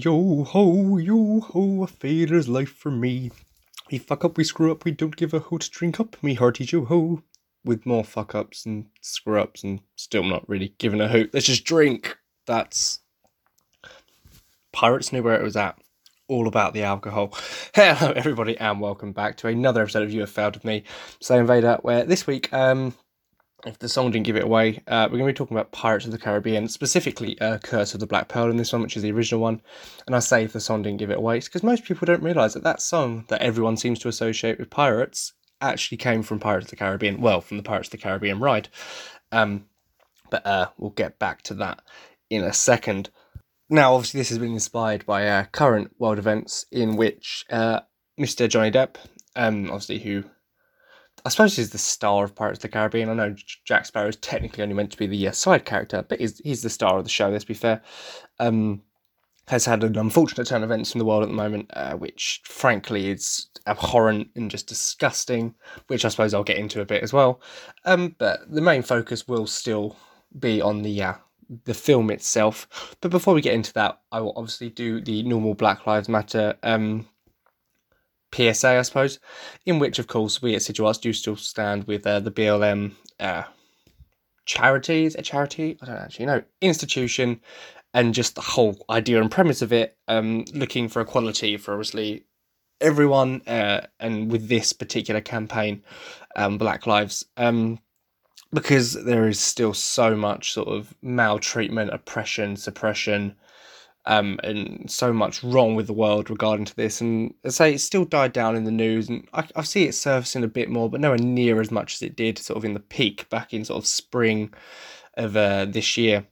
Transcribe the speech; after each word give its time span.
Yo 0.00 0.44
ho, 0.44 0.96
yo 0.96 1.40
ho, 1.40 1.82
a 1.82 1.86
fader's 1.88 2.48
life 2.48 2.70
for 2.70 2.88
me. 2.88 3.32
We 3.90 3.98
fuck 3.98 4.24
up, 4.24 4.36
we 4.36 4.44
screw 4.44 4.70
up, 4.70 4.84
we 4.84 4.92
don't 4.92 5.16
give 5.16 5.34
a 5.34 5.40
hoot 5.40 5.68
drink 5.72 5.98
up, 5.98 6.16
me 6.22 6.34
hearty 6.34 6.64
yo 6.64 6.84
ho. 6.84 7.24
With 7.64 7.84
more 7.84 8.04
fuck 8.04 8.32
ups 8.32 8.64
and 8.64 8.86
screw 9.00 9.40
ups 9.40 9.64
and 9.64 9.80
still 9.96 10.22
not 10.22 10.48
really 10.48 10.72
giving 10.78 11.00
a 11.00 11.08
hoot. 11.08 11.30
Let's 11.34 11.46
just 11.46 11.64
drink. 11.64 12.16
That's. 12.46 13.00
Pirates 14.72 15.12
knew 15.12 15.24
where 15.24 15.34
it 15.34 15.42
was 15.42 15.56
at. 15.56 15.76
All 16.28 16.46
about 16.46 16.74
the 16.74 16.84
alcohol. 16.84 17.36
Hello, 17.74 18.12
everybody, 18.12 18.56
and 18.56 18.80
welcome 18.80 19.10
back 19.10 19.36
to 19.38 19.48
another 19.48 19.82
episode 19.82 20.04
of 20.04 20.12
You 20.12 20.20
Have 20.20 20.30
Failed 20.30 20.54
with 20.54 20.64
me, 20.64 20.84
Slay 21.20 21.38
Invader, 21.38 21.78
where 21.82 22.04
this 22.04 22.24
week, 22.24 22.52
um, 22.52 22.94
if 23.66 23.78
the 23.78 23.88
song 23.88 24.10
didn't 24.10 24.26
give 24.26 24.36
it 24.36 24.44
away, 24.44 24.80
uh, 24.86 25.08
we're 25.10 25.18
going 25.18 25.28
to 25.28 25.32
be 25.32 25.36
talking 25.36 25.56
about 25.56 25.72
Pirates 25.72 26.06
of 26.06 26.12
the 26.12 26.18
Caribbean, 26.18 26.68
specifically 26.68 27.38
uh, 27.40 27.58
Curse 27.58 27.94
of 27.94 28.00
the 28.00 28.06
Black 28.06 28.28
Pearl 28.28 28.50
in 28.50 28.56
this 28.56 28.72
one, 28.72 28.82
which 28.82 28.96
is 28.96 29.02
the 29.02 29.10
original 29.10 29.40
one. 29.40 29.60
And 30.06 30.14
I 30.14 30.20
say 30.20 30.44
if 30.44 30.52
the 30.52 30.60
song 30.60 30.82
didn't 30.82 30.98
give 30.98 31.10
it 31.10 31.18
away, 31.18 31.38
it's 31.38 31.48
because 31.48 31.64
most 31.64 31.84
people 31.84 32.06
don't 32.06 32.22
realise 32.22 32.54
that 32.54 32.62
that 32.62 32.80
song 32.80 33.24
that 33.28 33.42
everyone 33.42 33.76
seems 33.76 33.98
to 34.00 34.08
associate 34.08 34.58
with 34.58 34.70
pirates 34.70 35.32
actually 35.60 35.98
came 35.98 36.22
from 36.22 36.38
Pirates 36.38 36.66
of 36.66 36.70
the 36.70 36.76
Caribbean. 36.76 37.20
Well, 37.20 37.40
from 37.40 37.56
the 37.56 37.62
Pirates 37.62 37.88
of 37.88 37.92
the 37.92 37.98
Caribbean 37.98 38.38
ride. 38.38 38.68
Um, 39.32 39.66
but 40.30 40.46
uh, 40.46 40.68
we'll 40.78 40.90
get 40.90 41.18
back 41.18 41.42
to 41.42 41.54
that 41.54 41.82
in 42.30 42.44
a 42.44 42.52
second. 42.52 43.10
Now, 43.68 43.94
obviously, 43.94 44.20
this 44.20 44.28
has 44.30 44.38
been 44.38 44.52
inspired 44.52 45.04
by 45.04 45.26
uh, 45.26 45.44
current 45.46 45.94
world 45.98 46.18
events 46.18 46.64
in 46.70 46.96
which 46.96 47.44
uh, 47.50 47.80
Mr. 48.18 48.48
Johnny 48.48 48.70
Depp, 48.70 48.96
um, 49.36 49.66
obviously, 49.66 49.98
who 49.98 50.24
I 51.24 51.28
suppose 51.28 51.56
he's 51.56 51.70
the 51.70 51.78
star 51.78 52.24
of 52.24 52.34
Pirates 52.34 52.58
of 52.58 52.62
the 52.62 52.68
Caribbean. 52.68 53.08
I 53.08 53.14
know 53.14 53.34
Jack 53.64 53.86
Sparrow 53.86 54.08
is 54.08 54.16
technically 54.16 54.62
only 54.62 54.74
meant 54.74 54.92
to 54.92 54.98
be 54.98 55.06
the 55.06 55.28
uh, 55.28 55.32
side 55.32 55.64
character, 55.64 56.04
but 56.08 56.20
he's, 56.20 56.38
he's 56.38 56.62
the 56.62 56.70
star 56.70 56.98
of 56.98 57.04
the 57.04 57.10
show, 57.10 57.28
let's 57.28 57.44
be 57.44 57.54
fair. 57.54 57.82
Um, 58.38 58.82
has 59.48 59.64
had 59.64 59.82
an 59.82 59.96
unfortunate 59.96 60.46
turn 60.46 60.62
of 60.62 60.70
events 60.70 60.94
in 60.94 60.98
the 60.98 61.04
world 61.04 61.22
at 61.22 61.28
the 61.28 61.34
moment, 61.34 61.70
uh, 61.72 61.94
which 61.94 62.42
frankly 62.44 63.08
is 63.08 63.48
abhorrent 63.66 64.28
and 64.36 64.50
just 64.50 64.66
disgusting, 64.66 65.54
which 65.86 66.04
I 66.04 66.08
suppose 66.08 66.34
I'll 66.34 66.44
get 66.44 66.58
into 66.58 66.80
a 66.80 66.86
bit 66.86 67.02
as 67.02 67.12
well. 67.12 67.40
Um, 67.84 68.14
but 68.18 68.40
the 68.50 68.60
main 68.60 68.82
focus 68.82 69.26
will 69.26 69.46
still 69.46 69.96
be 70.38 70.60
on 70.60 70.82
the 70.82 71.02
uh, 71.02 71.14
the 71.64 71.74
film 71.74 72.10
itself. 72.10 72.96
But 73.00 73.10
before 73.10 73.32
we 73.32 73.40
get 73.40 73.54
into 73.54 73.72
that, 73.72 74.00
I 74.12 74.20
will 74.20 74.34
obviously 74.36 74.68
do 74.68 75.00
the 75.00 75.22
normal 75.22 75.54
Black 75.54 75.86
Lives 75.86 76.08
Matter 76.08 76.54
um, 76.62 77.08
PSA, 78.34 78.78
I 78.78 78.82
suppose, 78.82 79.18
in 79.66 79.78
which, 79.78 79.98
of 79.98 80.06
course, 80.06 80.42
we 80.42 80.54
at 80.54 80.62
Sigil 80.62 80.86
Arts 80.86 80.98
do 80.98 81.12
still 81.12 81.36
stand 81.36 81.84
with 81.84 82.06
uh, 82.06 82.20
the 82.20 82.30
BLM 82.30 82.92
uh, 83.20 83.44
charities, 84.44 85.14
a 85.14 85.22
charity, 85.22 85.78
I 85.82 85.86
don't 85.86 85.96
actually 85.96 86.26
know, 86.26 86.42
institution, 86.60 87.40
and 87.94 88.14
just 88.14 88.34
the 88.34 88.40
whole 88.40 88.84
idea 88.90 89.20
and 89.20 89.30
premise 89.30 89.62
of 89.62 89.72
it, 89.72 89.96
um, 90.08 90.44
looking 90.52 90.88
for 90.88 91.00
equality 91.00 91.56
for 91.56 91.72
obviously 91.72 92.24
everyone, 92.80 93.42
uh, 93.46 93.86
and 93.98 94.30
with 94.30 94.48
this 94.48 94.72
particular 94.72 95.20
campaign, 95.20 95.82
um, 96.36 96.58
Black 96.58 96.86
Lives, 96.86 97.24
um, 97.36 97.78
because 98.52 98.92
there 99.04 99.28
is 99.28 99.40
still 99.40 99.74
so 99.74 100.16
much 100.16 100.52
sort 100.52 100.68
of 100.68 100.94
maltreatment, 101.02 101.92
oppression, 101.92 102.56
suppression, 102.56 103.34
um, 104.06 104.40
and 104.42 104.90
so 104.90 105.12
much 105.12 105.44
wrong 105.44 105.74
with 105.74 105.86
the 105.86 105.92
world 105.92 106.30
regarding 106.30 106.64
to 106.64 106.76
this. 106.76 107.00
And 107.00 107.34
I 107.44 107.50
say 107.50 107.74
it 107.74 107.80
still 107.80 108.04
died 108.04 108.32
down 108.32 108.56
in 108.56 108.64
the 108.64 108.70
news, 108.70 109.08
and 109.08 109.28
I, 109.32 109.46
I 109.54 109.62
see 109.62 109.84
it 109.84 109.94
surfacing 109.94 110.44
a 110.44 110.48
bit 110.48 110.70
more, 110.70 110.90
but 110.90 111.00
nowhere 111.00 111.18
near 111.18 111.60
as 111.60 111.70
much 111.70 111.94
as 111.94 112.02
it 112.02 112.16
did 112.16 112.38
sort 112.38 112.56
of 112.56 112.64
in 112.64 112.74
the 112.74 112.80
peak 112.80 113.28
back 113.28 113.52
in 113.52 113.64
sort 113.64 113.82
of 113.82 113.86
spring 113.86 114.52
of 115.14 115.36
uh, 115.36 115.66
this 115.66 115.96
year. 115.96 116.26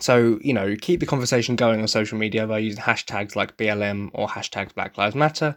So, 0.00 0.38
you 0.42 0.54
know, 0.54 0.76
keep 0.80 1.00
the 1.00 1.06
conversation 1.06 1.56
going 1.56 1.80
on 1.80 1.88
social 1.88 2.18
media 2.18 2.46
by 2.46 2.58
using 2.58 2.80
hashtags 2.80 3.34
like 3.34 3.56
BLM 3.56 4.10
or 4.12 4.28
hashtags 4.28 4.72
Black 4.74 4.96
Lives 4.96 5.16
Matter. 5.16 5.56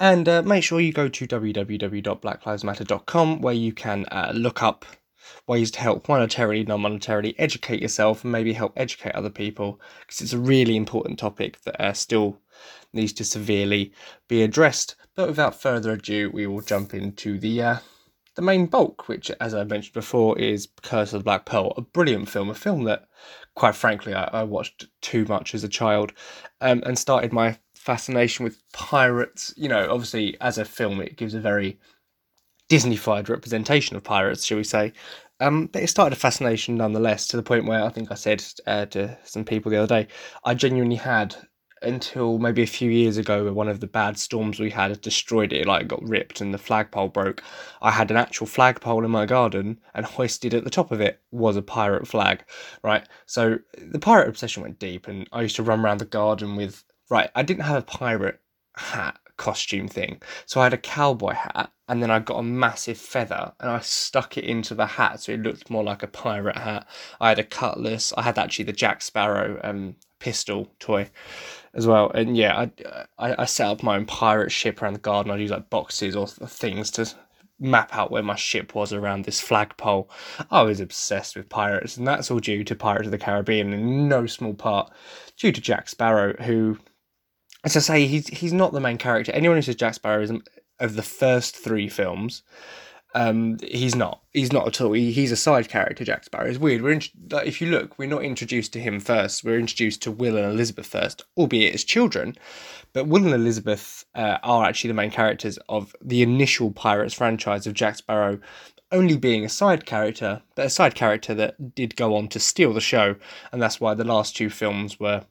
And 0.00 0.28
uh, 0.28 0.42
make 0.42 0.64
sure 0.64 0.80
you 0.80 0.92
go 0.92 1.08
to 1.08 1.26
www.blacklivesmatter.com 1.26 3.40
where 3.40 3.54
you 3.54 3.72
can 3.72 4.04
uh, 4.06 4.32
look 4.34 4.62
up 4.62 4.84
ways 5.46 5.70
to 5.72 5.80
help 5.80 6.06
monetarily, 6.06 6.66
non 6.66 6.80
monetarily 6.80 7.34
educate 7.38 7.82
yourself 7.82 8.24
and 8.24 8.32
maybe 8.32 8.52
help 8.52 8.72
educate 8.76 9.14
other 9.14 9.30
people 9.30 9.80
because 10.00 10.20
it's 10.20 10.32
a 10.32 10.38
really 10.38 10.76
important 10.76 11.18
topic 11.18 11.60
that 11.62 11.80
uh, 11.80 11.92
still 11.92 12.38
needs 12.92 13.12
to 13.14 13.24
severely 13.24 13.92
be 14.28 14.42
addressed. 14.42 14.96
But 15.14 15.28
without 15.28 15.60
further 15.60 15.92
ado, 15.92 16.30
we 16.30 16.46
will 16.46 16.60
jump 16.60 16.94
into 16.94 17.38
the 17.38 17.62
uh, 17.62 17.78
the 18.38 18.42
main 18.42 18.66
bulk, 18.66 19.08
which, 19.08 19.32
as 19.40 19.52
I 19.52 19.64
mentioned 19.64 19.94
before, 19.94 20.38
is 20.38 20.68
Curse 20.82 21.12
of 21.12 21.20
the 21.20 21.24
Black 21.24 21.44
Pearl, 21.44 21.74
a 21.76 21.80
brilliant 21.80 22.28
film, 22.28 22.50
a 22.50 22.54
film 22.54 22.84
that, 22.84 23.08
quite 23.56 23.74
frankly, 23.74 24.14
I, 24.14 24.30
I 24.32 24.42
watched 24.44 24.86
too 25.00 25.24
much 25.24 25.56
as 25.56 25.64
a 25.64 25.68
child, 25.68 26.12
um, 26.60 26.80
and 26.86 26.96
started 26.96 27.32
my 27.32 27.58
fascination 27.74 28.44
with 28.44 28.62
pirates. 28.72 29.52
You 29.56 29.68
know, 29.68 29.90
obviously, 29.90 30.36
as 30.40 30.56
a 30.56 30.64
film, 30.64 31.00
it 31.00 31.16
gives 31.16 31.34
a 31.34 31.40
very 31.40 31.80
Disneyfied 32.68 33.28
representation 33.28 33.96
of 33.96 34.04
pirates, 34.04 34.44
shall 34.44 34.58
we 34.58 34.64
say. 34.64 34.92
Um, 35.40 35.66
but 35.66 35.82
it 35.82 35.88
started 35.88 36.16
a 36.16 36.20
fascination 36.20 36.76
nonetheless 36.76 37.26
to 37.28 37.36
the 37.36 37.42
point 37.42 37.66
where 37.66 37.84
I 37.84 37.90
think 37.90 38.10
I 38.10 38.14
said 38.14 38.44
uh, 38.66 38.86
to 38.86 39.16
some 39.24 39.44
people 39.44 39.70
the 39.70 39.76
other 39.76 40.02
day, 40.02 40.08
I 40.44 40.54
genuinely 40.54 40.96
had 40.96 41.36
until 41.82 42.38
maybe 42.38 42.62
a 42.62 42.66
few 42.66 42.90
years 42.90 43.16
ago 43.16 43.44
where 43.44 43.52
one 43.52 43.68
of 43.68 43.80
the 43.80 43.86
bad 43.86 44.18
storms 44.18 44.58
we 44.58 44.70
had 44.70 45.00
destroyed 45.00 45.52
it, 45.52 45.66
like 45.66 45.82
it 45.82 45.88
got 45.88 46.02
ripped 46.08 46.40
and 46.40 46.52
the 46.52 46.58
flagpole 46.58 47.08
broke. 47.08 47.42
I 47.80 47.92
had 47.92 48.10
an 48.10 48.16
actual 48.16 48.46
flagpole 48.46 49.04
in 49.04 49.10
my 49.10 49.26
garden 49.26 49.78
and 49.94 50.04
hoisted 50.06 50.54
at 50.54 50.64
the 50.64 50.70
top 50.70 50.90
of 50.90 51.00
it 51.00 51.20
was 51.30 51.56
a 51.56 51.62
pirate 51.62 52.08
flag, 52.08 52.44
right? 52.82 53.08
So 53.26 53.58
the 53.76 54.00
pirate 54.00 54.28
obsession 54.28 54.62
went 54.62 54.78
deep 54.80 55.08
and 55.08 55.28
I 55.32 55.42
used 55.42 55.56
to 55.56 55.62
run 55.62 55.80
around 55.80 55.98
the 55.98 56.04
garden 56.04 56.56
with, 56.56 56.84
right, 57.10 57.30
I 57.34 57.42
didn't 57.42 57.64
have 57.64 57.76
a 57.76 57.82
pirate 57.82 58.40
hat 58.74 59.18
costume 59.38 59.88
thing. 59.88 60.20
So 60.44 60.60
I 60.60 60.64
had 60.64 60.74
a 60.74 60.78
cowboy 60.78 61.32
hat 61.32 61.72
and 61.88 62.02
then 62.02 62.10
I 62.10 62.18
got 62.18 62.40
a 62.40 62.42
massive 62.42 62.98
feather 62.98 63.52
and 63.60 63.70
I 63.70 63.80
stuck 63.80 64.36
it 64.36 64.44
into 64.44 64.74
the 64.74 64.84
hat 64.84 65.20
so 65.20 65.32
it 65.32 65.42
looked 65.42 65.70
more 65.70 65.82
like 65.82 66.02
a 66.02 66.08
pirate 66.08 66.58
hat. 66.58 66.86
I 67.20 67.30
had 67.30 67.38
a 67.38 67.44
cutlass. 67.44 68.12
I 68.16 68.22
had 68.22 68.38
actually 68.38 68.66
the 68.66 68.72
Jack 68.72 69.00
Sparrow 69.00 69.58
um, 69.64 69.96
pistol 70.18 70.70
toy 70.78 71.08
as 71.72 71.86
well. 71.86 72.10
And 72.10 72.36
yeah, 72.36 72.58
I, 72.58 72.70
I, 73.18 73.42
I 73.42 73.44
set 73.46 73.68
up 73.68 73.82
my 73.82 73.96
own 73.96 74.04
pirate 74.04 74.52
ship 74.52 74.82
around 74.82 74.94
the 74.94 75.00
garden. 75.00 75.32
I'd 75.32 75.40
use 75.40 75.50
like 75.50 75.70
boxes 75.70 76.14
or 76.14 76.26
things 76.26 76.90
to 76.92 77.06
map 77.60 77.94
out 77.94 78.10
where 78.10 78.22
my 78.22 78.36
ship 78.36 78.74
was 78.74 78.92
around 78.92 79.24
this 79.24 79.40
flagpole. 79.40 80.10
I 80.50 80.62
was 80.62 80.80
obsessed 80.80 81.36
with 81.36 81.48
pirates, 81.48 81.96
and 81.96 82.06
that's 82.06 82.30
all 82.30 82.38
due 82.38 82.64
to 82.64 82.74
Pirates 82.74 83.06
of 83.06 83.10
the 83.10 83.18
Caribbean, 83.18 83.72
in 83.72 84.08
no 84.08 84.26
small 84.26 84.54
part 84.54 84.92
due 85.36 85.52
to 85.52 85.60
Jack 85.60 85.88
Sparrow, 85.88 86.34
who 86.42 86.78
as 87.64 87.76
I 87.76 87.80
say, 87.80 88.06
he's 88.06 88.28
he's 88.28 88.52
not 88.52 88.72
the 88.72 88.80
main 88.80 88.98
character. 88.98 89.32
Anyone 89.32 89.58
who 89.58 89.62
says 89.62 89.76
Jack 89.76 89.94
Sparrow 89.94 90.22
is 90.22 90.32
of 90.80 90.94
the 90.94 91.02
first 91.02 91.56
three 91.56 91.88
films, 91.88 92.42
um, 93.14 93.58
he's 93.62 93.94
not. 93.94 94.22
He's 94.32 94.52
not 94.52 94.66
at 94.68 94.80
all. 94.80 94.92
He, 94.92 95.12
he's 95.12 95.32
a 95.32 95.36
side 95.36 95.68
character. 95.68 96.04
Jack 96.04 96.24
Sparrow. 96.24 96.48
is 96.48 96.58
weird. 96.58 96.82
We're 96.82 96.92
in, 96.92 97.02
like, 97.30 97.46
if 97.46 97.60
you 97.60 97.68
look, 97.68 97.98
we're 97.98 98.08
not 98.08 98.22
introduced 98.22 98.72
to 98.74 98.80
him 98.80 99.00
first. 99.00 99.44
We're 99.44 99.58
introduced 99.58 100.02
to 100.02 100.12
Will 100.12 100.36
and 100.36 100.46
Elizabeth 100.46 100.86
first, 100.86 101.24
albeit 101.36 101.74
as 101.74 101.84
children. 101.84 102.36
But 102.92 103.08
Will 103.08 103.24
and 103.24 103.34
Elizabeth 103.34 104.04
uh, 104.14 104.38
are 104.42 104.64
actually 104.64 104.88
the 104.88 104.94
main 104.94 105.10
characters 105.10 105.58
of 105.68 105.96
the 106.02 106.22
initial 106.22 106.70
Pirates 106.70 107.14
franchise 107.14 107.66
of 107.66 107.74
Jack 107.74 107.96
Sparrow, 107.96 108.38
only 108.92 109.16
being 109.16 109.44
a 109.44 109.48
side 109.50 109.84
character, 109.84 110.42
but 110.54 110.66
a 110.66 110.70
side 110.70 110.94
character 110.94 111.34
that 111.34 111.74
did 111.74 111.96
go 111.96 112.14
on 112.14 112.28
to 112.28 112.40
steal 112.40 112.72
the 112.72 112.80
show, 112.80 113.16
and 113.52 113.60
that's 113.60 113.80
why 113.80 113.94
the 113.94 114.04
last 114.04 114.36
two 114.36 114.48
films 114.48 114.98
were 115.00 115.24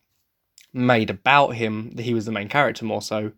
made 0.78 1.10
about 1.10 1.50
him 1.50 1.92
that 1.92 2.04
he 2.04 2.14
was 2.14 2.26
the 2.26 2.32
main 2.32 2.50
character 2.50 2.86
more 2.86 3.02
so. 3.02 3.32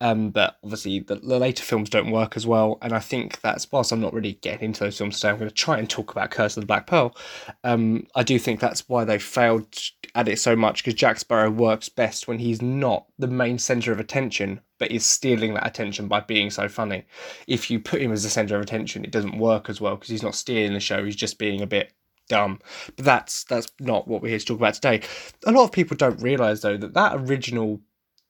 Um, 0.00 0.28
but 0.28 0.58
obviously 0.62 1.00
the, 1.00 1.16
the, 1.16 1.38
later 1.38 1.62
films 1.62 1.88
don't 1.88 2.10
work 2.10 2.36
as 2.36 2.46
well, 2.46 2.76
and 2.82 2.92
I 2.92 2.98
think 2.98 3.40
that's 3.40 3.70
whilst 3.72 3.92
I'm 3.92 4.00
not 4.00 4.12
really 4.12 4.34
getting 4.34 4.66
into 4.66 4.80
those 4.80 4.98
films 4.98 5.16
today, 5.16 5.30
I'm 5.30 5.38
going 5.38 5.48
to 5.48 5.54
try 5.54 5.78
and 5.78 5.88
talk 5.88 6.10
about 6.10 6.30
Curse 6.30 6.56
of 6.56 6.60
the 6.60 6.66
Black 6.66 6.86
Pearl. 6.86 7.16
Um, 7.64 8.06
I 8.14 8.22
do 8.22 8.38
think 8.38 8.60
that's 8.60 8.86
why 8.90 9.04
they 9.04 9.18
failed 9.18 9.74
at 10.14 10.28
it 10.28 10.38
so 10.38 10.54
much 10.54 10.84
because 10.84 10.98
Jack 10.98 11.18
Sparrow 11.18 11.50
works 11.50 11.88
best 11.88 12.28
when 12.28 12.38
he's 12.38 12.60
not 12.60 13.06
the 13.18 13.26
main 13.26 13.58
center 13.58 13.90
of 13.90 13.98
attention, 13.98 14.60
but 14.78 14.90
is 14.90 15.06
stealing 15.06 15.54
that 15.54 15.66
attention 15.66 16.08
by 16.08 16.20
being 16.20 16.50
so 16.50 16.68
funny. 16.68 17.04
If 17.46 17.70
you 17.70 17.80
put 17.80 18.02
him 18.02 18.12
as 18.12 18.22
the 18.22 18.28
center 18.28 18.56
of 18.56 18.62
attention, 18.62 19.02
it 19.02 19.10
doesn't 19.10 19.38
work 19.38 19.70
as 19.70 19.80
well 19.80 19.94
because 19.94 20.10
he's 20.10 20.22
not 20.22 20.34
stealing 20.34 20.74
the 20.74 20.80
show; 20.80 21.06
he's 21.06 21.16
just 21.16 21.38
being 21.38 21.62
a 21.62 21.66
bit 21.66 21.94
dumb. 22.28 22.60
But 22.96 23.04
that's 23.04 23.44
that's 23.44 23.70
not 23.80 24.08
what 24.08 24.22
we're 24.22 24.30
here 24.30 24.38
to 24.38 24.44
talk 24.44 24.58
about 24.58 24.74
today. 24.74 25.02
A 25.46 25.52
lot 25.52 25.64
of 25.64 25.72
people 25.72 25.96
don't 25.96 26.22
realise 26.22 26.60
though 26.60 26.76
that 26.76 26.94
that 26.94 27.16
original 27.16 27.80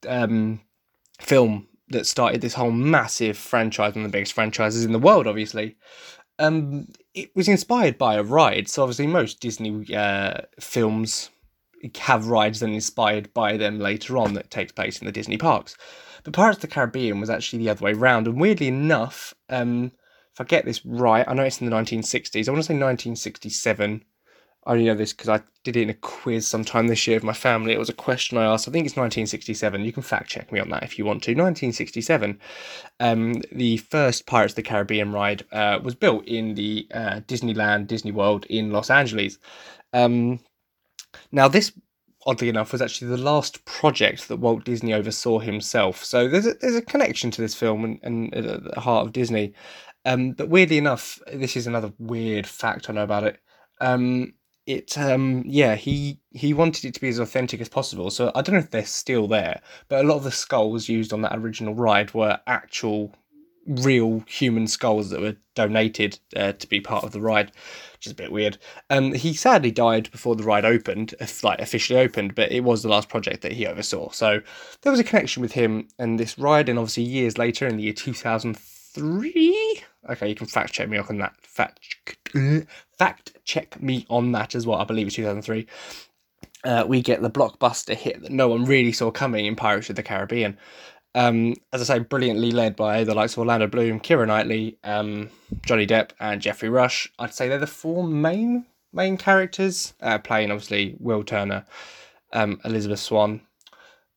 um, 0.09 0.61
film 1.21 1.69
that 1.89 2.07
started 2.07 2.41
this 2.41 2.55
whole 2.55 2.73
massive 2.73 3.39
franchise, 3.39 3.95
one 3.95 4.05
of 4.05 4.11
the 4.11 4.17
biggest 4.17 4.33
franchises 4.33 4.85
in 4.85 4.93
the 4.93 4.99
world, 4.99 5.27
obviously. 5.27 5.77
Um, 6.39 6.89
it 7.15 7.31
was 7.35 7.49
inspired 7.49 7.97
by 7.97 8.17
a 8.17 8.23
ride. 8.23 8.69
So 8.69 8.83
obviously, 8.83 9.07
most 9.07 9.41
Disney 9.41 9.95
uh, 9.95 10.43
films 10.61 11.31
have 11.99 12.27
rides 12.27 12.61
that 12.61 12.71
inspired 12.71 13.33
by 13.33 13.57
them 13.57 13.79
later 13.79 14.19
on 14.19 14.35
that 14.35 14.51
takes 14.51 14.73
place 14.73 14.99
in 14.99 15.07
the 15.07 15.13
Disney 15.13 15.39
parks. 15.39 15.77
But 16.25 16.35
Pirates 16.35 16.59
of 16.59 16.63
the 16.63 16.69
Caribbean 16.69 17.21
was 17.21 17.31
actually 17.31 17.61
the 17.61 17.71
other 17.71 17.85
way 17.85 17.93
around, 17.93 18.27
and 18.27 18.41
weirdly 18.41 18.67
enough, 18.67 19.35
um, 19.49 19.93
if 20.37 20.41
I 20.43 20.45
get 20.45 20.67
this 20.67 20.85
right, 20.85 21.25
I 21.27 21.33
know 21.33 21.45
it's 21.45 21.63
in 21.63 21.71
the 21.71 21.75
1960s. 21.75 22.47
I 22.47 22.51
want 22.51 22.63
to 22.63 22.67
say 22.67 22.75
1967. 22.75 24.05
I 24.67 24.71
only 24.71 24.85
know 24.85 24.95
this 24.95 25.15
because 25.15 25.31
I 25.31 25.41
did 25.65 25.79
it 25.79 25.83
in 25.83 25.91
a 25.91 25.95
quiz 25.95 26.47
sometime 26.47 26.89
this 26.89 27.07
year 27.07 27.17
with 27.17 27.25
my 27.25 27.33
family. 27.33 27.73
It 27.73 27.79
was 27.79 27.89
a 27.89 27.95
question 27.95 28.37
I 28.37 28.45
asked. 28.45 28.69
I 28.69 28.71
think 28.73 28.85
it's 28.85 28.97
1967. 28.97 29.83
You 29.83 29.93
can 29.95 30.03
fact 30.03 30.29
check 30.29 30.53
me 30.53 30.61
on 30.61 30.69
that 30.69 30.83
if 30.83 30.99
you 30.99 31.07
want 31.07 31.23
to. 31.23 31.31
1967. 31.31 32.39
Um, 33.01 33.41
the 33.51 33.79
first 33.79 34.27
Pirates 34.27 34.53
of 34.53 34.57
the 34.57 34.63
Caribbean 34.63 35.11
ride 35.11 35.47
uh, 35.53 35.79
was 35.83 35.95
built 35.95 36.27
in 36.27 36.55
the 36.55 36.87
uh, 36.93 37.21
Disneyland, 37.27 37.87
Disney 37.87 38.13
World 38.13 38.45
in 38.51 38.73
Los 38.73 38.91
Angeles. 38.91 39.39
Um, 39.95 40.41
now, 41.33 41.49
this 41.49 41.73
oddly 42.27 42.49
enough, 42.49 42.73
was 42.73 42.83
actually 42.83 43.07
the 43.09 43.17
last 43.17 43.65
project 43.65 44.29
that 44.29 44.39
Walt 44.39 44.65
Disney 44.65 44.93
oversaw 44.93 45.39
himself. 45.39 46.05
So 46.05 46.29
there's 46.29 46.47
a, 46.47 46.55
there's 46.55 46.75
a 46.75 46.83
connection 46.83 47.31
to 47.31 47.41
this 47.41 47.55
film 47.55 47.85
and, 47.85 48.01
and 48.03 48.35
at 48.35 48.65
the 48.65 48.81
heart 48.81 49.07
of 49.07 49.13
Disney. 49.13 49.55
Um, 50.07 50.33
but 50.33 50.49
weirdly 50.49 50.79
enough, 50.79 51.19
this 51.31 51.57
is 51.57 51.67
another 51.67 51.93
weird 51.99 52.47
fact 52.47 52.89
I 52.89 52.93
know 52.93 53.03
about 53.03 53.25
it. 53.25 53.41
Um, 53.81 54.35
it 54.65 54.97
um, 54.97 55.43
yeah, 55.45 55.75
he 55.75 56.21
he 56.31 56.55
wanted 56.55 56.85
it 56.85 56.95
to 56.95 57.01
be 57.01 57.09
as 57.09 57.19
authentic 57.19 57.61
as 57.61 57.69
possible. 57.69 58.11
So 58.11 58.31
I 58.35 58.41
don't 58.41 58.55
know 58.55 58.61
if 58.61 58.71
they're 58.71 58.85
still 58.85 59.27
there, 59.27 59.61
but 59.89 60.05
a 60.05 60.09
lot 60.09 60.17
of 60.17 60.25
the 60.25 60.31
skulls 60.31 60.89
used 60.89 61.13
on 61.13 61.23
that 61.23 61.37
original 61.37 61.75
ride 61.75 62.15
were 62.15 62.41
actual 62.47 63.15
real 63.67 64.23
human 64.29 64.69
skulls 64.69 65.11
that 65.11 65.21
were 65.21 65.37
donated 65.57 66.21
uh, 66.37 66.53
to 66.53 66.69
be 66.69 66.81
part 66.81 67.03
of 67.03 67.11
the 67.11 67.21
ride, 67.21 67.51
which 67.95 68.07
is 68.07 68.13
a 68.13 68.15
bit 68.15 68.31
weird. 68.31 68.59
Um, 68.91 69.13
he 69.13 69.35
sadly 69.35 69.73
died 69.73 70.11
before 70.13 70.37
the 70.37 70.45
ride 70.45 70.65
opened, 70.65 71.15
like 71.43 71.61
officially 71.61 71.99
opened, 71.99 72.37
but 72.37 72.53
it 72.53 72.63
was 72.63 72.83
the 72.83 72.89
last 72.89 73.09
project 73.09 73.43
that 73.43 73.53
he 73.53 73.67
oversaw. 73.67 74.11
So 74.11 74.41
there 74.83 74.93
was 74.93 75.01
a 75.01 75.05
connection 75.05 75.43
with 75.43 75.53
him 75.53 75.89
and 75.99 76.19
this 76.19 76.39
ride, 76.39 76.69
and 76.69 76.79
obviously 76.79 77.03
years 77.03 77.39
later, 77.39 77.67
in 77.67 77.77
the 77.77 77.83
year 77.83 77.93
two 77.93 78.15
thousand 78.15 78.57
three. 78.57 79.83
Okay, 80.09 80.29
you 80.29 80.35
can 80.35 80.47
fact 80.47 80.73
check 80.73 80.89
me 80.89 80.99
on 80.99 81.19
that. 81.19 81.35
Fact 81.43 81.81
fact 82.99 83.33
check 83.45 83.81
me 83.81 84.07
on 84.09 84.33
that 84.33 84.55
as 84.55 84.67
well. 84.67 84.79
I 84.79 84.85
believe 84.85 85.07
it's 85.07 85.17
two 85.17 85.25
thousand 85.25 85.43
three. 85.43 85.67
Uh, 86.65 86.85
we 86.87 87.01
get 87.01 87.23
the 87.23 87.31
blockbuster 87.31 87.95
hit 87.95 88.23
that 88.23 88.33
no 88.33 88.49
one 88.49 88.65
really 88.65 88.93
saw 88.93 89.11
coming 89.11 89.47
in 89.47 89.57
Pirates 89.57 89.91
of 89.91 89.97
the 89.97 90.03
Caribbean. 90.03 90.59
Um, 91.15 91.55
as 91.73 91.81
I 91.81 91.97
say, 91.97 91.99
brilliantly 92.01 92.51
led 92.51 92.77
by 92.77 93.05
the 93.05 93.15
likes 93.15 93.33
of 93.33 93.39
Orlando 93.39 93.67
Bloom, 93.67 94.01
Keira 94.01 94.27
Knightley, 94.27 94.79
um, 94.85 95.31
Johnny 95.65 95.87
Depp, 95.87 96.11
and 96.21 96.43
Geoffrey 96.43 96.69
Rush. 96.69 97.11
I'd 97.19 97.33
say 97.33 97.49
they're 97.49 97.59
the 97.59 97.67
four 97.67 98.05
main 98.05 98.67
main 98.93 99.17
characters, 99.17 99.95
uh, 100.01 100.19
playing 100.19 100.51
obviously 100.51 100.97
Will 100.99 101.25
Turner, 101.25 101.65
um, 102.33 102.61
Elizabeth 102.65 103.01
Swann, 103.01 103.41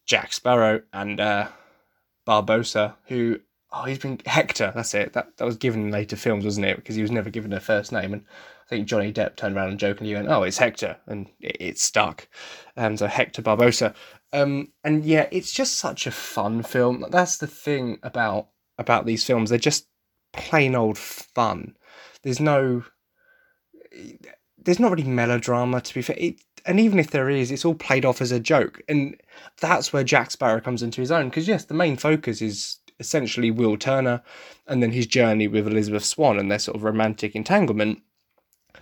Jack 0.06 0.34
Sparrow, 0.34 0.82
and 0.92 1.20
uh, 1.20 1.48
Barbossa, 2.28 2.96
who 3.06 3.40
oh 3.72 3.84
he's 3.84 4.00
been 4.00 4.20
Hector. 4.26 4.72
That's 4.76 4.94
it. 4.94 5.14
That 5.14 5.38
that 5.38 5.46
was 5.46 5.58
given 5.58 5.86
in 5.86 5.92
later 5.92 6.16
films, 6.16 6.46
wasn't 6.46 6.68
it? 6.68 6.78
Because 6.78 6.96
he 6.96 7.02
was 7.02 7.12
never 7.12 7.30
given 7.30 7.54
a 7.54 7.60
first 7.60 7.92
name, 7.92 8.14
and 8.14 8.24
I 8.66 8.70
think 8.70 8.88
Johnny 8.88 9.12
Depp 9.14 9.36
turned 9.36 9.56
around 9.56 9.70
and 9.70 9.80
jokingly 9.80 10.14
went, 10.14 10.30
"Oh, 10.30 10.44
it's 10.44 10.58
Hector," 10.58 10.98
and 11.08 11.28
it, 11.40 11.58
it 11.60 11.80
stuck. 11.80 12.28
And 12.76 12.98
so 13.00 13.08
Hector 13.08 13.42
Barbossa, 13.42 13.94
um, 14.34 14.72
and 14.84 15.06
yeah, 15.06 15.28
it's 15.32 15.52
just 15.52 15.78
such 15.78 16.08
a 16.08 16.12
fun 16.12 16.64
film. 16.64 17.06
That's 17.10 17.38
the 17.38 17.48
thing 17.48 18.00
about 18.04 18.50
about 18.78 19.06
these 19.06 19.24
films. 19.24 19.50
They're 19.50 19.60
just 19.60 19.88
plain 20.34 20.76
old 20.76 20.98
fun. 20.98 21.76
There's 22.24 22.40
no 22.40 22.84
there's 24.58 24.80
not 24.80 24.92
really 24.92 25.04
melodrama 25.04 25.82
to 25.82 25.94
be 25.94 26.02
fair. 26.02 26.16
It, 26.20 26.42
and 26.66 26.80
even 26.80 27.00
if 27.00 27.12
there 27.12 27.30
is, 27.30 27.52
it's 27.52 27.66
all 27.66 27.76
played 27.76 28.06
off 28.06 28.22
as 28.22 28.32
a 28.32 28.40
joke. 28.40 28.82
And 28.90 29.20
that's 29.62 29.94
where 29.94 30.04
Jack 30.04 30.32
Sparrow 30.32 30.60
comes 30.60 30.84
into 30.84 31.02
his 31.02 31.12
own. 31.12 31.30
Because 31.30 31.48
yes, 31.48 31.66
the 31.66 31.74
main 31.74 31.98
focus 31.98 32.42
is 32.42 32.78
essentially 33.00 33.52
Will 33.52 33.78
Turner 33.78 34.22
and 34.68 34.84
then 34.84 34.92
his 34.92 35.08
journey 35.08 35.48
with 35.48 35.68
Elizabeth 35.68 36.06
Swann 36.06 36.40
and 36.40 36.52
their 36.52 36.60
sort 36.60 36.76
of 36.76 36.84
romantic 36.84 37.36
entanglement. 37.36 38.02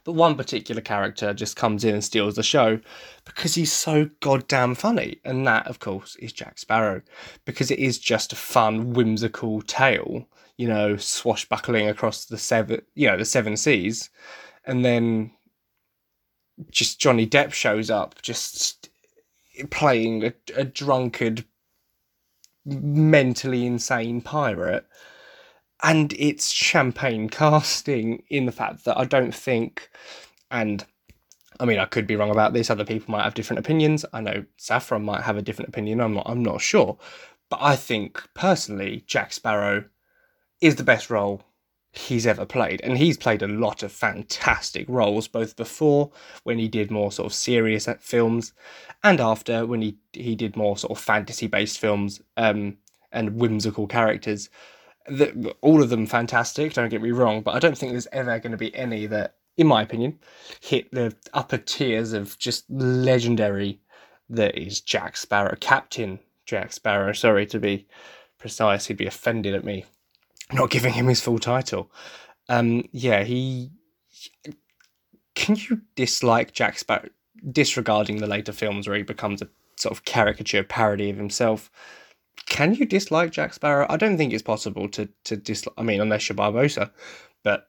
But 0.04 0.14
one 0.14 0.36
particular 0.36 0.82
character 0.82 1.34
just 1.34 1.56
comes 1.56 1.84
in 1.84 1.94
and 1.94 2.04
steals 2.04 2.36
the 2.36 2.44
show 2.44 2.80
because 3.26 3.56
he's 3.56 3.72
so 3.72 4.10
goddamn 4.20 4.76
funny. 4.76 5.20
And 5.24 5.46
that, 5.48 5.68
of 5.68 5.80
course, 5.80 6.16
is 6.18 6.34
Jack 6.34 6.60
Sparrow. 6.60 7.02
Because 7.46 7.72
it 7.72 7.80
is 7.80 7.98
just 7.98 8.34
a 8.34 8.38
fun, 8.38 8.94
whimsical 8.94 9.62
tale, 9.62 10.28
you 10.58 10.68
know, 10.68 10.98
swashbuckling 10.98 11.88
across 11.88 12.26
the 12.26 12.38
seven, 12.38 12.82
you 12.96 13.08
know, 13.08 13.18
the 13.18 13.26
seven 13.26 13.56
seas. 13.56 14.10
And 14.66 14.84
then 14.84 15.32
just 16.72 17.00
Johnny 17.00 17.28
Depp 17.28 17.54
shows 17.54 17.90
up, 17.90 18.22
just 18.22 18.90
playing 19.70 20.26
a, 20.26 20.34
a 20.56 20.64
drunkard, 20.64 21.46
mentally 22.68 23.66
insane 23.66 24.22
pirate 24.22 24.86
and 25.84 26.14
it's 26.14 26.50
champagne 26.50 27.30
casting 27.30 28.24
in 28.30 28.46
the 28.46 28.52
fact 28.52 28.86
that 28.86 28.98
I 28.98 29.06
don't 29.06 29.34
think, 29.34 29.90
and 30.50 30.84
I 31.60 31.66
mean 31.66 31.80
I 31.80 31.86
could 31.86 32.08
be 32.08 32.16
wrong 32.16 32.32
about 32.32 32.54
this. 32.54 32.70
Other 32.70 32.86
people 32.86 33.12
might 33.12 33.24
have 33.24 33.34
different 33.34 33.60
opinions. 33.60 34.06
I 34.14 34.22
know 34.22 34.46
Saffron 34.58 35.04
might 35.04 35.22
have 35.24 35.38
a 35.38 35.42
different 35.42 35.70
opinion. 35.70 36.02
I'm 36.02 36.14
not. 36.14 36.28
I'm 36.28 36.44
not 36.44 36.62
sure, 36.62 36.98
but 37.50 37.60
I 37.62 37.76
think 37.76 38.24
personally 38.34 39.04
Jack 39.08 39.34
Sparrow 39.34 39.86
is 40.62 40.76
the 40.76 40.84
best 40.84 41.10
role 41.10 41.44
he's 41.98 42.28
ever 42.28 42.46
played, 42.46 42.82
and 42.84 42.98
he's 42.98 43.18
played 43.18 43.42
a 43.42 43.48
lot 43.48 43.84
of 43.84 43.92
fantastic 43.92 44.86
roles 44.88 45.28
both 45.28 45.56
before 45.56 46.12
when 46.44 46.60
he 46.60 46.68
did 46.68 46.92
more 46.92 47.12
sort 47.12 47.26
of 47.26 47.34
serious 47.34 47.88
films, 48.00 48.54
and 49.04 49.20
after 49.20 49.66
when 49.66 49.82
he 49.82 49.98
he 50.14 50.36
did 50.36 50.56
more 50.56 50.78
sort 50.78 50.92
of 50.92 51.04
fantasy 51.04 51.48
based 51.48 51.80
films 51.80 52.22
um, 52.38 52.78
and 53.12 53.36
whimsical 53.40 53.88
characters 53.88 54.50
the, 55.08 55.56
all 55.62 55.82
of 55.82 55.90
them 55.90 56.06
fantastic. 56.06 56.74
Don't 56.74 56.90
get 56.90 57.02
me 57.02 57.12
wrong, 57.12 57.42
but 57.42 57.56
I 57.56 57.60
don't 57.60 57.78
think 57.78 57.94
there's 57.94 58.08
ever 58.12 58.40
going 58.40 58.52
to 58.52 58.58
be 58.58 58.76
any 58.76 59.06
that, 59.08 59.36
in 59.56 59.68
my 59.68 59.82
opinion, 59.82 60.20
hit 60.60 60.92
the 60.92 61.16
upper 61.34 61.58
tiers 61.58 62.14
of 62.14 62.38
just 62.38 62.70
legendary. 62.70 63.80
That 64.30 64.58
is 64.58 64.82
Jack 64.82 65.16
Sparrow, 65.16 65.56
Captain 65.60 66.20
Jack 66.46 66.74
Sparrow. 66.74 67.14
Sorry 67.14 67.46
to 67.48 67.60
be 67.60 67.88
precise, 68.38 68.86
he'd 68.88 68.98
be 68.98 69.08
offended 69.08 69.56
at 69.56 69.64
me 69.64 69.86
not 70.52 70.70
giving 70.70 70.94
him 70.94 71.08
his 71.08 71.22
full 71.22 71.40
title. 71.40 71.92
Um, 72.50 72.84
yeah, 72.92 73.24
he. 73.24 73.72
Can 75.36 75.56
you 75.56 75.82
dislike 75.96 76.54
Jack 76.54 76.80
Sparrow, 76.80 77.10
disregarding 77.52 78.18
the 78.18 78.28
later 78.28 78.52
films 78.52 78.88
where 78.88 78.98
he 78.98 79.04
becomes 79.04 79.42
a 79.42 79.50
sort 79.78 79.92
of 79.92 80.06
caricature 80.06 80.64
parody 80.64 81.10
of 81.10 81.18
himself? 81.18 81.70
can 82.46 82.74
you 82.74 82.86
dislike 82.86 83.32
Jack 83.32 83.54
Sparrow? 83.54 83.86
I 83.90 83.98
don't 83.98 84.18
think 84.18 84.34
it's 84.34 84.44
possible 84.44 84.88
to 84.90 85.10
to 85.26 85.36
dislike. 85.36 85.74
I 85.78 85.84
mean, 85.84 86.02
unless 86.02 86.30
you're 86.30 86.36
Barbossa, 86.36 86.92
but 87.44 87.68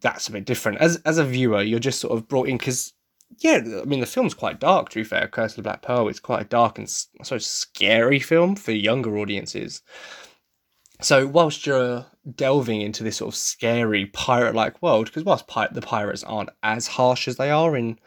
that's 0.00 0.28
a 0.28 0.32
bit 0.32 0.44
different. 0.44 0.78
As 0.78 0.96
as 1.04 1.18
a 1.18 1.24
viewer, 1.24 1.62
you're 1.62 1.78
just 1.78 2.00
sort 2.00 2.16
of 2.16 2.28
brought 2.28 2.48
in 2.48 2.56
because 2.56 2.92
yeah, 3.38 3.62
I 3.80 3.84
mean 3.84 4.00
the 4.00 4.06
film's 4.06 4.34
quite 4.34 4.60
dark. 4.60 4.88
To 4.90 4.96
be 4.96 5.04
fair, 5.04 5.28
Curse 5.28 5.52
of 5.52 5.56
the 5.56 5.62
Black 5.62 5.82
Pearl, 5.82 6.08
is 6.08 6.20
quite 6.20 6.42
a 6.42 6.48
dark 6.48 6.78
and 6.78 6.88
of 7.30 7.42
scary 7.42 8.20
film 8.20 8.56
for 8.56 8.72
younger 8.72 9.16
audiences. 9.18 9.82
So 11.00 11.26
whilst 11.26 11.66
you're 11.66 12.06
delving 12.36 12.80
into 12.80 13.04
this 13.04 13.16
sort 13.16 13.34
of 13.34 13.36
scary 13.36 14.06
pirate-like 14.06 14.80
world, 14.80 15.06
because 15.06 15.24
whilst 15.24 15.46
pi- 15.46 15.68
the 15.72 15.82
pirates 15.82 16.24
aren't 16.24 16.50
as 16.62 16.86
harsh 16.86 17.28
as 17.28 17.36
they 17.36 17.50
are 17.50 17.76
in, 17.76 17.98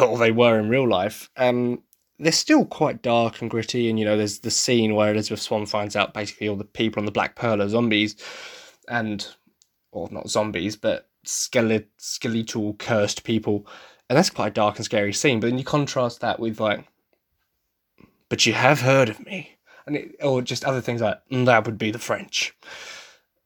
or 0.00 0.18
they 0.18 0.30
were 0.30 0.58
in 0.58 0.68
real 0.68 0.88
life, 0.88 1.30
um, 1.36 1.82
they're 2.18 2.32
still 2.32 2.64
quite 2.64 3.02
dark 3.02 3.40
and 3.40 3.50
gritty. 3.50 3.88
And 3.88 3.98
you 3.98 4.04
know, 4.04 4.16
there's 4.16 4.40
the 4.40 4.50
scene 4.50 4.94
where 4.94 5.12
Elizabeth 5.12 5.40
Swann 5.40 5.66
finds 5.66 5.96
out 5.96 6.14
basically 6.14 6.48
all 6.48 6.56
the 6.56 6.64
people 6.64 7.00
on 7.00 7.06
the 7.06 7.12
Black 7.12 7.36
Pearl 7.36 7.62
are 7.62 7.68
zombies, 7.68 8.16
and 8.88 9.26
or 9.90 10.08
not 10.10 10.28
zombies, 10.28 10.76
but 10.76 11.08
skeletal, 11.24 11.88
skeletal 11.96 12.74
cursed 12.74 13.24
people, 13.24 13.66
and 14.08 14.16
that's 14.16 14.30
quite 14.30 14.48
a 14.48 14.50
dark 14.50 14.76
and 14.76 14.84
scary 14.84 15.12
scene. 15.12 15.40
But 15.40 15.48
then 15.48 15.58
you 15.58 15.64
contrast 15.64 16.20
that 16.20 16.38
with 16.38 16.60
like, 16.60 16.86
but 18.28 18.46
you 18.46 18.52
have 18.52 18.80
heard 18.80 19.08
of 19.08 19.24
me, 19.24 19.57
and 19.88 19.96
it, 19.96 20.16
or 20.22 20.42
just 20.42 20.64
other 20.64 20.80
things 20.80 21.00
like 21.00 21.18
mm, 21.30 21.46
that 21.46 21.66
would 21.66 21.78
be 21.78 21.90
the 21.90 21.98
French, 21.98 22.54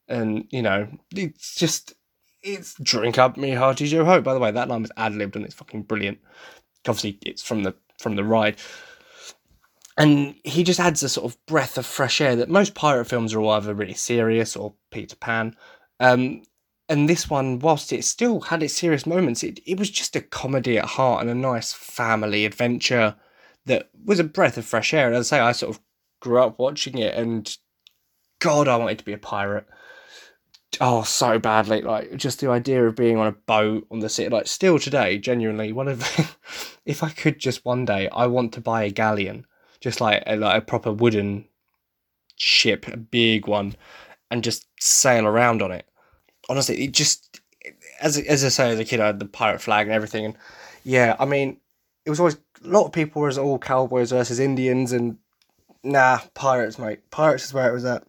and 0.09 0.47
you 0.51 0.63
know, 0.63 0.89
it's 1.15 1.55
just 1.55 1.95
it's 2.43 2.75
drink 2.83 3.19
up 3.19 3.37
me 3.37 3.53
hearty 3.53 3.87
Joe 3.87 4.05
Hope. 4.05 4.25
By 4.25 4.35
the 4.35 4.41
way, 4.41 4.51
that 4.51 4.69
line 4.69 4.83
was 4.83 4.93
ad 4.97 5.15
libbed 5.15 5.37
and 5.37 5.45
it's 5.45 5.55
fucking 5.55 5.83
brilliant. 5.83 6.19
Obviously, 6.87 7.19
it's 7.25 7.43
from 7.43 7.63
the 7.63 7.75
from 7.99 8.17
the 8.17 8.25
ride. 8.25 8.57
And 9.99 10.35
he 10.45 10.65
just 10.65 10.81
adds 10.81 11.03
a 11.03 11.09
sort 11.09 11.31
of 11.31 11.47
breath 11.47 11.77
of 11.77 11.85
fresh 11.85 12.21
air 12.21 12.35
that 12.37 12.49
most 12.49 12.75
pirate 12.75 13.05
films 13.05 13.35
are 13.35 13.45
either 13.45 13.75
really 13.75 13.95
serious 13.95 14.57
or 14.57 14.75
Peter 14.91 15.17
Pan. 15.17 15.55
Um, 16.01 16.43
and 16.89 17.09
this 17.09 17.29
one, 17.29 17.59
whilst 17.59 17.93
it 17.93 18.05
still 18.05 18.41
had 18.41 18.63
its 18.63 18.75
serious 18.75 19.07
moments, 19.07 19.43
it, 19.43 19.61
it 19.67 19.79
was 19.79 19.91
just 19.91 20.17
a 20.17 20.23
comedy 20.23 20.79
at 20.79 20.87
heart 20.87 21.21
and 21.21 21.31
a 21.31 21.35
nice 21.35 21.73
family 21.73 22.47
adventure 22.47 23.17
that 23.67 23.91
was 24.05 24.19
a 24.19 24.25
breath 24.25 24.59
of 24.59 24.65
fresh 24.65 24.93
air. 24.95 25.07
And 25.07 25.17
as 25.17 25.31
I 25.33 25.37
say, 25.37 25.41
I 25.41 25.53
sort 25.53 25.77
of 25.77 25.83
grew 26.23 26.41
up 26.41 26.59
watching 26.59 26.97
it, 26.99 27.15
and 27.15 27.57
God, 28.39 28.69
I 28.69 28.77
wanted 28.77 28.99
to 28.99 29.05
be 29.05 29.13
a 29.13 29.19
pirate. 29.19 29.67
Oh, 30.81 31.03
so 31.03 31.39
badly. 31.39 31.83
Like, 31.83 32.17
just 32.17 32.41
the 32.41 32.49
idea 32.49 32.87
of 32.87 32.97
being 32.97 33.19
on 33.19 33.27
a 33.27 33.33
boat 33.33 33.87
on 33.91 33.99
the 33.99 34.09
sea. 34.09 34.29
Like, 34.29 34.47
still 34.47 34.79
today, 34.79 35.19
genuinely, 35.19 35.73
one 35.73 35.89
of 35.89 36.01
if 36.87 37.03
I 37.03 37.11
could 37.11 37.39
just 37.39 37.65
one 37.65 37.85
day, 37.85 38.09
I 38.11 38.27
want 38.29 38.53
to 38.55 38.61
buy 38.61 38.85
a 38.85 38.91
galleon, 38.91 39.47
just 39.81 40.01
like 40.01 40.23
a, 40.27 40.37
like 40.37 40.63
a 40.63 40.65
proper 40.65 40.93
wooden 40.93 41.45
ship, 42.37 42.87
a 42.89 42.97
big 42.97 43.49
one, 43.49 43.75
and 44.31 44.45
just 44.45 44.67
sail 44.81 45.27
around 45.27 45.61
on 45.61 45.73
it. 45.73 45.87
Honestly, 46.49 46.85
it 46.85 46.93
just, 46.93 47.41
as 48.01 48.17
as 48.17 48.45
I 48.45 48.49
say, 48.49 48.71
as 48.71 48.79
a 48.79 48.85
kid, 48.85 49.01
I 49.01 49.07
had 49.07 49.19
the 49.19 49.27
pirate 49.27 49.61
flag 49.61 49.89
and 49.89 49.95
everything, 49.95 50.25
and 50.25 50.37
Yeah, 50.85 51.17
I 51.19 51.25
mean, 51.25 51.59
it 52.05 52.11
was 52.11 52.21
always 52.21 52.37
a 52.65 52.69
lot 52.69 52.87
of 52.87 52.93
people 52.93 53.23
was 53.23 53.39
all 53.39 53.59
cowboys 53.59 54.11
versus 54.11 54.39
Indians, 54.39 54.93
and 54.93 55.19
nah, 55.85 56.21
pirates, 56.35 56.79
mate. 56.79 57.11
Pirates 57.11 57.47
is 57.47 57.55
where 57.55 57.69
it 57.69 57.73
was 57.73 57.85
at. 57.85 58.05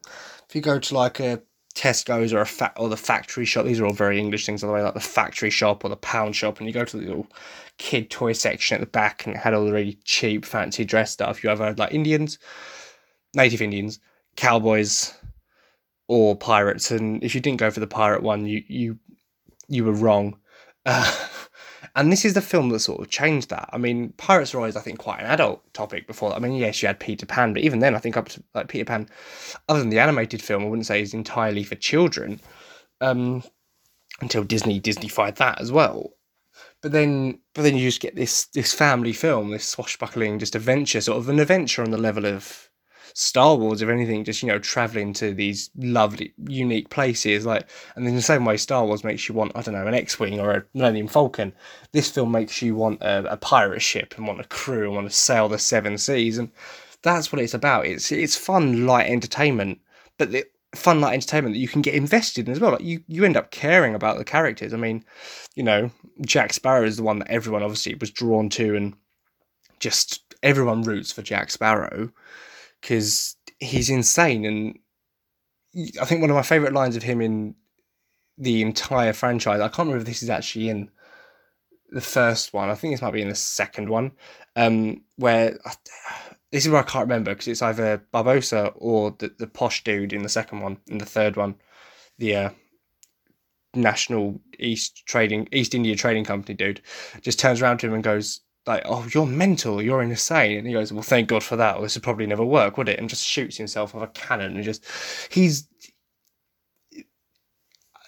If 0.48 0.56
you 0.56 0.62
go 0.62 0.80
to 0.80 0.96
like 0.96 1.20
a 1.20 1.42
Tesco's 1.76 2.34
or 2.34 2.42
a 2.42 2.46
fa- 2.46 2.74
or 2.78 2.90
the 2.90 2.98
factory 2.98 3.46
shop, 3.46 3.66
these 3.66 3.80
are 3.80 3.86
all 3.86 3.94
very 3.94 4.20
English 4.20 4.46
things, 4.46 4.62
by 4.62 4.68
the 4.68 4.74
way, 4.74 4.84
like 4.84 4.94
the 4.94 5.00
factory 5.00 5.50
shop 5.50 5.84
or 5.84 5.90
the 5.90 5.96
pound 5.96 6.36
shop, 6.36 6.60
and 6.60 6.68
you 6.68 6.74
go 6.74 6.86
to 6.86 6.98
the 6.98 7.06
little 7.08 7.28
kid 7.78 8.10
toy 8.10 8.34
section 8.34 8.76
at 8.76 8.82
the 8.82 8.88
back, 8.88 9.26
and 9.26 9.36
it 9.36 9.40
had 9.40 9.54
all 9.54 9.66
the 9.66 9.74
really 9.74 9.98
cheap, 10.04 10.46
fancy 10.46 10.86
dress 10.86 11.12
stuff. 11.12 11.44
You 11.44 11.50
ever 11.50 11.66
had 11.66 11.80
like 11.80 11.94
Indians, 11.94 12.38
native 13.34 13.62
Indians, 13.62 14.00
cowboys, 14.36 15.14
or 16.08 16.36
pirates, 16.36 16.92
and 16.92 17.24
if 17.24 17.34
you 17.34 17.42
didn't 17.42 17.60
go 17.60 17.72
for 17.72 17.80
the 17.80 17.88
pirate 17.88 18.22
one, 18.22 18.46
you 18.46 18.64
you 18.68 19.00
you 19.68 19.84
were 19.84 19.94
wrong. 19.94 20.38
Uh, 20.86 21.12
and 21.96 22.12
this 22.12 22.26
is 22.26 22.34
the 22.34 22.42
film 22.42 22.70
that 22.70 22.80
sort 22.80 23.02
of 23.02 23.10
changed 23.10 23.50
that. 23.50 23.70
I 23.72 23.78
mean, 23.78 24.14
pirates 24.18 24.54
were 24.54 24.60
always, 24.60 24.76
I 24.76 24.82
think, 24.82 25.00
quite 25.00 25.20
an 25.20 25.28
adult 25.28 25.62
topic 25.74 26.08
before. 26.08 26.30
That. 26.30 26.38
I 26.38 26.40
mean, 26.40 26.54
yes, 26.54 26.82
you 26.82 26.88
had 26.88 27.00
Peter 27.00 27.26
Pan, 27.26 27.54
but 27.54 27.62
even 27.62 27.80
then, 27.80 27.96
I 27.96 28.00
think 28.00 28.18
up 28.18 28.30
to 28.30 28.44
like 28.54 28.68
Peter 28.68 28.86
Pan, 28.86 29.08
other 29.70 29.80
than 29.80 29.90
the 29.90 30.00
animated 30.00 30.42
film, 30.42 30.64
I 30.64 30.68
wouldn't 30.68 30.88
say 30.88 31.02
is 31.02 31.14
entirely 31.14 31.64
for 31.64 31.76
children. 31.76 32.40
Um, 33.02 33.44
until 34.22 34.44
Disney 34.44 34.80
Disneyfied 34.80 35.36
that 35.36 35.60
as 35.60 35.72
well. 35.72 36.12
But 36.82 36.92
then, 36.92 37.40
but 37.54 37.62
then 37.64 37.76
you 37.76 37.88
just 37.88 38.02
get 38.02 38.16
this 38.16 38.46
this 38.48 38.74
family 38.74 39.14
film, 39.14 39.52
this 39.52 39.68
swashbuckling 39.68 40.40
just 40.40 40.56
adventure, 40.56 41.02
sort 41.02 41.18
of 41.18 41.30
an 41.30 41.40
adventure 41.40 41.82
on 41.82 41.92
the 41.92 41.98
level 41.98 42.26
of 42.26 42.70
Star 43.14 43.56
Wars, 43.56 43.82
if 43.82 43.90
anything, 43.90 44.24
just 44.24 44.42
you 44.42 44.48
know 44.48 44.60
traveling 44.60 45.14
to 45.14 45.34
these 45.34 45.70
lovely, 45.78 46.34
unique 46.48 46.90
places. 46.90 47.46
Like, 47.46 47.70
and 47.96 48.08
in 48.08 48.16
the 48.16 48.22
same 48.22 48.46
way, 48.46 48.58
Star 48.58 48.86
Wars 48.86 49.04
makes 49.04 49.28
you 49.28 49.36
want 49.36 49.52
I 49.56 49.62
don't 49.62 49.74
know 49.74 49.88
an 49.88 49.94
X-wing 49.94 50.40
or 50.40 50.52
a 50.52 50.64
Millennium 50.74 51.08
Falcon. 51.08 51.54
This 51.92 52.10
film 52.10 52.32
makes 52.32 52.62
you 52.62 52.76
want 52.76 53.02
a, 53.02 53.32
a 53.32 53.38
pirate 53.38 53.82
ship 53.82 54.16
and 54.18 54.28
want 54.28 54.40
a 54.40 54.46
crew 54.46 54.86
and 54.86 54.96
want 54.96 55.10
to 55.10 55.16
sail 55.16 55.50
the 55.50 55.60
seven 55.60 55.98
seas, 55.98 56.38
and 56.38 56.50
that's 57.02 57.32
what 57.32 57.42
it's 57.42 57.54
about. 57.54 57.86
It's 57.86 58.12
it's 58.12 58.36
fun, 58.36 58.86
light 58.86 59.10
entertainment, 59.10 59.80
but 60.18 60.32
the 60.32 60.46
fun, 60.76 61.02
light 61.02 61.14
entertainment 61.14 61.54
that 61.56 61.60
you 61.60 61.68
can 61.68 61.82
get 61.82 61.94
invested 61.94 62.48
in 62.48 62.54
as 62.54 62.60
well. 62.60 62.72
Like 62.72 62.82
you, 62.84 63.04
you 63.08 63.26
end 63.26 63.38
up 63.38 63.52
caring 63.52 63.96
about 63.96 64.18
the 64.18 64.26
characters. 64.26 64.74
I 64.74 64.78
mean, 64.78 65.06
you 65.56 65.64
know, 65.64 65.92
Jack 66.26 66.54
Sparrow 66.54 66.86
is 66.86 66.98
the 66.98 67.04
one 67.04 67.20
that 67.20 67.30
everyone 67.30 67.64
obviously 67.64 67.96
was 67.96 68.12
drawn 68.12 68.50
to, 68.50 68.76
and 68.76 68.96
just 69.80 70.36
everyone 70.42 70.84
roots 70.84 71.12
for 71.12 71.22
Jack 71.22 71.52
Sparrow 71.52 72.12
because 72.84 73.38
he's 73.60 73.90
insane. 73.90 74.46
And 74.46 74.80
I 76.02 76.06
think 76.06 76.20
one 76.20 76.30
of 76.30 76.36
my 76.36 76.42
favourite 76.44 76.74
lines 76.74 76.98
of 76.98 77.04
him 77.04 77.22
in 77.22 77.56
the 78.38 78.62
entire 78.62 79.14
franchise, 79.14 79.62
I 79.62 79.70
can't 79.70 79.88
remember 79.88 80.00
if 80.00 80.06
this 80.06 80.22
is 80.22 80.30
actually 80.30 80.68
in 80.68 80.92
the 81.92 82.02
first 82.02 82.54
one, 82.54 82.70
I 82.70 82.76
think 82.76 82.94
this 82.94 83.02
might 83.02 83.14
be 83.14 83.22
in 83.22 83.30
the 83.30 83.36
second 83.36 83.88
one, 83.88 84.12
um, 84.58 85.02
where 85.16 85.58
this 86.52 86.66
is 86.66 86.72
where 86.72 86.82
I 86.82 86.86
can't 86.86 87.06
remember 87.06 87.32
because 87.32 87.48
it's 87.48 87.62
either 87.62 88.04
Barbossa 88.14 88.74
or 88.76 89.16
the, 89.18 89.34
the 89.40 89.48
posh 89.48 89.84
dude 89.84 90.12
in 90.12 90.24
the 90.24 90.30
second 90.30 90.60
one, 90.60 90.78
in 90.88 90.98
the 90.98 91.06
third 91.06 91.38
one, 91.38 91.56
the 92.18 92.36
uh, 92.36 92.50
National 93.76 94.42
East 94.60 95.06
Trading 95.06 95.48
East 95.54 95.74
India 95.74 95.96
Trading 95.96 96.26
Company 96.26 96.56
dude, 96.56 96.82
just 97.22 97.40
turns 97.40 97.62
around 97.62 97.78
to 97.78 97.88
him 97.88 97.94
and 97.94 98.04
goes, 98.04 98.42
like, 98.66 98.84
oh, 98.86 99.08
you're 99.14 99.26
mental, 99.26 99.82
you're 99.82 100.02
insane. 100.02 100.58
And 100.58 100.68
he 100.68 100.74
goes, 100.74 100.94
well, 100.94 101.02
thank 101.02 101.28
God 101.28 101.44
for 101.44 101.56
that. 101.58 101.82
This 101.82 101.96
would 101.96 102.04
probably 102.04 102.28
never 102.28 102.46
work, 102.46 102.78
would 102.78 102.90
it? 102.90 103.00
And 103.00 103.10
just 103.10 103.26
shoots 103.26 103.58
himself 103.58 103.94
with 103.94 104.04
a 104.04 104.08
cannon 104.08 104.56
and 104.56 104.64
just, 104.64 104.86
he's 105.30 105.68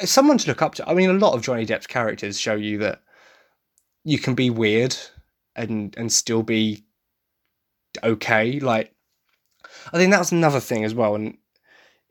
someone 0.01 0.37
to 0.37 0.47
look 0.47 0.61
up 0.61 0.75
to. 0.75 0.89
I 0.89 0.93
mean, 0.93 1.09
a 1.09 1.13
lot 1.13 1.33
of 1.33 1.41
Johnny 1.41 1.65
Depp's 1.65 1.87
characters 1.87 2.39
show 2.39 2.55
you 2.55 2.77
that 2.79 3.01
you 4.03 4.19
can 4.19 4.35
be 4.35 4.49
weird 4.49 4.95
and 5.55 5.95
and 5.97 6.11
still 6.11 6.43
be 6.43 6.83
okay. 8.03 8.59
Like, 8.59 8.93
I 9.93 9.97
think 9.97 10.11
that's 10.11 10.31
another 10.31 10.59
thing 10.59 10.83
as 10.83 10.93
well. 10.93 11.15
And 11.15 11.37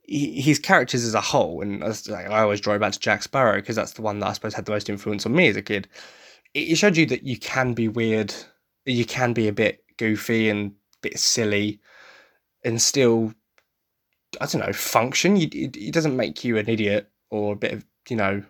he, 0.02 0.40
his 0.40 0.58
characters 0.58 1.04
as 1.04 1.14
a 1.14 1.20
whole, 1.20 1.60
and 1.60 1.80
like, 1.80 2.28
I 2.30 2.40
always 2.40 2.60
draw 2.60 2.78
back 2.78 2.92
to 2.92 2.98
Jack 2.98 3.22
Sparrow 3.22 3.56
because 3.56 3.76
that's 3.76 3.92
the 3.92 4.02
one 4.02 4.18
that 4.20 4.28
I 4.28 4.32
suppose 4.32 4.54
had 4.54 4.64
the 4.64 4.72
most 4.72 4.88
influence 4.88 5.26
on 5.26 5.34
me 5.34 5.48
as 5.48 5.56
a 5.56 5.62
kid 5.62 5.88
it 6.54 6.76
showed 6.76 6.96
you 6.96 7.06
that 7.06 7.24
you 7.24 7.38
can 7.38 7.74
be 7.74 7.88
weird, 7.88 8.34
you 8.84 9.04
can 9.04 9.32
be 9.32 9.48
a 9.48 9.52
bit 9.52 9.84
goofy 9.98 10.48
and 10.48 10.70
a 10.70 10.74
bit 11.02 11.18
silly, 11.18 11.80
and 12.64 12.80
still, 12.80 13.34
I 14.40 14.46
don't 14.46 14.66
know, 14.66 14.72
function. 14.72 15.36
You, 15.36 15.48
it, 15.52 15.76
it 15.76 15.92
doesn't 15.92 16.16
make 16.16 16.44
you 16.44 16.56
an 16.56 16.68
idiot 16.68 17.10
or 17.30 17.52
a 17.52 17.56
bit 17.56 17.72
of 17.72 17.84
you 18.08 18.16
know, 18.16 18.42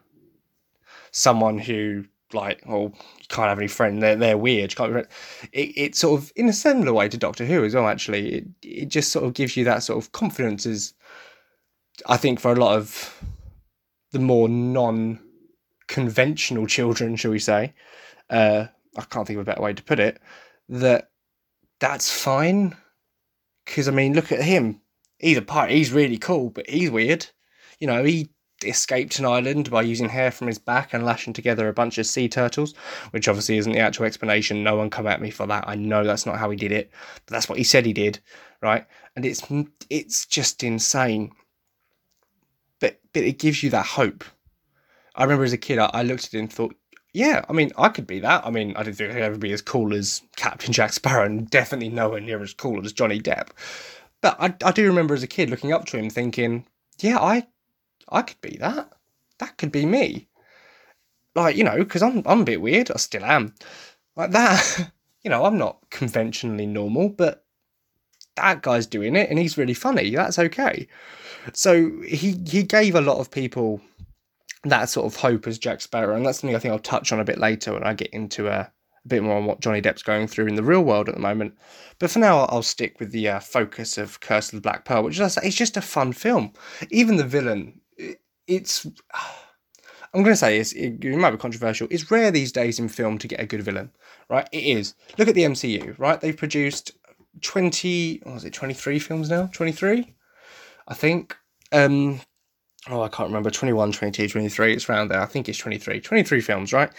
someone 1.11 1.59
who 1.59 2.05
like, 2.33 2.63
oh, 2.69 2.87
you 2.87 3.27
can't 3.29 3.49
have 3.49 3.59
any 3.59 3.69
friends. 3.69 4.01
They're 4.01 4.17
they're 4.17 4.39
weird. 4.39 4.73
You 4.73 4.77
can't. 4.77 5.07
It 5.53 5.73
it 5.77 5.95
sort 5.95 6.21
of 6.21 6.33
in 6.37 6.49
a 6.49 6.53
similar 6.53 6.93
way 6.93 7.09
to 7.09 7.17
Doctor 7.17 7.45
Who 7.45 7.65
as 7.65 7.75
well. 7.75 7.87
Actually, 7.87 8.35
it 8.35 8.45
it 8.63 8.87
just 8.87 9.13
sort 9.13 9.25
of 9.25 9.35
gives 9.35 9.57
you 9.57 9.65
that 9.65 9.83
sort 9.83 10.03
of 10.03 10.13
confidence. 10.13 10.67
As 10.67 10.95
I 12.07 12.17
think 12.17 12.41
for 12.41 12.53
a 12.53 12.57
lot 12.57 12.77
of 12.77 13.23
the 14.13 14.19
more 14.19 14.49
non 14.49 15.21
conventional 15.89 16.67
children, 16.67 17.17
shall 17.17 17.31
we 17.31 17.39
say, 17.39 17.75
uh, 18.31 18.67
I 18.97 19.03
can't 19.03 19.27
think 19.27 19.39
of 19.39 19.43
a 19.43 19.51
better 19.51 19.63
way 19.63 19.75
to 19.75 19.83
put 19.83 20.01
it, 20.01 20.21
that 20.69 21.11
that's 21.81 22.11
fine. 22.11 22.77
Because, 23.65 23.89
I 23.89 23.93
mean, 23.93 24.15
look 24.15 24.31
at 24.31 24.43
him. 24.43 24.81
He's 25.19 25.39
a 25.39 25.43
pirate. 25.43 25.73
He's 25.73 25.93
really 25.93 26.19
cool, 26.19 26.51
but 26.51 26.69
he's 26.69 26.91
weird. 26.91 27.27
You 27.79 27.87
know, 27.87 28.05
he 28.05 28.31
escaped 28.65 29.19
an 29.19 29.25
island 29.25 29.71
by 29.71 29.83
using 29.83 30.09
hair 30.09 30.31
from 30.31 30.47
his 30.47 30.59
back 30.59 30.93
and 30.93 31.05
lashing 31.05 31.33
together 31.33 31.69
a 31.69 31.73
bunch 31.73 31.99
of 31.99 32.07
sea 32.07 32.29
turtles, 32.29 32.75
which 33.11 33.29
obviously 33.29 33.59
isn't 33.59 33.73
the 33.73 33.79
actual 33.79 34.07
explanation. 34.07 34.63
No 34.63 34.77
one 34.77 34.91
come 34.91 35.07
at 35.07 35.21
me 35.21 35.31
for 35.31 35.47
that. 35.47 35.65
I 35.67 35.75
know 35.75 36.05
that's 36.05 36.27
not 36.27 36.39
how 36.39 36.51
he 36.51 36.57
did 36.57 36.73
it, 36.73 36.91
but 37.27 37.33
that's 37.33 37.49
what 37.49 37.59
he 37.59 37.65
said 37.65 37.87
he 37.87 37.93
did, 37.93 38.21
right? 38.63 38.87
And 39.17 39.25
it's 39.25 39.43
it's 39.91 40.27
just 40.27 40.63
insane. 40.63 41.33
But 42.81 43.01
but 43.13 43.23
it 43.23 43.39
gives 43.39 43.63
you 43.63 43.71
that 43.71 43.87
hope. 43.87 44.25
I 45.15 45.23
remember 45.25 45.45
as 45.45 45.53
a 45.53 45.59
kid, 45.59 45.79
I, 45.79 45.91
I 45.93 46.03
looked 46.03 46.27
at 46.27 46.35
it 46.35 46.39
and 46.39 46.53
thought, 46.53 46.75
yeah, 47.13 47.45
I 47.49 47.53
mean, 47.53 47.71
I 47.79 47.89
could 47.91 48.07
be 48.07 48.19
that. 48.21 48.45
I 48.45 48.51
mean, 48.51 48.75
I 48.77 48.83
didn't 48.83 48.97
think 48.97 49.13
I'd 49.13 49.23
ever 49.23 49.39
be 49.39 49.53
as 49.53 49.63
cool 49.63 49.95
as 49.95 50.23
Captain 50.37 50.73
Jack 50.73 50.93
Sparrow, 50.93 51.25
and 51.25 51.49
definitely 51.49 51.89
nowhere 51.89 52.21
near 52.21 52.43
as 52.43 52.55
cool 52.55 52.85
as 52.85 52.93
Johnny 52.93 53.21
Depp. 53.21 53.51
But 54.21 54.37
I, 54.41 54.55
I 54.65 54.73
do 54.73 54.87
remember 54.87 55.15
as 55.15 55.23
a 55.23 55.29
kid 55.29 55.51
looking 55.51 55.73
up 55.73 55.85
to 55.87 55.99
him, 55.99 56.11
thinking, 56.11 56.67
yeah, 57.01 57.19
I, 57.19 57.47
I 58.09 58.23
could 58.23 58.41
be 58.41 58.57
that. 58.59 58.93
That 59.39 59.57
could 59.59 59.71
be 59.71 59.87
me. 59.87 60.29
Like 61.35 61.57
you 61.57 61.65
know, 61.65 61.77
because 61.79 62.03
I'm 62.03 62.23
I'm 62.27 62.41
a 62.43 62.45
bit 62.45 62.61
weird. 62.61 62.91
I 62.91 62.97
still 62.97 63.25
am. 63.25 63.55
Like 64.17 64.31
that. 64.33 64.91
You 65.25 65.31
know, 65.31 65.47
I'm 65.47 65.57
not 65.57 65.79
conventionally 65.89 66.67
normal, 66.67 67.09
but 67.09 67.47
that 68.37 68.61
guy's 68.61 68.87
doing 68.87 69.17
it, 69.17 69.31
and 69.31 69.39
he's 69.39 69.57
really 69.57 69.73
funny. 69.73 70.15
That's 70.15 70.39
okay. 70.39 70.87
So 71.55 72.03
he 72.03 72.39
he 72.47 72.63
gave 72.63 72.95
a 72.95 73.01
lot 73.01 73.21
of 73.21 73.31
people 73.31 73.81
that 74.65 74.89
sort 74.89 75.07
of 75.07 75.17
hope 75.17 75.47
as 75.47 75.59
Jack 75.59 75.81
Sparrow, 75.81 76.17
and 76.17 76.25
that's 76.25 76.41
something 76.41 76.57
I 76.57 76.59
think 76.59 76.73
I'll 76.73 76.79
touch 76.79 77.13
on 77.13 77.21
a 77.21 77.25
bit 77.25 77.39
later 77.39 77.73
when 77.73 77.85
I 77.85 77.95
get 77.95 78.09
into 78.09 78.49
uh, 78.49 78.67
a 79.05 79.09
bit 79.09 79.23
more 79.23 79.37
on 79.37 79.45
what 79.45 79.61
Johnny 79.61 79.81
Depp's 79.81 80.03
going 80.03 80.27
through 80.27 80.47
in 80.47 80.55
the 80.55 80.63
real 80.63 80.83
world 80.83 81.09
at 81.09 81.15
the 81.15 81.21
moment. 81.21 81.57
But 81.99 82.11
for 82.11 82.19
now, 82.19 82.41
I'll 82.47 82.63
stick 82.63 82.99
with 82.99 83.13
the 83.13 83.29
uh, 83.29 83.41
focus 83.41 83.99
of 83.99 84.21
Curse 84.21 84.53
of 84.53 84.57
the 84.57 84.69
Black 84.69 84.85
Pearl, 84.85 85.03
which 85.03 85.19
is 85.19 85.39
it's 85.43 85.57
just 85.57 85.77
a 85.77 85.83
fun 85.83 86.13
film. 86.13 86.53
Even 86.91 87.17
the 87.17 87.25
villain, 87.25 87.81
it's 88.47 88.87
I'm 90.15 90.23
going 90.23 90.33
to 90.33 90.37
say 90.37 90.59
it, 90.59 90.73
it 90.73 91.17
might 91.17 91.33
be 91.33 91.37
controversial. 91.39 91.89
It's 91.91 92.09
rare 92.09 92.31
these 92.31 92.53
days 92.53 92.79
in 92.79 92.89
film 92.89 93.19
to 93.19 93.27
get 93.27 93.41
a 93.41 93.47
good 93.47 93.63
villain, 93.63 93.91
right? 94.31 94.49
It 94.53 94.63
is. 94.63 94.95
Look 95.19 95.27
at 95.27 95.35
the 95.35 95.43
MCU, 95.43 95.99
right? 95.99 96.21
They've 96.21 96.37
produced 96.37 96.93
20, 97.41 98.21
what 98.23 98.35
was 98.35 98.45
it, 98.45 98.53
23 98.53 99.01
films 99.01 99.29
now? 99.29 99.47
23, 99.53 100.15
I 100.87 100.95
think. 100.95 101.37
Um, 101.73 102.21
oh, 102.91 103.03
I 103.03 103.09
can't 103.09 103.29
remember, 103.29 103.51
21, 103.51 103.93
22, 103.93 104.29
23, 104.29 104.75
it's 104.75 104.89
around 104.89 105.09
there. 105.09 105.21
I 105.21 105.27
think 105.27 105.49
it's 105.49 105.59
23. 105.59 106.01
23 106.01 106.41
films, 106.41 106.73
right? 106.73 106.91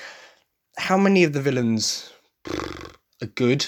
How 0.78 0.98
many 0.98 1.24
of 1.24 1.34
the 1.34 1.42
villains 1.42 2.12
are 3.22 3.28
good? 3.36 3.68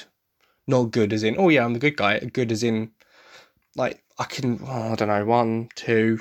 Not 0.68 0.92
good 0.92 1.14
as 1.14 1.24
in, 1.24 1.36
oh 1.38 1.50
yeah, 1.50 1.64
I'm 1.64 1.74
the 1.74 1.80
good 1.80 1.96
guy. 1.96 2.20
Good 2.20 2.52
as 2.52 2.64
in, 2.64 2.92
like, 3.76 4.04
I 4.20 4.26
can, 4.26 4.60
oh, 4.66 4.92
I 4.92 4.96
don't 4.96 5.08
know, 5.08 5.26
one, 5.26 5.70
two, 5.76 6.20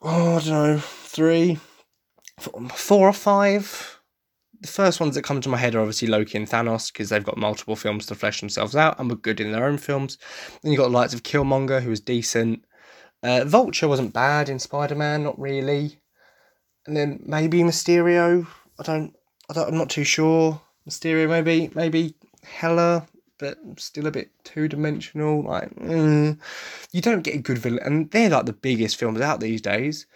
oh, 0.00 0.36
I 0.36 0.40
don't 0.40 0.48
know, 0.48 0.78
three, 0.78 1.58
four 2.38 3.08
or 3.08 3.12
five. 3.12 4.00
The 4.60 4.68
first 4.68 5.00
ones 5.00 5.14
that 5.14 5.22
come 5.22 5.42
to 5.42 5.50
my 5.50 5.58
head 5.58 5.74
are 5.74 5.80
obviously 5.80 6.08
Loki 6.08 6.38
and 6.38 6.48
Thanos 6.48 6.90
because 6.90 7.10
they've 7.10 7.22
got 7.22 7.36
multiple 7.36 7.76
films 7.76 8.06
to 8.06 8.14
flesh 8.14 8.40
themselves 8.40 8.74
out 8.74 8.98
and 8.98 9.10
were 9.10 9.16
good 9.16 9.40
in 9.40 9.52
their 9.52 9.66
own 9.66 9.76
films. 9.76 10.16
Then 10.62 10.72
you've 10.72 10.78
got 10.78 10.88
the 10.88 10.96
likes 10.96 11.12
of 11.12 11.22
Killmonger, 11.22 11.82
who 11.82 11.90
was 11.90 12.00
decent. 12.00 12.64
Uh, 13.26 13.44
Vulture 13.44 13.88
wasn't 13.88 14.12
bad 14.12 14.48
in 14.48 14.60
Spider 14.60 14.94
Man, 14.94 15.24
not 15.24 15.36
really. 15.36 15.98
And 16.86 16.96
then 16.96 17.20
maybe 17.26 17.58
Mysterio. 17.60 18.46
I 18.78 18.82
don't, 18.84 19.16
I 19.50 19.52
don't. 19.52 19.68
I'm 19.68 19.78
not 19.78 19.90
too 19.90 20.04
sure. 20.04 20.60
Mysterio, 20.88 21.28
maybe, 21.28 21.72
maybe 21.74 22.14
Hela, 22.44 23.04
but 23.40 23.58
still 23.78 24.06
a 24.06 24.12
bit 24.12 24.30
two 24.44 24.68
dimensional. 24.68 25.42
Like, 25.42 25.74
mm. 25.74 26.38
you 26.92 27.00
don't 27.00 27.22
get 27.22 27.34
a 27.34 27.38
good 27.38 27.58
villain, 27.58 27.80
and 27.82 28.10
they're 28.12 28.30
like 28.30 28.46
the 28.46 28.52
biggest 28.52 28.96
films 28.96 29.20
out 29.20 29.40
these 29.40 29.60
days. 29.60 30.06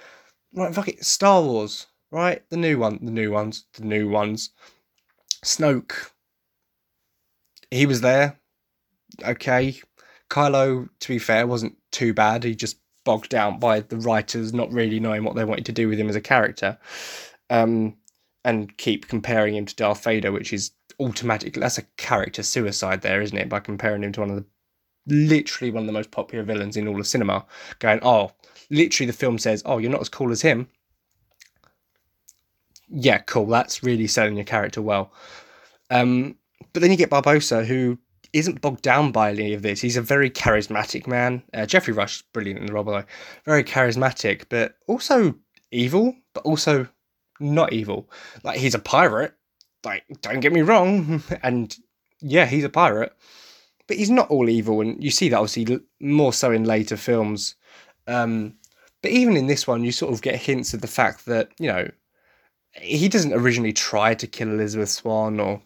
Right, 0.55 0.73
fuck 0.73 0.87
it, 0.87 1.05
Star 1.05 1.43
Wars, 1.43 1.89
right? 2.13 2.49
The 2.51 2.57
new 2.57 2.79
one, 2.79 3.01
the 3.03 3.11
new 3.11 3.33
ones, 3.33 3.65
the 3.73 3.85
new 3.85 4.09
ones. 4.09 4.51
Snoke, 5.45 6.13
he 7.73 7.87
was 7.87 8.03
there. 8.03 8.39
Okay. 9.25 9.81
Kylo, 10.29 10.89
to 11.01 11.09
be 11.09 11.19
fair, 11.19 11.45
wasn't 11.45 11.77
too 11.91 12.15
bad. 12.15 12.45
He 12.45 12.55
just 12.55 12.77
bogged 13.05 13.31
down 13.31 13.59
by 13.59 13.81
the 13.81 13.97
writers 13.97 14.53
not 14.53 14.73
really 14.73 15.01
knowing 15.01 15.25
what 15.25 15.37
they 15.37 15.45
wanted 15.45 15.67
to 15.67 15.73
do 15.73 15.89
with 15.89 15.99
him 15.99 16.09
as 16.09 16.17
a 16.17 16.21
character. 16.21 16.79
Um, 17.49 17.97
and 18.45 18.77
keep 18.79 19.09
comparing 19.09 19.55
him 19.55 19.67
to 19.67 19.77
Darth 19.77 20.03
Vader, 20.05 20.33
which 20.33 20.53
is 20.53 20.71
automatically 20.99 21.61
that's 21.61 21.79
a 21.79 21.87
character 21.97 22.43
suicide 22.43 23.03
there, 23.03 23.21
isn't 23.21 23.37
it? 23.37 23.49
By 23.49 23.61
comparing 23.61 24.03
him 24.03 24.13
to 24.13 24.21
one 24.21 24.31
of 24.31 24.37
the 24.37 24.45
literally 25.07 25.71
one 25.71 25.83
of 25.83 25.87
the 25.87 25.93
most 25.93 26.11
popular 26.11 26.45
villains 26.45 26.77
in 26.77 26.89
all 26.89 27.01
of 27.01 27.07
cinema, 27.07 27.45
going, 27.79 28.01
oh, 28.03 28.33
literally 28.71 29.07
the 29.07 29.17
film 29.17 29.39
says, 29.39 29.63
oh, 29.67 29.79
you're 29.79 29.91
not 29.91 30.01
as 30.01 30.09
cool 30.09 30.31
as 30.31 30.43
him. 30.43 30.69
Yeah, 32.89 33.19
cool. 33.19 33.47
That's 33.47 33.83
really 33.83 34.07
selling 34.07 34.37
your 34.37 34.45
character 34.45 34.83
well. 34.83 35.13
Um, 35.91 36.37
but 36.73 36.83
then 36.83 36.91
you 36.91 36.97
get 36.97 37.11
Barbossa, 37.11 37.65
who 37.65 37.99
isn't 38.33 38.61
bogged 38.61 38.83
down 38.83 39.13
by 39.13 39.31
any 39.31 39.53
of 39.53 39.63
this. 39.63 39.81
He's 39.81 39.97
a 39.97 40.03
very 40.03 40.31
charismatic 40.31 41.07
man. 41.07 41.43
Uh, 41.53 41.67
Geoffrey 41.67 41.95
Rush, 41.95 42.23
brilliant 42.33 42.61
in 42.61 42.67
the 42.67 42.73
role, 42.73 42.85
though. 42.85 43.05
Very 43.45 43.65
charismatic, 43.65 44.45
but 44.49 44.77
also 44.87 45.35
evil, 45.71 46.15
but 46.35 46.45
also 46.45 46.89
not 47.41 47.73
evil. 47.73 48.09
Like 48.45 48.59
he's 48.59 48.75
a 48.75 48.79
pirate. 48.79 49.35
Like 49.85 50.05
don't 50.21 50.41
get 50.41 50.53
me 50.53 50.61
wrong, 50.61 51.23
and 51.43 51.75
yeah, 52.21 52.47
he's 52.47 52.65
a 52.65 52.69
pirate, 52.69 53.13
but 53.87 53.97
he's 53.97 54.11
not 54.11 54.31
all 54.31 54.49
evil, 54.49 54.81
and 54.81 55.03
you 55.03 55.11
see 55.11 55.31
that 55.31 55.39
obviously 55.39 55.81
more 56.01 56.33
so 56.33 56.53
in 56.53 56.65
later 56.65 56.97
films. 56.97 57.55
Um, 58.07 58.55
but 59.03 59.11
even 59.11 59.37
in 59.37 59.47
this 59.47 59.67
one, 59.67 59.83
you 59.83 59.93
sort 59.93 60.13
of 60.13 60.21
get 60.21 60.37
hints 60.37 60.75
of 60.75 60.83
the 60.83 60.87
fact 60.87 61.25
that 61.27 61.51
you 61.59 61.69
know 61.69 61.89
he 62.73 63.09
doesn't 63.09 63.33
originally 63.33 63.73
try 63.73 64.15
to 64.15 64.27
kill 64.27 64.51
Elizabeth 64.51 64.91
Swann 64.91 65.41
or 65.41 65.63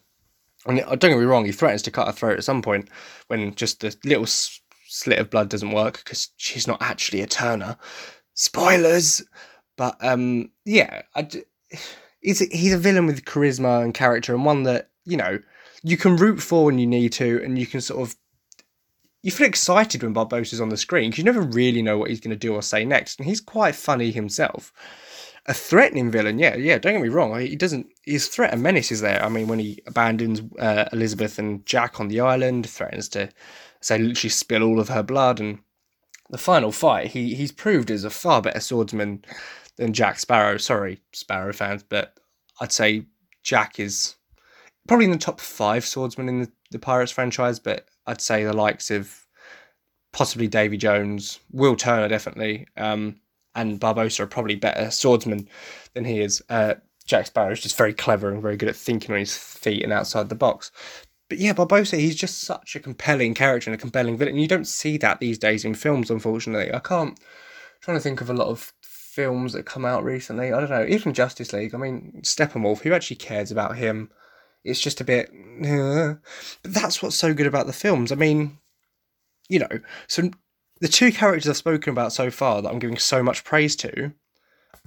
and 0.65 0.79
don't 0.79 0.99
get 0.99 1.17
me 1.17 1.25
wrong, 1.25 1.45
he 1.45 1.51
threatens 1.51 1.81
to 1.83 1.91
cut 1.91 2.07
her 2.07 2.13
throat 2.13 2.37
at 2.37 2.43
some 2.43 2.61
point 2.61 2.89
when 3.27 3.53
just 3.55 3.81
the 3.81 3.95
little 4.03 4.25
slit 4.25 5.19
of 5.19 5.29
blood 5.29 5.49
doesn't 5.49 5.71
work 5.71 5.99
because 6.03 6.29
she's 6.37 6.67
not 6.67 6.81
actually 6.81 7.21
a 7.21 7.27
Turner. 7.27 7.77
Spoilers, 8.33 9.23
but 9.77 9.97
um, 10.01 10.49
yeah, 10.65 11.03
I, 11.15 11.27
he's 12.21 12.41
a, 12.41 12.45
he's 12.45 12.73
a 12.73 12.77
villain 12.77 13.05
with 13.05 13.25
charisma 13.25 13.83
and 13.83 13.93
character, 13.93 14.33
and 14.33 14.45
one 14.45 14.63
that 14.63 14.89
you 15.05 15.17
know 15.17 15.39
you 15.83 15.97
can 15.97 16.17
root 16.17 16.41
for 16.41 16.65
when 16.65 16.79
you 16.79 16.87
need 16.87 17.13
to, 17.13 17.41
and 17.43 17.57
you 17.57 17.65
can 17.65 17.81
sort 17.81 18.01
of 18.01 18.15
you 19.21 19.31
feel 19.31 19.47
excited 19.47 20.03
when 20.03 20.13
Barbossa's 20.13 20.61
on 20.61 20.69
the 20.69 20.77
screen 20.77 21.09
because 21.09 21.19
you 21.19 21.23
never 21.23 21.41
really 21.41 21.81
know 21.81 21.97
what 21.97 22.09
he's 22.09 22.19
going 22.19 22.29
to 22.31 22.35
do 22.35 22.53
or 22.53 22.61
say 22.61 22.85
next, 22.85 23.19
and 23.19 23.27
he's 23.27 23.41
quite 23.41 23.75
funny 23.75 24.11
himself 24.11 24.73
a 25.47 25.53
threatening 25.53 26.09
villain. 26.09 26.39
Yeah, 26.39 26.55
yeah. 26.55 26.77
Don't 26.77 26.93
get 26.93 27.01
me 27.01 27.09
wrong. 27.09 27.39
He 27.39 27.55
doesn't. 27.55 27.87
His 28.03 28.27
threat 28.27 28.53
and 28.53 28.63
menace 28.63 28.91
is 28.91 29.01
there. 29.01 29.23
I 29.23 29.29
mean, 29.29 29.47
when 29.47 29.59
he 29.59 29.81
abandons 29.85 30.41
uh, 30.59 30.85
Elizabeth 30.91 31.37
and 31.37 31.65
Jack 31.65 31.99
on 31.99 32.07
the 32.07 32.19
island, 32.19 32.67
threatens 32.67 33.09
to 33.09 33.29
say 33.81 33.97
literally 33.97 34.29
spill 34.29 34.63
all 34.63 34.79
of 34.79 34.89
her 34.89 35.03
blood, 35.03 35.39
and 35.39 35.59
the 36.29 36.37
final 36.37 36.71
fight, 36.71 37.07
he 37.07 37.35
he's 37.35 37.51
proved 37.51 37.91
as 37.91 38.03
a 38.03 38.09
far 38.09 38.41
better 38.41 38.59
swordsman 38.59 39.23
than 39.77 39.93
Jack 39.93 40.19
Sparrow. 40.19 40.57
Sorry, 40.57 41.01
Sparrow 41.13 41.53
fans, 41.53 41.83
but 41.83 42.19
I'd 42.59 42.71
say 42.71 43.05
Jack 43.43 43.79
is 43.79 44.15
probably 44.87 45.05
in 45.05 45.11
the 45.11 45.17
top 45.17 45.39
five 45.39 45.85
swordsmen 45.85 46.29
in 46.29 46.41
the, 46.41 46.51
the 46.71 46.79
Pirates 46.79 47.11
franchise. 47.11 47.59
But 47.59 47.85
I'd 48.07 48.21
say 48.21 48.43
the 48.43 48.53
likes 48.53 48.89
of 48.89 49.25
possibly 50.11 50.47
Davy 50.47 50.77
Jones, 50.77 51.39
Will 51.51 51.75
Turner, 51.75 52.07
definitely. 52.07 52.65
Um, 52.77 53.19
and 53.55 53.79
Barbossa 53.79 54.21
are 54.21 54.27
probably 54.27 54.55
better 54.55 54.91
swordsmen 54.91 55.47
than 55.93 56.05
he 56.05 56.21
is. 56.21 56.43
Uh, 56.49 56.75
Jack 57.05 57.27
Sparrow 57.27 57.51
is 57.51 57.61
just 57.61 57.77
very 57.77 57.93
clever 57.93 58.31
and 58.31 58.41
very 58.41 58.57
good 58.57 58.69
at 58.69 58.75
thinking 58.75 59.11
on 59.11 59.19
his 59.19 59.37
feet 59.37 59.83
and 59.83 59.93
outside 59.93 60.29
the 60.29 60.35
box. 60.35 60.71
But 61.29 61.39
yeah, 61.39 61.53
Barbossa, 61.53 61.97
he's 61.97 62.15
just 62.15 62.41
such 62.41 62.75
a 62.75 62.79
compelling 62.79 63.33
character 63.33 63.69
and 63.69 63.75
a 63.75 63.81
compelling 63.81 64.17
villain. 64.17 64.37
You 64.37 64.47
don't 64.47 64.67
see 64.67 64.97
that 64.97 65.19
these 65.19 65.37
days 65.37 65.65
in 65.65 65.73
films, 65.73 66.11
unfortunately. 66.11 66.73
I 66.73 66.79
can't. 66.79 67.11
I'm 67.11 67.81
trying 67.81 67.97
to 67.97 68.01
think 68.01 68.21
of 68.21 68.29
a 68.29 68.33
lot 68.33 68.47
of 68.47 68.73
films 68.81 69.53
that 69.53 69.65
come 69.65 69.85
out 69.85 70.03
recently. 70.03 70.51
I 70.51 70.59
don't 70.59 70.69
know, 70.69 70.85
even 70.87 71.13
Justice 71.13 71.53
League. 71.53 71.73
I 71.73 71.77
mean, 71.77 72.21
Steppenwolf. 72.23 72.81
Who 72.81 72.93
actually 72.93 73.15
cares 73.17 73.51
about 73.51 73.77
him? 73.77 74.11
It's 74.63 74.79
just 74.79 75.01
a 75.01 75.03
bit. 75.03 75.31
Uh, 75.63 76.15
but 76.63 76.73
that's 76.73 77.01
what's 77.01 77.15
so 77.15 77.33
good 77.33 77.47
about 77.47 77.65
the 77.65 77.73
films. 77.73 78.11
I 78.11 78.15
mean, 78.15 78.59
you 79.47 79.59
know, 79.59 79.79
so 80.07 80.29
the 80.81 80.87
two 80.87 81.11
characters 81.11 81.49
I've 81.49 81.57
spoken 81.57 81.91
about 81.91 82.13
so 82.13 82.29
far 82.29 82.61
that 82.61 82.69
I'm 82.69 82.79
giving 82.79 82.97
so 82.97 83.23
much 83.23 83.43
praise 83.43 83.75
to 83.77 84.11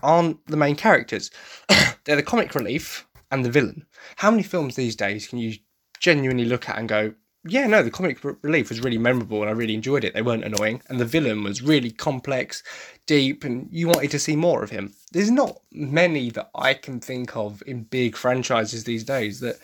aren't 0.03 0.47
the 0.47 0.57
main 0.57 0.77
characters. 0.77 1.31
They're 2.05 2.17
the 2.17 2.23
comic 2.23 2.55
relief 2.55 3.07
and 3.31 3.45
the 3.45 3.51
villain. 3.51 3.87
How 4.17 4.31
many 4.31 4.43
films 4.43 4.77
these 4.77 4.97
days 4.97 5.27
can 5.27 5.39
you 5.39 5.55
genuinely 5.99 6.45
look 6.45 6.69
at 6.69 6.79
and 6.79 6.89
go, 6.89 7.15
yeah, 7.45 7.67
no, 7.67 7.83
the 7.83 7.91
comic 7.91 8.19
relief 8.43 8.69
was 8.69 8.81
really 8.81 8.99
memorable 8.99 9.41
and 9.41 9.49
I 9.49 9.53
really 9.53 9.75
enjoyed 9.75 10.05
it. 10.05 10.13
They 10.13 10.23
weren't 10.23 10.45
annoying. 10.45 10.83
And 10.89 11.01
the 11.01 11.05
villain 11.05 11.45
was 11.45 11.63
really 11.63 11.91
complex, 11.91 12.63
deep, 13.07 13.45
and 13.45 13.69
you 13.71 13.89
wanted 13.89 14.11
to 14.11 14.19
see 14.19 14.37
more 14.37 14.63
of 14.63 14.71
him. 14.71 14.93
There's 15.13 15.31
not 15.31 15.61
many 15.73 16.31
that 16.31 16.51
I 16.55 16.75
can 16.75 17.01
think 17.01 17.37
of 17.37 17.63
in 17.67 17.85
big 17.85 18.17
franchises 18.17 18.85
these 18.85 19.05
days 19.05 19.41
that 19.41 19.59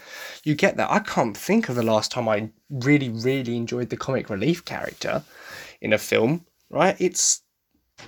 you 0.44 0.54
get 0.54 0.76
that. 0.76 0.90
I 0.90 1.00
can't 1.00 1.36
think 1.36 1.68
of 1.68 1.74
the 1.74 1.82
last 1.82 2.10
time 2.10 2.28
I 2.28 2.50
really, 2.70 3.08
really 3.08 3.56
enjoyed 3.56 3.90
the 3.90 3.96
comic 3.96 4.30
relief 4.30 4.64
character 4.64 5.24
in 5.84 5.92
a 5.92 5.98
film, 5.98 6.46
right? 6.70 6.96
It's 6.98 7.42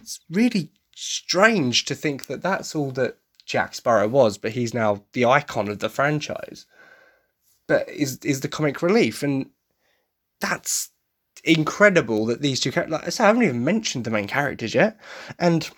it's 0.00 0.18
really 0.30 0.72
strange 0.96 1.84
to 1.84 1.94
think 1.94 2.26
that 2.26 2.42
that's 2.42 2.74
all 2.74 2.90
that 2.92 3.18
Jack 3.44 3.74
Sparrow 3.74 4.08
was, 4.08 4.38
but 4.38 4.52
he's 4.52 4.74
now 4.74 5.04
the 5.12 5.26
icon 5.26 5.68
of 5.68 5.78
the 5.78 5.90
franchise. 5.90 6.66
But 7.68 7.88
is 7.88 8.18
is 8.24 8.40
the 8.40 8.48
comic 8.48 8.82
relief, 8.82 9.22
and 9.22 9.50
that's 10.40 10.90
incredible 11.44 12.26
that 12.26 12.40
these 12.40 12.60
two 12.60 12.72
characters. 12.72 12.92
Like 12.92 13.06
I 13.06 13.10
said, 13.10 13.24
I 13.24 13.26
haven't 13.28 13.42
even 13.42 13.64
mentioned 13.64 14.04
the 14.04 14.10
main 14.10 14.26
characters 14.26 14.74
yet, 14.74 14.98
and 15.38 15.68